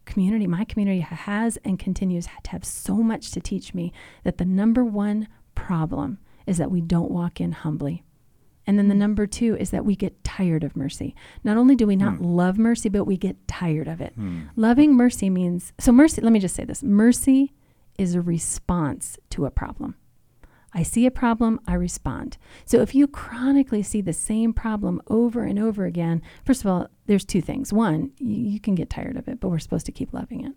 community, 0.05 0.47
my 0.47 0.63
community 0.63 1.01
has 1.01 1.57
and 1.65 1.77
continues 1.77 2.25
to 2.43 2.51
have 2.51 2.63
so 2.63 2.95
much 2.95 3.31
to 3.31 3.41
teach 3.41 3.73
me 3.73 3.91
that 4.23 4.37
the 4.37 4.45
number 4.45 4.85
one 4.85 5.27
problem 5.55 6.19
is 6.47 6.57
that 6.57 6.71
we 6.71 6.79
don't 6.79 7.11
walk 7.11 7.41
in 7.41 7.51
humbly. 7.51 8.05
And 8.71 8.79
then 8.79 8.87
the 8.87 8.95
number 8.95 9.27
two 9.27 9.57
is 9.57 9.71
that 9.71 9.83
we 9.83 9.97
get 9.97 10.23
tired 10.23 10.63
of 10.63 10.77
mercy. 10.77 11.13
Not 11.43 11.57
only 11.57 11.75
do 11.75 11.85
we 11.85 11.97
not 11.97 12.19
hmm. 12.19 12.23
love 12.23 12.57
mercy, 12.57 12.87
but 12.87 13.03
we 13.03 13.17
get 13.17 13.45
tired 13.45 13.89
of 13.89 13.99
it. 13.99 14.13
Hmm. 14.15 14.43
Loving 14.55 14.95
mercy 14.95 15.29
means 15.29 15.73
so, 15.77 15.91
mercy, 15.91 16.21
let 16.21 16.31
me 16.31 16.39
just 16.39 16.55
say 16.55 16.63
this 16.63 16.81
mercy 16.81 17.51
is 17.97 18.15
a 18.15 18.21
response 18.21 19.19
to 19.31 19.45
a 19.45 19.51
problem. 19.51 19.95
I 20.73 20.83
see 20.83 21.05
a 21.05 21.11
problem, 21.11 21.59
I 21.67 21.73
respond. 21.73 22.37
So 22.63 22.79
if 22.79 22.95
you 22.95 23.07
chronically 23.07 23.83
see 23.83 23.99
the 23.99 24.13
same 24.13 24.53
problem 24.53 25.01
over 25.07 25.43
and 25.43 25.59
over 25.59 25.83
again, 25.83 26.21
first 26.45 26.63
of 26.63 26.71
all, 26.71 26.87
there's 27.07 27.25
two 27.25 27.41
things. 27.41 27.73
One, 27.73 28.11
you, 28.19 28.37
you 28.37 28.59
can 28.61 28.75
get 28.75 28.89
tired 28.89 29.17
of 29.17 29.27
it, 29.27 29.41
but 29.41 29.49
we're 29.49 29.59
supposed 29.59 29.85
to 29.87 29.91
keep 29.91 30.13
loving 30.13 30.45
it. 30.45 30.53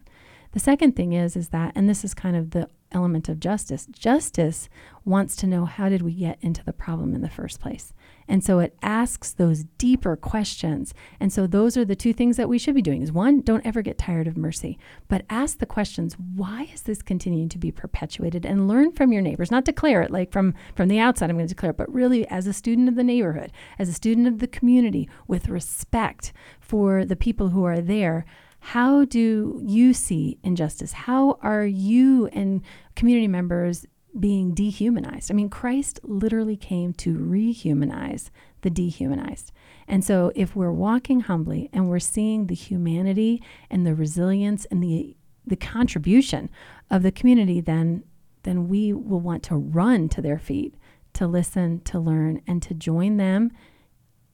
The 0.54 0.60
second 0.60 0.94
thing 0.94 1.12
is 1.12 1.36
is 1.36 1.48
that 1.48 1.72
and 1.74 1.88
this 1.88 2.04
is 2.04 2.14
kind 2.14 2.36
of 2.36 2.50
the 2.50 2.68
element 2.92 3.28
of 3.28 3.40
justice. 3.40 3.86
Justice 3.90 4.68
wants 5.04 5.34
to 5.34 5.48
know 5.48 5.64
how 5.64 5.88
did 5.88 6.00
we 6.00 6.14
get 6.14 6.38
into 6.40 6.64
the 6.64 6.72
problem 6.72 7.12
in 7.12 7.22
the 7.22 7.28
first 7.28 7.60
place? 7.60 7.92
And 8.28 8.42
so 8.42 8.60
it 8.60 8.76
asks 8.80 9.32
those 9.32 9.64
deeper 9.78 10.14
questions. 10.14 10.94
And 11.18 11.32
so 11.32 11.48
those 11.48 11.76
are 11.76 11.84
the 11.84 11.96
two 11.96 12.12
things 12.12 12.36
that 12.36 12.48
we 12.48 12.56
should 12.56 12.76
be 12.76 12.80
doing. 12.80 13.02
Is 13.02 13.10
one, 13.10 13.40
don't 13.40 13.66
ever 13.66 13.82
get 13.82 13.98
tired 13.98 14.28
of 14.28 14.36
mercy, 14.36 14.78
but 15.08 15.24
ask 15.28 15.58
the 15.58 15.66
questions, 15.66 16.16
why 16.18 16.68
is 16.72 16.82
this 16.82 17.02
continuing 17.02 17.48
to 17.50 17.58
be 17.58 17.72
perpetuated 17.72 18.46
and 18.46 18.68
learn 18.68 18.92
from 18.92 19.12
your 19.12 19.22
neighbors, 19.22 19.50
not 19.50 19.64
declare 19.64 20.02
it 20.02 20.12
like 20.12 20.30
from 20.30 20.54
from 20.76 20.88
the 20.88 21.00
outside 21.00 21.30
I'm 21.30 21.36
going 21.36 21.48
to 21.48 21.54
declare 21.54 21.70
it, 21.70 21.76
but 21.76 21.92
really 21.92 22.26
as 22.28 22.46
a 22.46 22.52
student 22.52 22.88
of 22.88 22.94
the 22.94 23.02
neighborhood, 23.02 23.50
as 23.78 23.88
a 23.88 23.92
student 23.92 24.28
of 24.28 24.38
the 24.38 24.46
community 24.46 25.08
with 25.26 25.48
respect 25.48 26.32
for 26.60 27.04
the 27.04 27.16
people 27.16 27.48
who 27.48 27.64
are 27.64 27.80
there. 27.80 28.24
How 28.68 29.04
do 29.04 29.60
you 29.62 29.92
see 29.92 30.38
injustice? 30.42 30.92
How 30.92 31.38
are 31.42 31.66
you 31.66 32.28
and 32.28 32.62
community 32.96 33.28
members 33.28 33.84
being 34.18 34.54
dehumanized? 34.54 35.30
I 35.30 35.34
mean, 35.34 35.50
Christ 35.50 36.00
literally 36.02 36.56
came 36.56 36.94
to 36.94 37.14
rehumanize 37.14 38.30
the 38.62 38.70
dehumanized. 38.70 39.52
And 39.86 40.02
so, 40.02 40.32
if 40.34 40.56
we're 40.56 40.72
walking 40.72 41.20
humbly 41.20 41.68
and 41.74 41.90
we're 41.90 41.98
seeing 41.98 42.46
the 42.46 42.54
humanity 42.54 43.42
and 43.70 43.86
the 43.86 43.94
resilience 43.94 44.64
and 44.70 44.82
the 44.82 45.14
the 45.46 45.56
contribution 45.56 46.48
of 46.90 47.02
the 47.02 47.12
community, 47.12 47.60
then 47.60 48.02
then 48.44 48.66
we 48.66 48.94
will 48.94 49.20
want 49.20 49.42
to 49.42 49.56
run 49.56 50.08
to 50.08 50.22
their 50.22 50.38
feet 50.38 50.74
to 51.12 51.26
listen, 51.26 51.80
to 51.80 51.98
learn, 51.98 52.40
and 52.46 52.62
to 52.62 52.72
join 52.72 53.18
them 53.18 53.52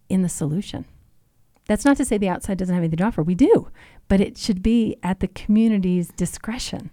in 0.09 0.23
the 0.23 0.29
solution. 0.29 0.85
That's 1.71 1.85
not 1.85 1.97
to 1.99 2.05
say 2.05 2.19
the 2.19 2.29
outside 2.29 2.59
doesn't 2.59 2.75
have 2.75 2.83
anything 2.83 2.97
to 2.97 3.05
offer. 3.05 3.23
We 3.23 3.37
do, 3.37 3.69
but 4.09 4.21
it 4.21 4.37
should 4.37 4.61
be 4.61 4.97
at 5.05 5.21
the 5.21 5.29
community's 5.29 6.09
discretion. 6.09 6.91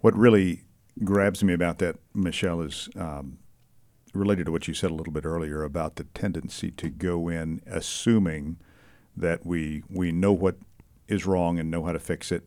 What 0.00 0.14
really 0.14 0.64
grabs 1.02 1.42
me 1.42 1.54
about 1.54 1.78
that, 1.78 1.96
Michelle, 2.12 2.60
is 2.60 2.90
um, 2.94 3.38
related 4.12 4.44
to 4.44 4.52
what 4.52 4.68
you 4.68 4.74
said 4.74 4.90
a 4.90 4.94
little 4.94 5.14
bit 5.14 5.24
earlier 5.24 5.62
about 5.62 5.96
the 5.96 6.04
tendency 6.04 6.70
to 6.72 6.90
go 6.90 7.30
in 7.30 7.62
assuming 7.66 8.58
that 9.16 9.46
we 9.46 9.82
we 9.88 10.12
know 10.12 10.34
what 10.34 10.58
is 11.06 11.24
wrong 11.24 11.58
and 11.58 11.70
know 11.70 11.84
how 11.84 11.92
to 11.92 11.98
fix 11.98 12.30
it, 12.30 12.46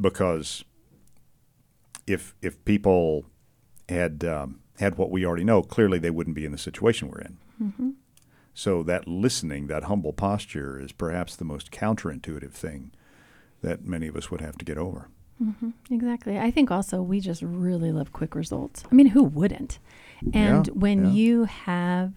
because 0.00 0.64
if 2.06 2.34
if 2.40 2.64
people 2.64 3.26
had 3.90 4.24
um, 4.24 4.60
had 4.78 4.96
what 4.96 5.10
we 5.10 5.26
already 5.26 5.44
know, 5.44 5.60
clearly 5.60 5.98
they 5.98 6.08
wouldn't 6.08 6.34
be 6.34 6.46
in 6.46 6.52
the 6.52 6.56
situation 6.56 7.08
we're 7.08 7.20
in. 7.20 7.36
So 8.54 8.82
that 8.82 9.06
listening, 9.06 9.68
that 9.68 9.84
humble 9.84 10.12
posture, 10.12 10.80
is 10.80 10.92
perhaps 10.92 11.36
the 11.36 11.44
most 11.44 11.70
counterintuitive 11.70 12.52
thing 12.52 12.90
that 13.62 13.84
many 13.84 14.08
of 14.08 14.16
us 14.16 14.30
would 14.30 14.40
have 14.40 14.58
to 14.58 14.64
get 14.64 14.78
over. 14.78 15.08
Mm-hmm. 15.42 15.70
Exactly. 15.90 16.38
I 16.38 16.50
think 16.50 16.70
also 16.70 17.00
we 17.00 17.20
just 17.20 17.42
really 17.42 17.92
love 17.92 18.12
quick 18.12 18.34
results. 18.34 18.84
I 18.90 18.94
mean, 18.94 19.06
who 19.06 19.22
wouldn't? 19.22 19.78
And 20.34 20.66
Yeah, 20.66 20.72
when 20.74 21.06
yeah. 21.06 21.10
you 21.12 21.44
have 21.44 22.12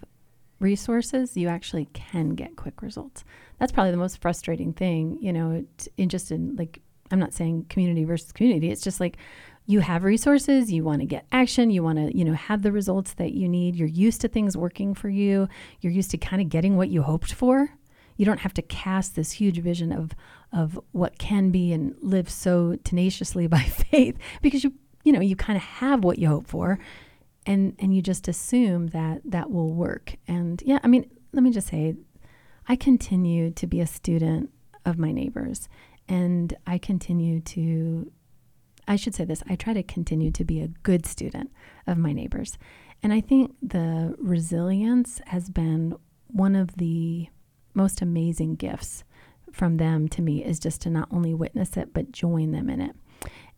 resources, 0.60 1.38
you 1.38 1.48
actually 1.48 1.86
can 1.94 2.32
get 2.32 2.56
quick 2.56 2.82
results. 2.82 3.24
That's 3.60 3.72
probably 3.72 3.92
the 3.92 3.98
most 3.98 4.22
frustrating 4.22 4.74
thing, 4.74 5.18
you 5.22 5.32
know, 5.32 5.52
it, 5.52 5.88
in 5.98 6.10
just 6.10 6.32
in 6.32 6.56
like, 6.56 6.82
I'm 7.12 7.20
not 7.20 7.34
saying 7.34 7.68
community 7.70 8.04
versus 8.04 8.32
community. 8.32 8.72
It's 8.72 8.82
just 8.82 9.00
like 9.00 9.18
you 9.66 9.80
have 9.80 10.04
resources, 10.04 10.72
you 10.72 10.84
want 10.84 11.00
to 11.02 11.06
get 11.06 11.26
action, 11.32 11.70
you 11.70 11.84
want 11.84 11.98
to, 11.98 12.18
you 12.18 12.26
know, 12.26 12.34
have 12.34 12.64
the 12.64 12.72
results 12.72 13.14
that 13.14 13.32
you 13.32 13.48
need. 13.48 13.76
You're 13.76 13.88
used 13.88 14.22
to 14.22 14.28
things 14.28 14.58
working 14.58 14.94
for 14.94 15.10
you. 15.10 15.48
You're 15.80 15.94
used 15.94 16.12
to 16.12 16.18
kind 16.18 16.42
of 16.42 16.50
getting 16.50 16.76
what 16.76 16.90
you 16.90 17.02
hoped 17.02 17.34
for. 17.34 17.70
You 18.18 18.26
don't 18.26 18.42
have 18.42 18.54
to 18.56 18.62
cast 18.62 19.16
this 19.16 19.32
huge 19.32 19.60
vision 19.60 19.92
of 19.92 20.12
of 20.52 20.80
what 20.92 21.18
can 21.18 21.50
be 21.50 21.74
and 21.74 21.96
live 22.02 22.30
so 22.30 22.76
tenaciously 22.84 23.48
by 23.58 23.64
faith 23.64 24.18
because 24.42 24.64
you 24.64 24.74
you 25.04 25.12
know 25.12 25.22
you 25.22 25.36
kind 25.36 25.58
of 25.58 25.64
have 25.64 26.04
what 26.04 26.20
you 26.20 26.28
hope 26.28 26.48
for 26.48 26.80
and 27.46 27.76
and 27.80 27.96
you 27.96 28.02
just 28.02 28.28
assume 28.28 28.88
that 28.88 29.22
that 29.26 29.52
will 29.52 29.74
work 29.74 30.16
and 30.28 30.62
yeah 30.66 30.80
i 30.84 30.88
mean 30.88 31.10
let 31.34 31.44
me 31.44 31.52
just 31.52 31.68
say 31.68 31.96
i 32.68 32.76
continue 32.76 33.52
to 33.52 33.68
be 33.68 33.82
a 33.82 33.88
student 33.88 34.50
of 34.86 34.98
my 34.98 35.12
neighbors 35.12 35.68
and 36.08 36.56
i 36.68 36.78
continue 36.78 37.42
to 37.42 38.10
i 38.88 38.96
should 38.96 39.16
say 39.16 39.26
this 39.26 39.44
i 39.50 39.56
try 39.56 39.74
to 39.74 39.84
continue 39.84 40.32
to 40.32 40.44
be 40.44 40.62
a 40.62 40.68
good 40.84 41.06
student 41.06 41.52
of 41.88 41.98
my 41.98 42.14
neighbors. 42.14 42.58
And 43.02 43.14
i 43.14 43.22
think 43.22 43.56
the 43.62 44.16
resilience 44.18 45.22
has 45.28 45.50
been 45.50 45.96
one 46.28 46.56
of 46.56 46.78
the 46.78 47.28
most 47.74 48.02
amazing 48.02 48.56
gifts 48.56 49.04
from 49.52 49.78
them 49.78 50.08
to 50.08 50.22
me 50.22 50.44
is 50.44 50.60
just 50.60 50.82
to 50.82 50.90
not 50.90 51.08
only 51.12 51.34
witness 51.34 51.78
it 51.78 51.94
but 51.94 52.12
join 52.12 52.52
them 52.52 52.70
in 52.70 52.82
it. 52.82 52.96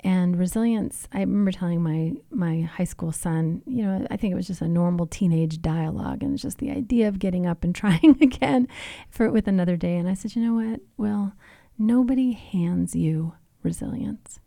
And 0.02 0.38
resilience 0.38 1.08
i 1.12 1.20
remember 1.20 1.52
telling 1.52 1.82
my 1.82 2.14
my 2.30 2.62
high 2.62 2.84
school 2.84 3.12
son 3.12 3.64
you 3.66 3.84
know 3.84 4.06
i 4.12 4.18
think 4.18 4.32
it 4.32 4.36
was 4.36 4.48
just 4.48 4.62
a 4.62 4.68
normal 4.68 5.08
teenage 5.08 5.62
dialogue 5.62 6.22
and 6.22 6.34
it's 6.34 6.44
just 6.44 6.60
the 6.60 6.70
idea 6.70 7.08
of 7.08 7.18
getting 7.18 7.48
up 7.48 7.64
and 7.64 7.74
trying 7.82 8.18
again 8.22 8.68
for 9.10 9.26
it 9.26 9.32
with 9.32 9.48
another 9.48 9.76
day. 9.78 9.96
And 9.98 10.08
i 10.08 10.14
said 10.14 10.36
you 10.36 10.44
know 10.44 10.54
what? 10.54 10.82
Well 10.98 11.34
nobody 11.78 12.34
hands 12.34 12.96
you 12.96 13.34
resilience 13.64 14.40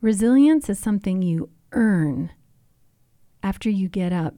resilience 0.00 0.68
is 0.68 0.78
something 0.78 1.22
you 1.22 1.50
earn 1.72 2.30
after 3.42 3.70
you 3.70 3.88
get 3.88 4.12
up 4.12 4.34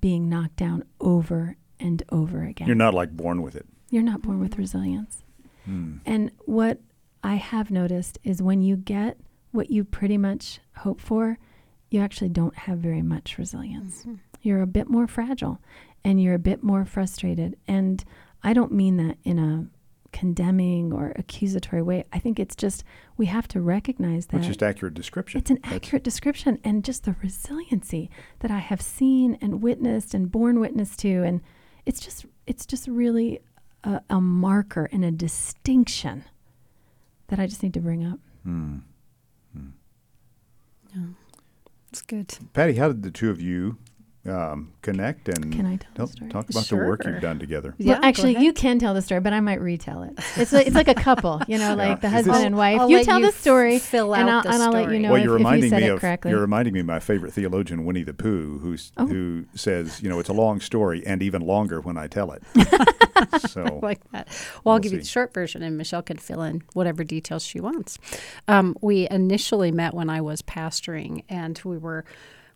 being 0.00 0.28
knocked 0.28 0.56
down 0.56 0.84
over 1.00 1.56
and 1.78 2.02
over 2.10 2.42
again 2.42 2.66
You're 2.66 2.76
not 2.76 2.94
like 2.94 3.10
born 3.16 3.42
with 3.42 3.54
it. 3.56 3.66
you're 3.90 4.02
not 4.02 4.22
born 4.22 4.40
with 4.40 4.58
resilience. 4.58 5.22
Hmm. 5.64 5.98
And 6.06 6.30
what 6.44 6.80
I 7.22 7.34
have 7.36 7.70
noticed 7.70 8.18
is 8.24 8.40
when 8.42 8.62
you 8.62 8.76
get 8.76 9.18
what 9.52 9.70
you 9.70 9.84
pretty 9.84 10.16
much 10.18 10.60
hope 10.78 11.00
for, 11.00 11.38
you 11.90 12.00
actually 12.00 12.28
don't 12.30 12.54
have 12.56 12.78
very 12.78 13.02
much 13.02 13.38
resilience. 13.38 14.06
You're 14.42 14.62
a 14.62 14.66
bit 14.66 14.88
more 14.88 15.06
fragile 15.06 15.60
and 16.04 16.22
you're 16.22 16.34
a 16.34 16.38
bit 16.38 16.62
more 16.62 16.84
frustrated. 16.84 17.56
And 17.66 18.04
I 18.42 18.52
don't 18.52 18.72
mean 18.72 18.96
that 18.98 19.18
in 19.24 19.38
a 19.38 19.66
condemning 20.20 20.94
or 20.94 21.12
accusatory 21.16 21.82
way. 21.82 22.06
I 22.10 22.18
think 22.18 22.40
it's 22.40 22.56
just 22.56 22.84
we 23.18 23.26
have 23.26 23.46
to 23.48 23.60
recognize 23.60 24.26
that 24.28 24.38
It's 24.38 24.46
just 24.46 24.62
accurate 24.62 24.94
description. 24.94 25.38
it's 25.40 25.50
an 25.50 25.58
That's- 25.62 25.76
accurate 25.76 26.02
description 26.04 26.58
and 26.64 26.82
just 26.82 27.04
the 27.04 27.14
resiliency 27.22 28.08
that 28.38 28.50
I 28.50 28.58
have 28.58 28.80
seen 28.80 29.36
and 29.42 29.60
witnessed 29.62 30.14
and 30.14 30.32
borne 30.32 30.58
witness 30.58 30.96
to 30.98 31.22
and 31.22 31.42
it's 31.84 32.00
just 32.00 32.24
it's 32.46 32.64
just 32.64 32.88
really 32.88 33.40
a, 33.84 34.00
a 34.08 34.20
marker 34.20 34.88
and 34.90 35.04
a 35.04 35.10
distinction 35.10 36.24
that 37.28 37.38
I 37.38 37.46
just 37.46 37.62
need 37.62 37.74
to 37.74 37.80
bring 37.80 38.02
up. 38.06 38.18
Hmm. 38.42 38.78
It's 41.90 42.02
good. 42.02 42.36
Patty, 42.54 42.74
how 42.74 42.88
did 42.88 43.02
the 43.02 43.10
two 43.10 43.30
of 43.30 43.40
you 43.40 43.76
um, 44.28 44.72
connect 44.82 45.28
and 45.28 45.52
Can 45.52 45.66
I 45.66 45.78
tell 45.94 46.06
the 46.06 46.28
talk 46.28 46.48
about 46.50 46.64
the 46.64 46.76
work 46.76 47.04
you've 47.04 47.20
done 47.20 47.38
together? 47.38 47.74
Yeah, 47.78 47.94
well, 47.94 48.04
actually, 48.04 48.38
you 48.38 48.52
can 48.52 48.78
tell 48.78 48.94
the 48.94 49.02
story, 49.02 49.20
but 49.20 49.32
I 49.32 49.40
might 49.40 49.60
retell 49.60 50.02
it. 50.02 50.12
It's 50.36 50.52
like, 50.52 50.66
it's 50.66 50.74
like 50.76 50.88
a 50.88 50.94
couple, 51.08 51.42
you 51.48 51.58
know, 51.58 51.74
like 51.74 52.00
the 52.00 52.06
Is 52.08 52.12
husband 52.12 52.36
this- 52.36 52.44
and 52.44 52.56
wife. 52.56 52.80
I'll 52.80 52.90
you 52.90 53.04
tell 53.04 53.20
you 53.20 53.26
the 53.26 53.32
story, 53.32 53.76
f- 53.76 53.82
fill 53.82 54.14
and, 54.14 54.28
out 54.28 54.36
I'll, 54.38 54.42
the 54.42 54.48
and 54.54 54.62
I'll 54.62 54.72
let 54.72 54.92
you 54.92 54.98
know 55.00 55.12
well, 55.12 55.20
if, 55.20 55.24
you're 55.24 55.34
if 55.36 55.40
you 55.40 55.46
reminding 55.46 55.70
said 55.70 55.80
me 55.82 55.88
it 55.88 55.92
of 55.92 56.00
correctly. 56.00 56.30
you're 56.30 56.40
reminding 56.40 56.74
me 56.74 56.80
of 56.80 56.86
my 56.86 56.98
favorite 57.00 57.32
theologian, 57.32 57.84
Winnie 57.84 58.02
the 58.02 58.14
Pooh, 58.14 58.58
who's 58.58 58.92
Oh. 58.96 59.06
who 59.06 59.44
says, 59.54 60.02
you 60.02 60.08
know, 60.08 60.18
it's 60.20 60.28
a 60.28 60.32
long 60.34 60.60
story 60.60 61.04
and 61.06 61.22
even 61.22 61.42
longer 61.42 61.80
when 61.80 61.96
I 61.98 62.06
tell 62.06 62.32
it. 62.32 62.42
so 63.48 63.78
like 63.82 64.00
that. 64.12 64.28
Well, 64.64 64.72
I'll 64.72 64.76
We'll 64.76 64.78
give 64.80 64.92
you 64.92 64.98
the 64.98 65.04
short 65.04 65.32
version, 65.32 65.62
and 65.62 65.76
Michelle 65.78 66.02
can 66.02 66.16
fill 66.18 66.42
in 66.42 66.62
whatever 66.74 67.04
details 67.04 67.42
she 67.44 67.60
wants. 67.60 67.98
Um, 68.48 68.76
we 68.80 69.08
initially 69.10 69.72
met 69.72 69.94
when 69.94 70.10
I 70.10 70.20
was 70.20 70.42
pastoring, 70.42 71.24
and 71.28 71.60
we 71.64 71.78
were 71.78 72.04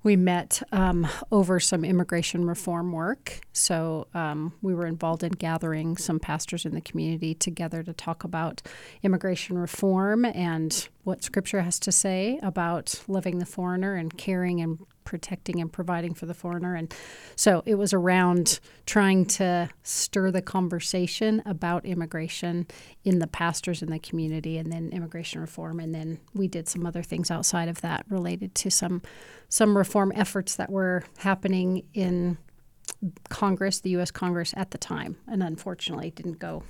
we 0.03 0.17
met 0.17 0.63
um, 0.73 1.07
over 1.31 1.61
some 1.61 1.85
immigration 1.85 2.47
reform 2.47 2.93
work. 2.93 3.41
So 3.53 4.07
um, 4.15 4.55
we 4.63 4.75
were 4.75 4.87
involved 4.87 5.23
in 5.23 5.33
gathering 5.33 5.97
some 5.97 6.19
pastors 6.19 6.65
in 6.65 6.75
the 6.75 6.81
community 6.81 7.35
together 7.35 7.83
to 7.83 7.93
talk 7.93 8.25
about 8.25 8.63
immigration 9.03 9.59
reform 9.59 10.25
and 10.25 10.89
what 11.05 11.23
Scripture 11.23 11.61
has 11.63 11.79
to 11.81 11.93
say 11.93 12.39
about 12.43 13.03
loving 13.09 13.39
the 13.39 13.47
foreigner 13.47 13.95
and 13.95 14.17
caring 14.17 14.61
and 14.61 14.79
protecting 15.11 15.61
and 15.61 15.73
providing 15.73 16.15
for 16.15 16.25
the 16.25 16.35
foreigner. 16.35 16.77
And 16.77 16.95
so 17.35 17.65
it 17.67 17.75
was 17.75 17.93
around 17.93 18.61
trying 18.87 19.27
to 19.27 19.69
stir 19.83 20.31
the 20.31 20.41
conversation 20.41 21.43
about 21.45 21.85
immigration 21.85 22.69
in 23.03 23.19
the 23.19 23.27
pastors 23.27 23.83
in 23.83 23.91
the 23.91 23.99
community 23.99 24.57
and 24.57 24.73
then 24.73 24.91
immigration 24.93 25.41
reform. 25.41 25.81
And 25.81 25.93
then 25.93 26.21
we 26.33 26.47
did 26.47 26.69
some 26.69 26.87
other 26.87 27.03
things 27.03 27.29
outside 27.29 27.69
of 27.69 27.81
that 27.81 28.07
related 28.09 28.55
to 28.55 28.71
some 28.71 29.03
some 29.49 29.77
reform 29.77 30.13
efforts 30.15 30.55
that 30.55 30.71
were 30.71 31.03
happening 31.19 31.83
in 31.93 32.39
Congress, 33.31 33.81
the 33.81 33.91
U.S. 33.91 34.13
Congress 34.13 34.55
at 34.57 34.71
the 34.71 34.79
time. 34.79 35.17
And 35.27 35.43
unfortunately, 35.43 36.07
it 36.07 36.15
didn't 36.15 36.39
go 36.39 36.63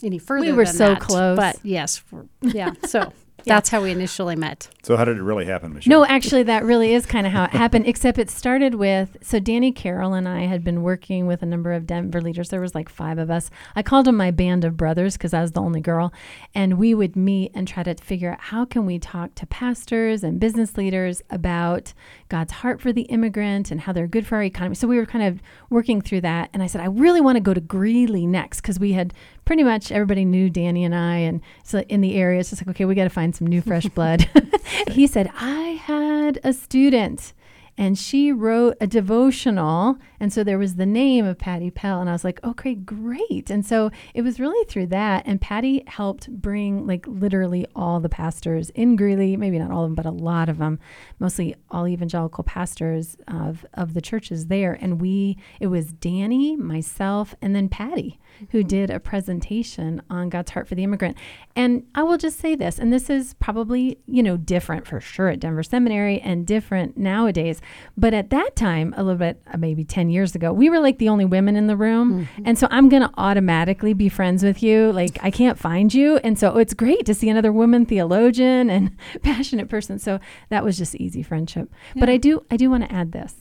any 0.00 0.20
further. 0.20 0.46
We 0.46 0.52
were 0.52 0.64
than 0.64 0.74
so 0.74 0.88
that. 0.90 1.00
close. 1.00 1.36
But 1.36 1.58
yes, 1.64 2.04
yeah. 2.40 2.74
So 2.86 3.12
that's 3.44 3.68
how 3.68 3.82
we 3.82 3.90
initially 3.90 4.36
met. 4.36 4.68
so 4.82 4.96
how 4.96 5.04
did 5.04 5.16
it 5.16 5.22
really 5.22 5.44
happen, 5.44 5.74
Michelle? 5.74 5.90
No, 6.00 6.06
actually, 6.06 6.42
that 6.44 6.64
really 6.64 6.94
is 6.94 7.06
kind 7.06 7.26
of 7.26 7.32
how 7.32 7.44
it 7.44 7.50
happened, 7.64 7.86
except 7.86 8.18
it 8.18 8.30
started 8.30 8.74
with 8.74 9.16
so 9.22 9.38
Danny 9.38 9.72
Carroll 9.72 10.14
and 10.14 10.28
I 10.28 10.42
had 10.46 10.64
been 10.64 10.82
working 10.82 11.26
with 11.26 11.42
a 11.42 11.46
number 11.46 11.72
of 11.72 11.86
Denver 11.86 12.20
leaders. 12.20 12.48
There 12.48 12.60
was 12.60 12.74
like 12.74 12.88
five 12.88 13.18
of 13.18 13.30
us. 13.30 13.50
I 13.76 13.82
called 13.82 14.06
them 14.06 14.16
my 14.16 14.30
band 14.30 14.64
of 14.64 14.76
brothers 14.76 15.16
because 15.16 15.34
I 15.34 15.42
was 15.42 15.52
the 15.52 15.60
only 15.60 15.80
girl. 15.80 16.12
And 16.54 16.78
we 16.78 16.94
would 16.94 17.16
meet 17.16 17.52
and 17.54 17.66
try 17.68 17.82
to 17.82 17.94
figure 17.94 18.32
out 18.32 18.40
how 18.40 18.64
can 18.64 18.86
we 18.86 18.98
talk 18.98 19.34
to 19.36 19.46
pastors 19.46 20.24
and 20.24 20.40
business 20.40 20.76
leaders 20.76 21.22
about 21.30 21.92
God's 22.28 22.52
heart 22.52 22.80
for 22.80 22.92
the 22.92 23.02
immigrant 23.02 23.70
and 23.70 23.82
how 23.82 23.92
they're 23.92 24.06
good 24.06 24.26
for 24.26 24.36
our 24.36 24.42
economy. 24.42 24.74
So 24.74 24.88
we 24.88 24.96
were 24.96 25.06
kind 25.06 25.24
of 25.24 25.42
working 25.70 26.00
through 26.00 26.22
that. 26.22 26.50
And 26.52 26.62
I 26.62 26.66
said, 26.66 26.80
I 26.80 26.86
really 26.86 27.20
want 27.20 27.36
to 27.36 27.40
go 27.40 27.54
to 27.54 27.60
Greeley 27.60 28.26
next 28.26 28.60
because 28.60 28.78
we 28.78 28.92
had 28.92 29.12
pretty 29.44 29.62
much 29.62 29.92
everybody 29.92 30.24
knew 30.24 30.50
Danny 30.50 30.84
and 30.84 30.94
I. 30.94 31.16
And 31.16 31.40
so 31.62 31.80
in 31.88 32.00
the 32.00 32.16
area, 32.16 32.40
it's 32.40 32.50
just 32.50 32.62
like, 32.62 32.68
okay, 32.74 32.84
we 32.84 32.94
got 32.94 33.04
to 33.04 33.10
find 33.10 33.34
some 33.34 33.46
new 33.46 33.60
fresh 33.60 33.86
blood. 33.94 34.28
he 34.88 35.06
said, 35.06 35.30
I 35.36 35.80
had 35.82 36.38
a 36.44 36.52
student 36.52 37.32
and 37.76 37.98
she 37.98 38.30
wrote 38.30 38.76
a 38.80 38.86
devotional. 38.86 39.98
And 40.20 40.32
so 40.32 40.44
there 40.44 40.58
was 40.58 40.76
the 40.76 40.86
name 40.86 41.24
of 41.24 41.38
Patty 41.38 41.70
Pell. 41.70 42.00
And 42.00 42.08
I 42.08 42.12
was 42.12 42.24
like, 42.24 42.42
okay, 42.44 42.74
great. 42.74 43.50
And 43.50 43.66
so 43.66 43.90
it 44.14 44.22
was 44.22 44.38
really 44.38 44.64
through 44.66 44.86
that. 44.88 45.26
And 45.26 45.40
Patty 45.40 45.82
helped 45.86 46.30
bring 46.30 46.86
like 46.86 47.04
literally 47.06 47.66
all 47.74 48.00
the 48.00 48.08
pastors 48.08 48.70
in 48.70 48.96
Greeley, 48.96 49.36
maybe 49.36 49.58
not 49.58 49.70
all 49.70 49.84
of 49.84 49.88
them, 49.88 49.94
but 49.94 50.06
a 50.06 50.10
lot 50.10 50.48
of 50.48 50.58
them, 50.58 50.78
mostly 51.18 51.54
all 51.70 51.88
evangelical 51.88 52.44
pastors 52.44 53.16
of, 53.26 53.66
of 53.74 53.94
the 53.94 54.00
churches 54.00 54.46
there. 54.46 54.78
And 54.80 55.00
we, 55.00 55.36
it 55.58 55.66
was 55.66 55.92
Danny, 55.92 56.56
myself, 56.56 57.34
and 57.42 57.54
then 57.56 57.68
Patty 57.68 58.20
who 58.50 58.58
mm-hmm. 58.58 58.68
did 58.68 58.90
a 58.90 59.00
presentation 59.00 60.02
on 60.10 60.28
God's 60.28 60.50
heart 60.50 60.68
for 60.68 60.74
the 60.74 60.84
immigrant. 60.84 61.16
And 61.56 61.84
I 61.94 62.02
will 62.02 62.18
just 62.18 62.38
say 62.38 62.54
this, 62.54 62.78
and 62.78 62.92
this 62.92 63.08
is 63.10 63.34
probably, 63.34 63.98
you 64.06 64.22
know, 64.22 64.36
different 64.36 64.86
for 64.86 65.00
sure 65.00 65.28
at 65.28 65.40
Denver 65.40 65.62
Seminary 65.62 66.20
and 66.20 66.46
different 66.46 66.96
nowadays. 66.96 67.60
But 67.96 68.14
at 68.14 68.30
that 68.30 68.56
time, 68.56 68.94
a 68.96 69.02
little 69.02 69.18
bit, 69.18 69.40
uh, 69.52 69.56
maybe 69.56 69.84
10 69.84 70.10
years 70.10 70.34
ago, 70.34 70.52
we 70.52 70.68
were 70.70 70.80
like 70.80 70.98
the 70.98 71.08
only 71.08 71.24
women 71.24 71.56
in 71.56 71.66
the 71.66 71.76
room. 71.76 72.28
And 72.44 72.58
so 72.58 72.66
I'm 72.70 72.88
going 72.88 73.02
to 73.02 73.10
automatically 73.16 73.94
be 73.94 74.08
friends 74.08 74.42
with 74.42 74.62
you. 74.62 74.92
Like, 74.92 75.18
I 75.22 75.30
can't 75.30 75.58
find 75.58 75.92
you. 75.92 76.16
And 76.18 76.38
so 76.38 76.56
it's 76.58 76.74
great 76.74 77.04
to 77.06 77.14
see 77.14 77.28
another 77.28 77.52
woman 77.52 77.86
theologian 77.86 78.70
and 78.70 78.96
passionate 79.22 79.68
person. 79.68 79.98
So 79.98 80.18
that 80.48 80.64
was 80.64 80.76
just 80.78 80.94
easy 80.96 81.22
friendship. 81.22 81.70
But 81.96 82.08
I 82.08 82.16
do, 82.16 82.44
I 82.50 82.56
do 82.56 82.70
want 82.70 82.84
to 82.88 82.92
add 82.92 83.12
this. 83.12 83.34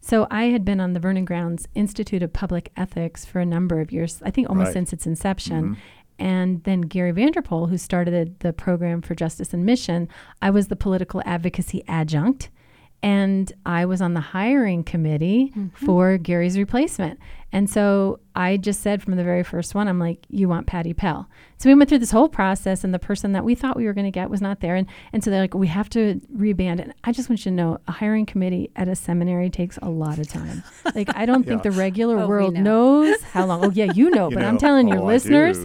So 0.00 0.26
I 0.30 0.44
had 0.44 0.64
been 0.66 0.80
on 0.80 0.92
the 0.92 1.00
Vernon 1.00 1.24
Grounds 1.24 1.66
Institute 1.74 2.22
of 2.22 2.32
Public 2.32 2.70
Ethics 2.76 3.24
for 3.24 3.40
a 3.40 3.46
number 3.46 3.80
of 3.80 3.90
years, 3.90 4.20
I 4.24 4.30
think 4.30 4.50
almost 4.50 4.66
Right. 4.66 4.72
since 4.74 4.92
its 4.92 5.06
inception. 5.06 5.78
And 6.18 6.62
then 6.64 6.82
Gary 6.82 7.10
Vanderpool, 7.10 7.66
who 7.68 7.78
started 7.78 8.38
the 8.40 8.52
program 8.52 9.02
for 9.02 9.14
Justice 9.14 9.52
and 9.54 9.64
Mission, 9.64 10.08
I 10.42 10.50
was 10.50 10.68
the 10.68 10.76
political 10.76 11.22
advocacy 11.24 11.82
adjunct. 11.88 12.50
And 13.04 13.52
I 13.66 13.84
was 13.84 14.00
on 14.00 14.14
the 14.14 14.20
hiring 14.20 14.82
committee 14.82 15.52
mm-hmm. 15.54 15.84
for 15.84 16.16
Gary's 16.16 16.56
replacement. 16.56 17.20
And 17.52 17.68
so 17.68 18.18
I 18.34 18.56
just 18.56 18.80
said 18.80 19.02
from 19.02 19.16
the 19.16 19.22
very 19.22 19.42
first 19.44 19.74
one, 19.74 19.88
I'm 19.88 19.98
like, 19.98 20.24
you 20.30 20.48
want 20.48 20.66
Patty 20.66 20.94
Pell. 20.94 21.28
So 21.58 21.68
we 21.68 21.74
went 21.74 21.90
through 21.90 21.98
this 21.98 22.10
whole 22.12 22.30
process, 22.30 22.82
and 22.82 22.94
the 22.94 22.98
person 22.98 23.32
that 23.32 23.44
we 23.44 23.54
thought 23.54 23.76
we 23.76 23.84
were 23.84 23.92
going 23.92 24.06
to 24.06 24.10
get 24.10 24.30
was 24.30 24.40
not 24.40 24.60
there. 24.60 24.74
And, 24.74 24.86
and 25.12 25.22
so 25.22 25.30
they're 25.30 25.42
like, 25.42 25.52
we 25.52 25.66
have 25.66 25.90
to 25.90 26.18
reband 26.34 26.80
it. 26.80 26.96
I 27.04 27.12
just 27.12 27.28
want 27.28 27.44
you 27.44 27.50
to 27.50 27.54
know 27.54 27.78
a 27.86 27.92
hiring 27.92 28.24
committee 28.24 28.70
at 28.74 28.88
a 28.88 28.96
seminary 28.96 29.50
takes 29.50 29.78
a 29.82 29.90
lot 29.90 30.18
of 30.18 30.26
time. 30.26 30.64
Like, 30.94 31.14
I 31.14 31.26
don't 31.26 31.44
think 31.46 31.62
the 31.62 31.72
regular 31.72 32.20
Oh, 32.20 32.26
world 32.26 32.54
know. 32.54 33.02
knows 33.02 33.22
how 33.22 33.44
long. 33.44 33.62
Oh, 33.66 33.70
yeah, 33.70 33.92
you 33.94 34.08
know, 34.08 34.30
You 34.30 34.36
but 34.36 34.44
I'm 34.44 34.56
telling 34.56 34.88
your 34.88 35.00
oh, 35.00 35.06
listeners. 35.06 35.58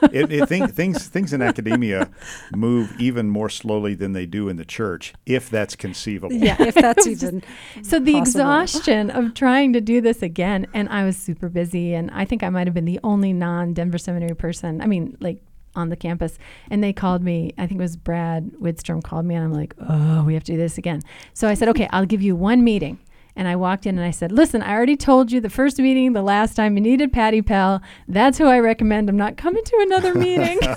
Do. 0.00 0.08
it, 0.12 0.32
it 0.32 0.48
think, 0.48 0.74
things 0.74 1.06
things 1.08 1.32
in 1.32 1.42
academia 1.42 2.10
move 2.54 2.94
even 3.00 3.28
more 3.28 3.48
slowly 3.48 3.94
than 3.94 4.12
they 4.12 4.26
do 4.26 4.48
in 4.48 4.56
the 4.56 4.64
church, 4.64 5.14
if 5.26 5.50
that's 5.50 5.76
conceivable. 5.76 6.34
Yeah. 6.34 6.56
if 6.60 6.74
that's 6.74 7.06
It 7.06 7.10
was 7.10 7.22
even 7.22 7.42
So 7.82 7.98
the 7.98 8.12
possible. 8.14 8.18
exhaustion 8.20 9.10
of 9.10 9.34
trying 9.34 9.72
to 9.74 9.80
do 9.80 10.00
this 10.00 10.22
again, 10.22 10.66
and 10.74 10.88
I 10.88 11.04
was 11.04 11.16
super 11.16 11.48
busy, 11.48 11.94
and 11.94 12.10
I 12.12 12.24
think 12.24 12.42
I 12.42 12.48
might 12.50 12.66
have 12.66 12.74
been 12.74 12.84
the 12.84 13.00
only 13.04 13.32
non-Denver 13.32 13.98
Seminary 13.98 14.34
person. 14.36 14.80
I 14.80 14.86
mean, 14.86 15.16
like 15.20 15.42
on 15.74 15.90
the 15.90 15.96
campus, 15.96 16.38
and 16.70 16.82
they 16.82 16.92
called 16.92 17.22
me. 17.22 17.52
I 17.56 17.66
think 17.66 17.78
it 17.78 17.82
was 17.82 17.96
Brad 17.96 18.50
Widstrom 18.60 19.02
called 19.02 19.24
me, 19.26 19.34
and 19.34 19.44
I'm 19.44 19.52
like, 19.52 19.74
oh, 19.88 20.24
we 20.24 20.34
have 20.34 20.42
to 20.44 20.52
do 20.52 20.58
this 20.58 20.76
again. 20.78 21.02
So 21.34 21.46
I 21.48 21.54
said, 21.54 21.68
okay, 21.68 21.88
I'll 21.92 22.06
give 22.06 22.20
you 22.22 22.34
one 22.34 22.64
meeting. 22.64 22.98
And 23.38 23.46
I 23.46 23.54
walked 23.54 23.86
in 23.86 23.96
and 23.96 24.04
I 24.04 24.10
said, 24.10 24.32
listen, 24.32 24.62
I 24.62 24.72
already 24.72 24.96
told 24.96 25.30
you 25.30 25.40
the 25.40 25.48
first 25.48 25.78
meeting, 25.78 26.12
the 26.12 26.22
last 26.22 26.56
time 26.56 26.76
you 26.76 26.82
needed 26.82 27.12
Patty 27.12 27.40
Pell. 27.40 27.80
That's 28.08 28.36
who 28.36 28.46
I 28.46 28.58
recommend. 28.58 29.08
I'm 29.08 29.16
not 29.16 29.36
coming 29.36 29.62
to 29.62 29.76
another 29.80 30.14
meeting. 30.14 30.58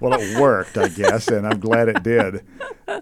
Well, 0.00 0.20
it 0.20 0.36
worked, 0.40 0.76
I 0.76 0.88
guess, 0.88 1.28
and 1.28 1.46
I'm 1.46 1.60
glad 1.60 1.88
it 1.88 2.02
did. 2.02 2.44
Uh, 2.88 3.00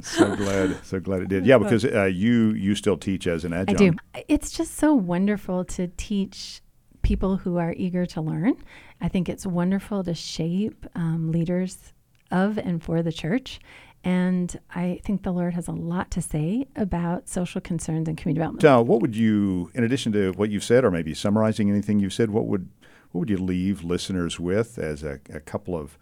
so 0.00 0.34
glad, 0.34 0.82
so 0.82 0.98
glad 0.98 1.20
it 1.20 1.28
did. 1.28 1.44
Yeah, 1.44 1.58
because 1.58 1.84
uh, 1.84 2.04
you 2.04 2.52
you 2.52 2.74
still 2.74 2.96
teach 2.96 3.26
as 3.26 3.44
an 3.44 3.52
adjunct. 3.52 3.82
I 3.82 3.90
do. 3.90 4.24
It's 4.28 4.50
just 4.50 4.78
so 4.78 4.94
wonderful 4.94 5.66
to 5.66 5.88
teach 5.98 6.62
people 7.02 7.36
who 7.36 7.58
are 7.58 7.74
eager 7.76 8.06
to 8.06 8.22
learn. 8.22 8.54
I 8.98 9.08
think 9.08 9.28
it's 9.28 9.46
wonderful 9.46 10.02
to 10.04 10.14
shape 10.14 10.86
um, 10.94 11.32
leaders 11.32 11.92
of 12.30 12.56
and 12.56 12.82
for 12.82 13.02
the 13.02 13.12
church. 13.12 13.60
And 14.04 14.58
I 14.74 15.00
think 15.04 15.22
the 15.22 15.32
Lord 15.32 15.54
has 15.54 15.68
a 15.68 15.72
lot 15.72 16.10
to 16.12 16.22
say 16.22 16.68
about 16.76 17.28
social 17.28 17.60
concerns 17.60 18.08
and 18.08 18.16
community 18.16 18.38
development. 18.38 18.62
Now, 18.62 18.80
what 18.80 19.00
would 19.00 19.16
you, 19.16 19.70
in 19.74 19.82
addition 19.84 20.12
to 20.12 20.32
what 20.32 20.50
you've 20.50 20.64
said, 20.64 20.84
or 20.84 20.90
maybe 20.90 21.14
summarizing 21.14 21.68
anything 21.68 21.98
you've 21.98 22.12
said, 22.12 22.30
what 22.30 22.46
would 22.46 22.68
what 23.10 23.20
would 23.20 23.30
you 23.30 23.38
leave 23.38 23.82
listeners 23.82 24.38
with 24.38 24.78
as 24.78 25.02
a, 25.02 25.18
a 25.32 25.40
couple 25.40 25.76
of 25.76 25.98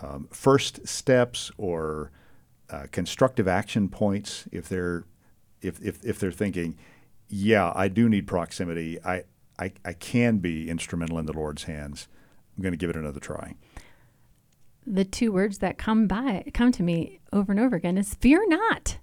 um, 0.00 0.28
first 0.32 0.86
steps 0.88 1.50
or 1.58 2.10
uh, 2.70 2.86
constructive 2.90 3.46
action 3.46 3.88
points 3.88 4.46
if 4.50 4.68
they're 4.68 5.04
if, 5.60 5.80
if 5.82 6.04
if 6.04 6.18
they're 6.18 6.32
thinking, 6.32 6.76
yeah, 7.28 7.72
I 7.74 7.88
do 7.88 8.08
need 8.08 8.26
proximity. 8.26 8.98
I 9.04 9.24
I, 9.58 9.72
I 9.84 9.92
can 9.92 10.38
be 10.38 10.70
instrumental 10.70 11.18
in 11.18 11.26
the 11.26 11.32
Lord's 11.32 11.64
hands. 11.64 12.08
I'm 12.56 12.62
going 12.62 12.72
to 12.72 12.78
give 12.78 12.90
it 12.90 12.96
another 12.96 13.20
try. 13.20 13.54
The 14.90 15.04
two 15.04 15.32
words 15.32 15.58
that 15.58 15.76
come 15.76 16.06
by 16.06 16.44
come 16.54 16.72
to 16.72 16.82
me 16.82 17.20
over 17.32 17.52
and 17.52 17.60
over 17.60 17.76
again 17.76 17.98
is 17.98 18.14
fear 18.14 18.42
not. 18.48 18.98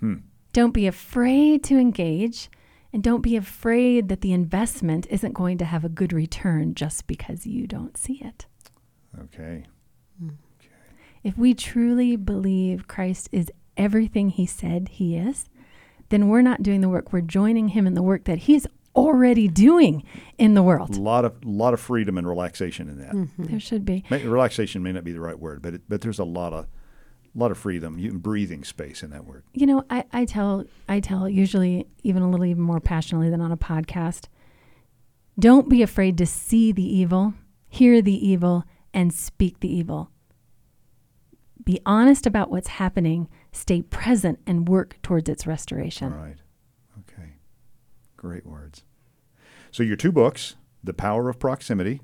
Hmm. 0.00 0.16
Don't 0.52 0.72
be 0.72 0.86
afraid 0.86 1.64
to 1.64 1.76
engage 1.76 2.48
and 2.92 3.02
don't 3.02 3.22
be 3.22 3.34
afraid 3.34 4.08
that 4.08 4.20
the 4.20 4.32
investment 4.32 5.08
isn't 5.10 5.32
going 5.32 5.58
to 5.58 5.64
have 5.64 5.84
a 5.84 5.88
good 5.88 6.12
return 6.12 6.74
just 6.74 7.08
because 7.08 7.44
you 7.44 7.66
don't 7.66 7.96
see 7.96 8.20
it. 8.24 8.46
Okay. 9.20 9.64
Hmm. 10.20 10.30
If 11.24 11.36
we 11.36 11.54
truly 11.54 12.14
believe 12.14 12.86
Christ 12.86 13.28
is 13.32 13.50
everything 13.76 14.28
he 14.28 14.46
said 14.46 14.88
he 14.92 15.16
is, 15.16 15.48
then 16.10 16.28
we're 16.28 16.42
not 16.42 16.62
doing 16.62 16.80
the 16.80 16.88
work. 16.88 17.12
We're 17.12 17.22
joining 17.22 17.68
him 17.68 17.86
in 17.86 17.94
the 17.94 18.02
work 18.02 18.24
that 18.24 18.38
he's 18.38 18.66
already 18.94 19.48
doing 19.48 20.04
in 20.38 20.54
the 20.54 20.62
world. 20.62 20.96
A 20.96 21.00
lot 21.00 21.24
of 21.24 21.44
lot 21.44 21.74
of 21.74 21.80
freedom 21.80 22.18
and 22.18 22.28
relaxation 22.28 22.88
in 22.88 22.98
that. 22.98 23.12
Mm-hmm. 23.12 23.44
There 23.44 23.60
should 23.60 23.84
be. 23.84 24.04
May, 24.10 24.24
relaxation 24.24 24.82
may 24.82 24.92
not 24.92 25.04
be 25.04 25.12
the 25.12 25.20
right 25.20 25.38
word, 25.38 25.62
but 25.62 25.74
it, 25.74 25.82
but 25.88 26.00
there's 26.00 26.18
a 26.18 26.24
lot 26.24 26.52
of 26.52 26.66
lot 27.34 27.50
of 27.50 27.58
freedom, 27.58 27.98
you, 27.98 28.12
breathing 28.12 28.64
space 28.64 29.02
in 29.02 29.10
that 29.10 29.24
word. 29.24 29.44
You 29.52 29.66
know, 29.66 29.84
I, 29.90 30.04
I 30.12 30.24
tell 30.24 30.64
I 30.88 31.00
tell 31.00 31.28
usually 31.28 31.86
even 32.02 32.22
a 32.22 32.30
little 32.30 32.46
even 32.46 32.62
more 32.62 32.80
passionately 32.80 33.30
than 33.30 33.40
on 33.40 33.52
a 33.52 33.56
podcast. 33.56 34.26
Don't 35.38 35.68
be 35.68 35.82
afraid 35.82 36.16
to 36.18 36.26
see 36.26 36.70
the 36.70 36.84
evil, 36.84 37.34
hear 37.68 38.00
the 38.00 38.26
evil, 38.26 38.64
and 38.92 39.12
speak 39.12 39.60
the 39.60 39.72
evil. 39.72 40.10
Be 41.64 41.80
honest 41.84 42.26
about 42.26 42.50
what's 42.50 42.68
happening, 42.68 43.28
stay 43.50 43.82
present, 43.82 44.38
and 44.46 44.68
work 44.68 44.98
towards 45.02 45.28
its 45.28 45.46
restoration. 45.46 46.12
All 46.12 46.18
right. 46.18 46.36
Great 48.24 48.46
words. 48.46 48.84
So 49.70 49.82
your 49.82 49.96
two 49.96 50.10
books, 50.10 50.56
The 50.82 50.94
Power 50.94 51.28
of 51.28 51.38
Proximity, 51.38 52.00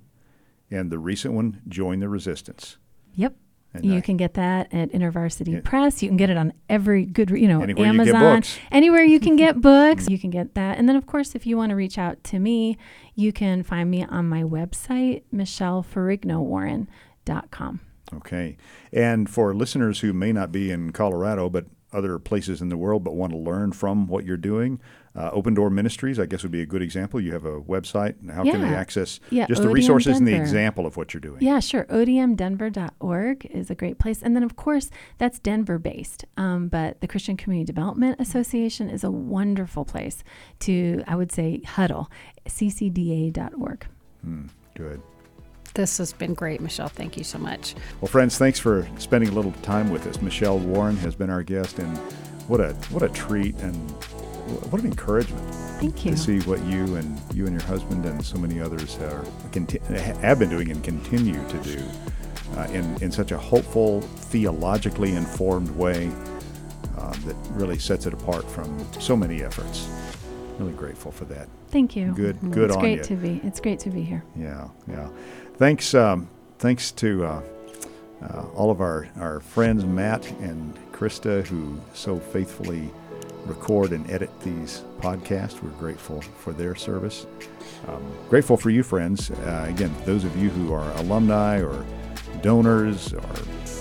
and 0.70 0.90
the 0.92 0.98
recent 0.98 1.32
one, 1.32 1.62
Join 1.66 2.00
the 2.00 2.10
Resistance. 2.10 2.76
Yep. 3.14 3.36
And 3.72 3.86
you 3.86 3.96
I- 3.96 4.00
can 4.02 4.18
get 4.18 4.34
that 4.34 4.70
at 4.74 4.92
InterVarsity 4.92 5.52
Yeah. 5.54 5.60
Press. 5.64 6.02
You 6.02 6.10
can 6.10 6.18
get 6.18 6.28
it 6.28 6.36
on 6.36 6.52
every 6.68 7.06
good, 7.06 7.30
you 7.30 7.48
know, 7.48 7.62
Anywhere 7.62 7.86
you 7.86 7.90
Amazon, 7.90 8.36
books. 8.36 8.58
anywhere 8.70 9.02
you 9.02 9.18
can 9.18 9.36
get 9.36 9.60
books. 9.62 10.10
You 10.10 10.18
can 10.18 10.28
get 10.28 10.54
that. 10.56 10.76
And 10.76 10.86
then, 10.86 10.96
of 10.96 11.06
course, 11.06 11.34
if 11.34 11.46
you 11.46 11.56
want 11.56 11.70
to 11.70 11.76
reach 11.76 11.96
out 11.96 12.22
to 12.24 12.38
me, 12.38 12.76
you 13.14 13.32
can 13.32 13.62
find 13.62 13.90
me 13.90 14.04
on 14.04 14.28
my 14.28 14.42
website, 14.42 15.22
michelleferrignowarren.com. 15.34 17.80
Okay. 18.12 18.56
And 18.92 19.30
for 19.30 19.54
listeners 19.54 20.00
who 20.00 20.12
may 20.12 20.32
not 20.32 20.52
be 20.52 20.70
in 20.70 20.92
Colorado, 20.92 21.48
but 21.48 21.66
other 21.92 22.18
places 22.18 22.60
in 22.60 22.68
the 22.68 22.76
world, 22.76 23.04
but 23.04 23.14
want 23.14 23.32
to 23.32 23.38
learn 23.38 23.72
from 23.72 24.06
what 24.06 24.24
you're 24.24 24.36
doing, 24.36 24.80
uh, 25.16 25.30
Open 25.32 25.54
Door 25.54 25.70
Ministries, 25.70 26.18
I 26.20 26.26
guess, 26.26 26.42
would 26.42 26.52
be 26.52 26.62
a 26.62 26.66
good 26.66 26.82
example. 26.82 27.20
You 27.20 27.32
have 27.32 27.44
a 27.44 27.60
website. 27.60 28.20
and 28.20 28.30
How 28.30 28.44
can 28.44 28.60
they 28.60 28.74
access 28.74 29.18
Yeah, 29.30 29.46
just 29.46 29.62
the 29.62 29.68
ODM 29.68 29.74
resources 29.74 30.18
and 30.18 30.26
the 30.26 30.34
example 30.36 30.86
of 30.86 30.96
what 30.96 31.12
you're 31.12 31.20
doing? 31.20 31.38
Yeah, 31.42 31.58
sure. 31.60 31.84
ODMdenver.org 31.86 33.46
is 33.46 33.70
a 33.70 33.74
great 33.74 33.98
place. 33.98 34.22
And 34.22 34.36
then, 34.36 34.42
of 34.44 34.54
course, 34.56 34.90
that's 35.18 35.38
Denver 35.40 35.78
based. 35.78 36.24
Um, 36.36 36.68
but 36.68 37.00
the 37.00 37.08
Christian 37.08 37.36
Community 37.36 37.64
Development 37.66 38.20
Association 38.20 38.88
is 38.88 39.02
a 39.02 39.10
wonderful 39.10 39.84
place 39.84 40.22
to, 40.60 41.02
I 41.08 41.16
would 41.16 41.32
say, 41.32 41.60
huddle. 41.66 42.10
ccda.org. 42.46 43.86
Good. 44.74 45.02
This 45.74 45.98
has 45.98 46.12
been 46.12 46.34
great, 46.34 46.60
Michelle. 46.60 46.88
Thank 46.88 47.16
you 47.16 47.24
so 47.24 47.38
much. 47.38 47.74
Well, 48.00 48.08
friends, 48.08 48.38
thanks 48.38 48.58
for 48.58 48.88
spending 48.98 49.30
a 49.30 49.32
little 49.32 49.52
time 49.62 49.90
with 49.90 50.06
us. 50.06 50.20
Michelle 50.20 50.58
Warren 50.58 50.96
has 50.98 51.14
been 51.14 51.30
our 51.30 51.42
guest, 51.44 51.78
and 51.78 51.96
what 52.48 52.60
a 52.60 52.72
what 52.90 53.02
a 53.04 53.08
treat 53.08 53.54
and 53.56 53.92
what 54.70 54.80
an 54.80 54.88
encouragement 54.88 55.54
Thank 55.80 56.04
you. 56.04 56.12
to 56.12 56.16
see 56.16 56.40
what 56.40 56.62
you 56.64 56.96
and 56.96 57.20
you 57.34 57.46
and 57.46 57.52
your 57.52 57.66
husband 57.68 58.04
and 58.04 58.24
so 58.24 58.38
many 58.38 58.60
others 58.60 58.96
are 58.98 59.24
have 60.20 60.38
been 60.38 60.50
doing 60.50 60.70
and 60.70 60.82
continue 60.82 61.42
to 61.48 61.58
do 61.58 61.82
uh, 62.56 62.66
in 62.72 63.02
in 63.02 63.10
such 63.10 63.32
a 63.32 63.38
hopeful, 63.38 64.00
theologically 64.00 65.14
informed 65.14 65.70
way 65.70 66.10
uh, 66.98 67.12
that 67.24 67.36
really 67.50 67.78
sets 67.78 68.06
it 68.06 68.12
apart 68.12 68.48
from 68.50 68.86
so 69.00 69.16
many 69.16 69.42
efforts. 69.42 69.88
Really 70.58 70.72
grateful 70.72 71.10
for 71.10 71.24
that. 71.26 71.48
Thank 71.68 71.96
you. 71.96 72.12
Good, 72.12 72.38
good 72.50 72.64
it's 72.64 72.76
on 72.76 72.82
great 72.82 72.98
you. 72.98 73.04
to 73.04 73.16
be. 73.16 73.40
It's 73.44 73.60
great 73.60 73.78
to 73.80 73.90
be 73.90 74.02
here. 74.02 74.22
Yeah, 74.36 74.68
yeah. 74.88 75.08
Thanks, 75.54 75.94
um, 75.94 76.28
thanks 76.58 76.90
to 76.92 77.24
uh, 77.24 77.42
uh, 78.22 78.46
all 78.54 78.70
of 78.70 78.80
our, 78.80 79.08
our 79.16 79.40
friends, 79.40 79.84
Matt 79.84 80.30
and 80.40 80.76
Krista, 80.92 81.46
who 81.46 81.78
so 81.94 82.18
faithfully 82.18 82.90
record 83.46 83.92
and 83.92 84.08
edit 84.10 84.30
these 84.40 84.84
podcasts. 85.00 85.62
We're 85.62 85.70
grateful 85.70 86.20
for 86.20 86.52
their 86.52 86.74
service. 86.74 87.26
Um, 87.88 88.02
grateful 88.28 88.56
for 88.56 88.70
you, 88.70 88.82
friends. 88.82 89.30
Uh, 89.30 89.66
again, 89.68 89.94
those 90.04 90.24
of 90.24 90.36
you 90.36 90.50
who 90.50 90.72
are 90.72 90.90
alumni 90.98 91.60
or 91.60 91.84
donors 92.42 93.12
or 93.12 93.22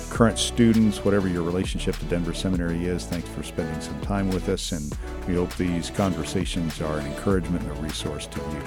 current 0.09 0.37
students, 0.37 1.03
whatever 1.05 1.27
your 1.27 1.43
relationship 1.43 1.95
to 1.97 2.05
Denver 2.05 2.33
Seminary 2.33 2.85
is, 2.85 3.05
thanks 3.05 3.29
for 3.29 3.43
spending 3.43 3.79
some 3.81 3.99
time 4.01 4.29
with 4.29 4.49
us. 4.49 4.71
And 4.71 4.95
we 5.27 5.35
hope 5.35 5.55
these 5.55 5.89
conversations 5.89 6.81
are 6.81 6.97
an 6.97 7.05
encouragement 7.05 7.63
and 7.63 7.77
a 7.77 7.81
resource 7.81 8.27
to 8.27 8.39
you. 8.39 8.61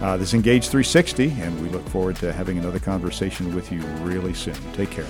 Uh, 0.00 0.16
this 0.16 0.28
is 0.28 0.34
Engage 0.34 0.68
360, 0.68 1.30
and 1.40 1.60
we 1.60 1.68
look 1.70 1.86
forward 1.88 2.14
to 2.16 2.32
having 2.32 2.56
another 2.56 2.78
conversation 2.78 3.54
with 3.54 3.72
you 3.72 3.80
really 4.02 4.32
soon. 4.32 4.54
Take 4.72 4.90
care. 4.90 5.06